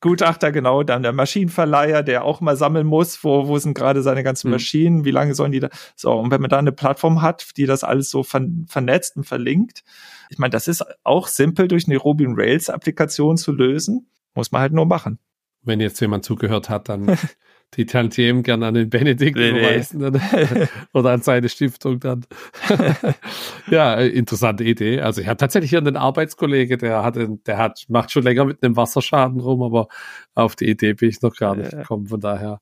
Gutachter, 0.00 0.52
genau. 0.52 0.82
Dann 0.82 1.02
der 1.02 1.12
Maschinenverleiher, 1.12 2.02
der 2.02 2.24
auch 2.24 2.40
mal 2.40 2.56
sammeln 2.56 2.86
muss, 2.86 3.24
wo, 3.24 3.48
wo 3.48 3.58
sind 3.58 3.74
gerade 3.74 4.02
seine 4.02 4.22
ganzen 4.22 4.48
mhm. 4.48 4.52
Maschinen, 4.52 5.04
wie 5.04 5.10
lange 5.10 5.34
sollen 5.34 5.52
die 5.52 5.60
da, 5.60 5.68
so. 5.96 6.12
Und 6.12 6.30
wenn 6.30 6.40
man 6.40 6.50
da 6.50 6.58
eine 6.58 6.72
Plattform 6.72 7.22
hat, 7.22 7.56
die 7.56 7.66
das 7.66 7.84
alles 7.84 8.10
so 8.10 8.22
ver 8.22 8.40
vernetzt 8.68 9.16
und 9.16 9.24
verlinkt. 9.24 9.84
Ich 10.30 10.38
meine, 10.38 10.50
das 10.50 10.68
ist 10.68 10.84
auch 11.04 11.28
simpel 11.28 11.68
durch 11.68 11.86
eine 11.86 11.96
Ruby 11.96 12.26
Rails 12.28 12.70
Applikation 12.70 13.36
zu 13.36 13.52
lösen. 13.52 14.08
Muss 14.34 14.52
man 14.52 14.62
halt 14.62 14.72
nur 14.72 14.86
machen. 14.86 15.18
Wenn 15.62 15.80
jetzt 15.80 16.00
jemand 16.00 16.24
zugehört 16.24 16.68
hat, 16.68 16.88
dann 16.88 17.16
die 17.74 17.86
Tantiem 17.86 18.42
gerne 18.42 18.66
an 18.66 18.74
den 18.74 18.90
Benedikt 18.90 19.36
nee, 19.36 19.50
überweisen 19.50 20.00
nee. 20.00 20.66
oder 20.92 21.10
an 21.10 21.22
seine 21.22 21.48
Stiftung 21.48 22.00
dann. 22.00 22.26
ja, 23.70 23.94
interessante 23.94 24.64
Idee. 24.64 25.00
Also 25.00 25.20
ich 25.20 25.28
habe 25.28 25.38
tatsächlich 25.38 25.70
hier 25.70 25.78
einen 25.78 25.96
Arbeitskollege, 25.96 26.76
der 26.76 27.02
hat, 27.02 27.16
der 27.16 27.58
hat, 27.58 27.84
macht 27.88 28.10
schon 28.10 28.24
länger 28.24 28.44
mit 28.44 28.62
einem 28.62 28.76
Wasserschaden 28.76 29.40
rum, 29.40 29.62
aber 29.62 29.88
auf 30.34 30.56
die 30.56 30.68
Idee 30.68 30.94
bin 30.94 31.08
ich 31.08 31.22
noch 31.22 31.34
gar 31.34 31.56
nicht 31.56 31.70
gekommen. 31.70 32.08
Von 32.08 32.20
daher 32.20 32.60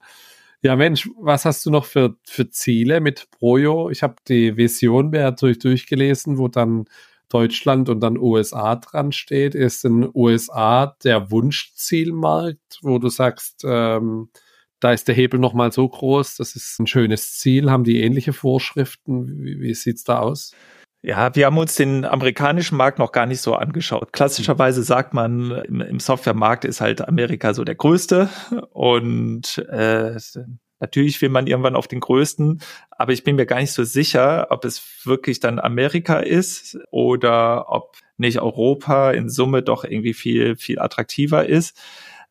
ja, 0.62 0.76
Mensch, 0.76 1.08
was 1.18 1.44
hast 1.44 1.64
du 1.64 1.70
noch 1.70 1.86
für, 1.86 2.16
für 2.26 2.50
Ziele 2.50 3.00
mit 3.00 3.30
Projo? 3.30 3.90
Ich 3.90 4.02
habe 4.02 4.16
die 4.28 4.56
Vision 4.56 5.11
mir 5.11 5.32
durch, 5.32 5.58
durchgelesen, 5.58 6.38
wo 6.38 6.48
dann 6.48 6.84
Deutschland 7.30 7.88
und 7.88 8.00
dann 8.00 8.18
USA 8.18 8.76
dran 8.76 9.12
steht. 9.12 9.54
Ist 9.54 9.84
in 9.84 10.11
USA 10.14 10.96
der 11.02 11.30
Wunschzielmarkt, 11.30 12.80
wo 12.82 12.98
du 12.98 13.08
sagst, 13.08 13.62
ähm, 13.64 14.30
da 14.80 14.92
ist 14.92 15.08
der 15.08 15.14
Hebel 15.14 15.40
nochmal 15.40 15.72
so 15.72 15.88
groß, 15.88 16.36
das 16.36 16.56
ist 16.56 16.78
ein 16.78 16.86
schönes 16.86 17.38
Ziel. 17.38 17.70
Haben 17.70 17.84
die 17.84 18.00
ähnliche 18.00 18.32
Vorschriften? 18.32 19.42
Wie, 19.42 19.61
wie 19.61 19.74
sieht's 19.74 20.04
da 20.04 20.18
aus? 20.18 20.52
Ja, 21.03 21.34
wir 21.34 21.46
haben 21.46 21.57
uns 21.57 21.76
den 21.76 22.05
amerikanischen 22.05 22.76
Markt 22.76 22.98
noch 22.98 23.12
gar 23.12 23.24
nicht 23.24 23.40
so 23.40 23.55
angeschaut. 23.55 24.12
Klassischerweise 24.12 24.82
sagt 24.82 25.14
man, 25.14 25.51
im, 25.51 25.80
im 25.80 25.98
Softwaremarkt 25.98 26.66
ist 26.66 26.82
halt 26.82 27.07
Amerika 27.07 27.55
so 27.55 27.64
der 27.64 27.74
größte 27.74 28.28
und 28.72 29.59
äh, 29.70 30.16
natürlich 30.78 31.22
will 31.22 31.30
man 31.30 31.46
irgendwann 31.46 31.74
auf 31.74 31.88
den 31.88 32.01
größten, 32.01 32.61
aber 32.90 33.14
ich 33.14 33.24
bin 33.24 33.36
mir 33.36 33.46
gar 33.46 33.61
nicht 33.61 33.72
so 33.72 33.82
sicher, 33.84 34.48
ob 34.51 34.66
es 34.66 34.82
wirklich 35.05 35.40
dann 35.40 35.59
Amerika 35.59 36.18
ist 36.18 36.78
oder 36.90 37.70
ob 37.70 37.96
nicht 38.18 38.40
Europa 38.40 39.11
in 39.12 39.30
Summe 39.30 39.62
doch 39.62 39.84
irgendwie 39.84 40.14
viel, 40.14 40.57
viel 40.57 40.78
attraktiver 40.78 41.46
ist. 41.46 41.78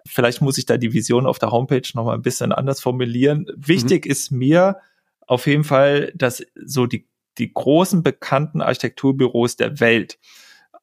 Vielleicht 0.06 0.42
muss 0.42 0.60
ich 0.60 0.68
da 0.68 0.78
die 0.78 0.94
Vision 0.94 1.26
auf 1.26 1.40
der 1.40 1.52
Homepage 1.52 1.90
noch 1.96 2.06
mal 2.06 2.14
ein 2.14 2.22
bisschen 2.22 2.52
anders 2.52 2.82
formulieren. 2.82 3.48
Wichtig 3.56 4.06
mhm. 4.06 4.12
ist 4.12 4.32
mir 4.32 4.78
auf 5.26 5.48
jeden 5.48 5.64
Fall, 5.64 6.12
dass 6.16 6.44
so 6.56 6.86
die 6.86 7.09
die 7.40 7.54
großen 7.54 8.04
bekannten 8.04 8.62
Architekturbüros 8.62 9.56
der 9.56 9.80
Welt. 9.80 10.20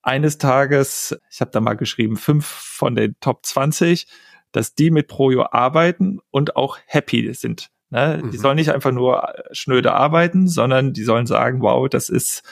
Eines 0.02 0.38
Tages, 0.38 1.18
ich 1.30 1.40
habe 1.40 1.50
da 1.50 1.60
mal 1.60 1.74
geschrieben, 1.74 2.16
fünf 2.16 2.46
von 2.46 2.94
den 2.94 3.16
Top 3.20 3.44
20, 3.44 4.06
dass 4.52 4.74
die 4.74 4.90
mit 4.90 5.08
Projo 5.08 5.46
arbeiten 5.50 6.20
und 6.30 6.56
auch 6.56 6.78
happy 6.86 7.32
sind. 7.34 7.70
Ne? 7.90 8.20
Mhm. 8.22 8.30
Die 8.30 8.38
sollen 8.38 8.56
nicht 8.56 8.72
einfach 8.72 8.92
nur 8.92 9.34
schnöde 9.52 9.92
arbeiten, 9.92 10.48
sondern 10.48 10.92
die 10.92 11.04
sollen 11.04 11.26
sagen, 11.26 11.60
wow, 11.60 11.88
das 11.88 12.08
ist 12.08 12.42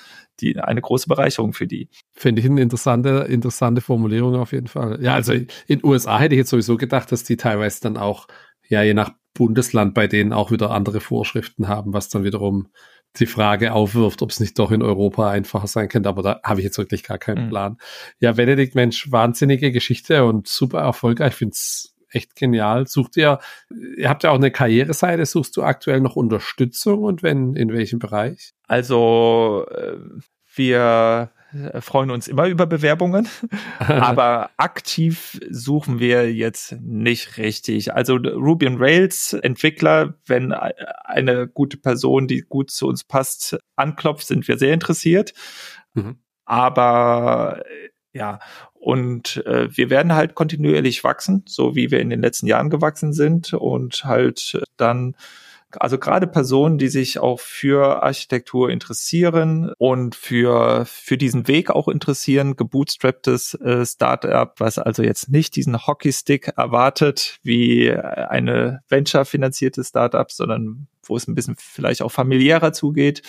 die 0.40 0.58
eine 0.58 0.80
große 0.80 1.08
Bereicherung 1.08 1.52
für 1.52 1.66
die. 1.66 1.88
Finde 2.12 2.40
ich 2.40 2.46
eine 2.46 2.60
interessante, 2.60 3.26
interessante 3.28 3.80
Formulierung 3.80 4.34
auf 4.34 4.52
jeden 4.52 4.66
Fall. 4.66 5.00
Ja, 5.00 5.14
also 5.14 5.32
in 5.32 5.48
den 5.68 5.84
USA 5.84 6.18
hätte 6.18 6.34
ich 6.34 6.38
jetzt 6.38 6.50
sowieso 6.50 6.76
gedacht, 6.76 7.12
dass 7.12 7.24
die 7.24 7.36
teilweise 7.36 7.80
dann 7.82 7.96
auch, 7.96 8.26
ja, 8.68 8.82
je 8.82 8.94
nach 8.94 9.12
Bundesland 9.32 9.94
bei 9.94 10.06
denen 10.06 10.32
auch 10.32 10.50
wieder 10.50 10.70
andere 10.70 11.00
Vorschriften 11.00 11.68
haben, 11.68 11.92
was 11.92 12.08
dann 12.08 12.24
wiederum 12.24 12.68
die 13.18 13.26
Frage 13.26 13.72
aufwirft, 13.72 14.22
ob 14.22 14.30
es 14.30 14.40
nicht 14.40 14.58
doch 14.58 14.70
in 14.70 14.82
Europa 14.82 15.30
einfacher 15.30 15.66
sein 15.66 15.88
könnte, 15.88 16.08
aber 16.08 16.22
da 16.22 16.40
habe 16.42 16.60
ich 16.60 16.64
jetzt 16.64 16.78
wirklich 16.78 17.04
gar 17.04 17.18
keinen 17.18 17.46
mhm. 17.46 17.48
Plan. 17.50 17.78
Ja, 18.18 18.32
Benedikt, 18.32 18.74
Mensch, 18.74 19.10
wahnsinnige 19.10 19.72
Geschichte 19.72 20.24
und 20.24 20.48
super 20.48 20.80
erfolgreich. 20.80 21.32
Ich 21.32 21.36
finde 21.36 21.52
es 21.52 21.94
echt 22.10 22.36
genial. 22.36 22.86
Sucht 22.86 23.16
ihr, 23.16 23.38
ihr 23.96 24.08
habt 24.08 24.24
ja 24.24 24.30
auch 24.30 24.36
eine 24.36 24.50
Karriereseite, 24.50 25.26
suchst 25.26 25.56
du 25.56 25.62
aktuell 25.62 26.00
noch 26.00 26.16
Unterstützung 26.16 27.02
und 27.02 27.22
wenn, 27.22 27.54
in 27.54 27.72
welchem 27.72 27.98
Bereich? 27.98 28.52
Also, 28.66 29.66
äh, 29.70 29.96
wir 30.54 31.30
freuen 31.80 32.10
uns 32.10 32.28
immer 32.28 32.46
über 32.46 32.66
Bewerbungen, 32.66 33.28
aber 33.78 34.50
aktiv 34.56 35.38
suchen 35.50 35.98
wir 35.98 36.32
jetzt 36.32 36.72
nicht 36.80 37.38
richtig. 37.38 37.94
Also 37.94 38.16
Ruby 38.16 38.66
on 38.66 38.76
Rails 38.78 39.32
Entwickler, 39.32 40.14
wenn 40.26 40.52
eine 40.52 41.48
gute 41.48 41.76
Person, 41.76 42.26
die 42.26 42.40
gut 42.40 42.70
zu 42.70 42.86
uns 42.86 43.04
passt, 43.04 43.56
anklopft, 43.76 44.26
sind 44.26 44.46
wir 44.48 44.58
sehr 44.58 44.74
interessiert. 44.74 45.32
Mhm. 45.94 46.16
Aber 46.44 47.62
äh, 47.66 47.90
ja, 48.16 48.38
und 48.74 49.44
äh, 49.46 49.74
wir 49.76 49.90
werden 49.90 50.14
halt 50.14 50.34
kontinuierlich 50.34 51.02
wachsen, 51.04 51.42
so 51.46 51.74
wie 51.74 51.90
wir 51.90 52.00
in 52.00 52.10
den 52.10 52.20
letzten 52.20 52.46
Jahren 52.46 52.70
gewachsen 52.70 53.12
sind 53.12 53.52
und 53.54 54.04
halt 54.04 54.62
dann 54.76 55.16
also 55.80 55.98
gerade 55.98 56.26
Personen, 56.26 56.78
die 56.78 56.88
sich 56.88 57.18
auch 57.18 57.40
für 57.40 58.02
Architektur 58.02 58.70
interessieren 58.70 59.72
und 59.78 60.14
für, 60.14 60.84
für 60.86 61.16
diesen 61.16 61.48
Weg 61.48 61.70
auch 61.70 61.88
interessieren, 61.88 62.56
gebootstrapptes 62.56 63.54
äh, 63.54 63.84
Startup, 63.86 64.52
was 64.58 64.78
also 64.78 65.02
jetzt 65.02 65.30
nicht 65.30 65.56
diesen 65.56 65.86
Hockeystick 65.86 66.48
erwartet 66.56 67.38
wie 67.42 67.90
eine 67.92 68.80
Venture-finanzierte 68.88 69.84
Startup, 69.84 70.30
sondern 70.30 70.86
wo 71.02 71.16
es 71.16 71.28
ein 71.28 71.34
bisschen 71.34 71.56
vielleicht 71.58 72.02
auch 72.02 72.12
familiärer 72.12 72.72
zugeht. 72.72 73.22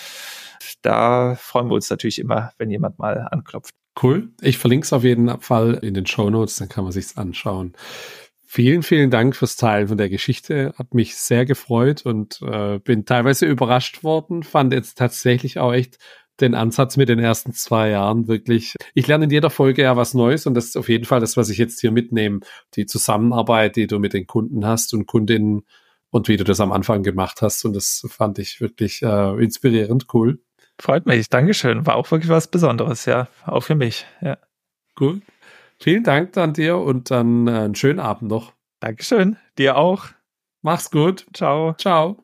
Da 0.82 1.36
freuen 1.36 1.68
wir 1.68 1.76
uns 1.76 1.90
natürlich 1.90 2.20
immer, 2.20 2.52
wenn 2.58 2.72
jemand 2.72 3.00
mal 3.00 3.28
anklopft. 3.32 3.74
Cool. 4.02 4.30
Ich 4.42 4.58
verlinke 4.58 4.86
es 4.86 4.94
auf 4.94 5.04
jeden 5.04 5.40
Fall 5.40 5.76
in 5.76 5.94
den 5.94 6.06
Show 6.06 6.30
Notes, 6.30 6.58
dann 6.58 6.68
kann 6.68 6.84
man 6.84 6.92
sich's 6.92 7.18
anschauen. 7.18 7.74
Vielen, 8.56 8.84
vielen 8.84 9.12
Dank 9.12 9.36
fürs 9.36 9.58
Teilen 9.58 9.90
von 9.90 9.98
der 9.98 10.08
Geschichte. 10.08 10.74
Hat 10.78 10.94
mich 10.94 11.18
sehr 11.18 11.46
gefreut 11.46 12.06
und 12.06 12.42
äh, 12.42 12.80
bin 12.80 13.04
teilweise 13.04 13.46
überrascht 13.48 14.02
worden. 14.02 14.44
Fand 14.44 14.72
jetzt 14.72 14.98
tatsächlich 14.98 15.60
auch 15.60 15.74
echt 15.74 15.98
den 16.40 16.56
Ansatz 16.56 16.96
mit 16.96 17.10
den 17.10 17.20
ersten 17.20 17.52
zwei 17.52 17.90
Jahren 17.90 18.30
wirklich. 18.30 18.76
Ich 18.94 19.08
lerne 19.08 19.26
in 19.26 19.30
jeder 19.30 19.50
Folge 19.50 19.82
ja 19.82 19.98
was 19.98 20.14
Neues 20.14 20.46
und 20.46 20.54
das 20.54 20.68
ist 20.68 20.78
auf 20.78 20.88
jeden 20.88 21.04
Fall 21.04 21.20
das, 21.20 21.36
was 21.36 21.50
ich 21.50 21.58
jetzt 21.58 21.82
hier 21.82 21.92
mitnehme. 21.92 22.40
Die 22.76 22.86
Zusammenarbeit, 22.86 23.76
die 23.76 23.88
du 23.88 24.00
mit 24.00 24.14
den 24.14 24.26
Kunden 24.26 24.66
hast 24.66 24.94
und 24.94 25.06
Kundinnen 25.06 25.64
und 26.10 26.30
wie 26.30 26.38
du 26.38 26.46
das 26.46 26.62
am 26.62 26.72
Anfang 26.72 27.04
gemacht 27.04 27.42
hast. 27.42 27.66
Und 27.66 27.76
das 27.76 28.08
fand 28.10 28.40
ich 28.40 28.62
wirklich 28.62 29.02
äh, 29.02 29.44
inspirierend, 29.44 30.06
cool. 30.14 30.40
Freut 30.80 31.06
mich, 31.08 31.28
Dankeschön. 31.28 31.86
War 31.86 31.98
auch 31.98 32.10
wirklich 32.10 32.30
was 32.30 32.48
Besonderes, 32.48 33.04
ja. 33.04 33.28
Auch 33.46 33.64
für 33.64 33.76
mich, 33.76 34.06
ja. 34.22 34.38
Cool. 34.98 35.20
Vielen 35.80 36.04
Dank 36.04 36.36
an 36.38 36.54
dir 36.54 36.78
und 36.78 37.12
dann 37.12 37.48
äh, 37.48 37.52
einen 37.52 37.76
schönen 37.76 38.00
Abend 38.00 38.30
noch. 38.30 38.54
Dankeschön. 38.80 39.38
Dir 39.58 39.78
auch. 39.78 40.06
Mach's 40.62 40.90
gut. 40.90 41.26
Ciao. 41.34 41.74
Ciao. 41.78 42.24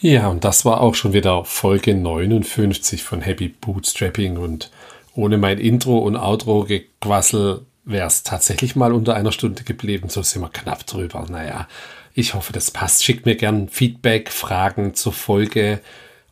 Ja, 0.00 0.28
und 0.28 0.44
das 0.44 0.64
war 0.64 0.80
auch 0.80 0.94
schon 0.94 1.12
wieder 1.12 1.44
Folge 1.44 1.94
59 1.94 3.02
von 3.02 3.20
Happy 3.20 3.48
Bootstrapping 3.48 4.38
und 4.38 4.70
ohne 5.14 5.36
mein 5.36 5.58
Intro 5.58 5.98
und 5.98 6.16
Outro 6.16 6.64
gequassel 6.64 7.66
wäre 7.84 8.06
es 8.06 8.22
tatsächlich 8.22 8.76
mal 8.76 8.92
unter 8.92 9.14
einer 9.14 9.32
Stunde 9.32 9.64
geblieben. 9.64 10.08
So 10.08 10.22
sind 10.22 10.42
wir 10.42 10.48
knapp 10.48 10.86
drüber. 10.86 11.26
Naja, 11.28 11.68
ich 12.14 12.34
hoffe, 12.34 12.52
das 12.52 12.70
passt. 12.70 13.04
Schickt 13.04 13.26
mir 13.26 13.36
gern 13.36 13.68
Feedback, 13.68 14.30
Fragen 14.30 14.94
zur 14.94 15.12
Folge 15.12 15.80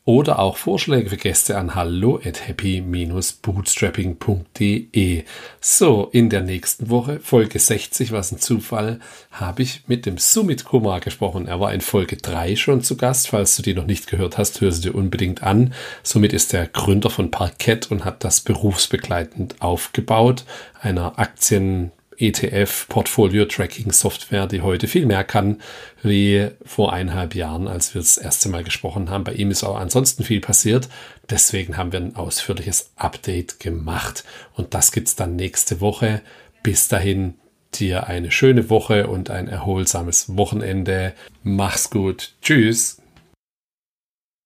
oder 0.09 0.39
auch 0.39 0.57
Vorschläge 0.57 1.11
für 1.11 1.19
Gäste 1.19 1.59
an 1.59 1.75
hallo 1.75 2.19
at 2.25 2.49
happy-bootstrapping.de. 2.49 5.25
So, 5.61 6.09
in 6.13 6.31
der 6.31 6.41
nächsten 6.41 6.89
Woche, 6.89 7.21
Folge 7.23 7.59
60, 7.59 8.11
was 8.11 8.33
ein 8.33 8.39
Zufall, 8.39 9.01
habe 9.31 9.61
ich 9.61 9.83
mit 9.87 10.07
dem 10.07 10.17
Sumit 10.17 10.65
Kumar 10.65 11.01
gesprochen. 11.01 11.47
Er 11.47 11.61
war 11.61 11.75
in 11.75 11.83
Folge 11.83 12.17
3 12.17 12.57
schon 12.57 12.83
zu 12.83 12.97
Gast. 12.97 13.29
Falls 13.29 13.55
du 13.57 13.63
die 13.63 13.75
noch 13.75 13.85
nicht 13.85 14.07
gehört 14.07 14.39
hast, 14.39 14.63
hör 14.63 14.73
sie 14.73 14.81
dir 14.81 14.95
unbedingt 14.95 15.43
an. 15.43 15.75
Somit 16.03 16.33
ist 16.33 16.55
er 16.55 16.67
Gründer 16.67 17.11
von 17.11 17.31
Parkett 17.31 17.91
und 17.91 18.07
hat 18.07 18.25
das 18.25 18.41
berufsbegleitend 18.41 19.61
aufgebaut, 19.61 20.47
einer 20.81 21.19
Aktien 21.19 21.93
ETF 22.19 22.89
Portfolio 22.89 23.45
Tracking 23.45 23.93
Software, 23.93 24.47
die 24.47 24.63
heute 24.63 24.89
viel 24.89 25.07
mehr 25.07 25.25
kann 25.25 25.61
wie 26.03 26.49
vor 26.65 26.93
eineinhalb 26.93 27.35
Jahren, 27.35 27.69
als 27.69 27.95
wir 27.95 28.01
das 28.01 28.17
erste 28.17 28.49
Mal 28.49 28.65
gesprochen 28.65 29.11
haben. 29.11 29.25
Bei 29.25 29.33
ihm 29.33 29.51
ist 29.51 29.65
auch 29.65 29.79
ansonsten 29.79 30.25
viel 30.25 30.41
passiert. 30.41 30.89
Deswegen 31.31 31.77
haben 31.77 31.93
wir 31.93 32.01
ein 32.01 32.17
ausführliches 32.17 32.93
Update 32.97 33.61
gemacht. 33.61 34.25
Und 34.55 34.75
das 34.75 34.93
gibt's 34.93 35.17
dann 35.17 35.37
nächste 35.37 35.81
Woche. 35.81 36.23
Bis 36.63 36.89
dahin 36.89 37.35
dir 37.75 38.07
eine 38.07 38.31
schöne 38.31 38.71
Woche 38.71 39.07
und 39.07 39.31
ein 39.31 39.49
erholsames 39.49 40.37
Wochenende. 40.37 41.15
Mach's 41.43 41.91
gut. 41.91 42.35
Tschüss. 42.43 42.98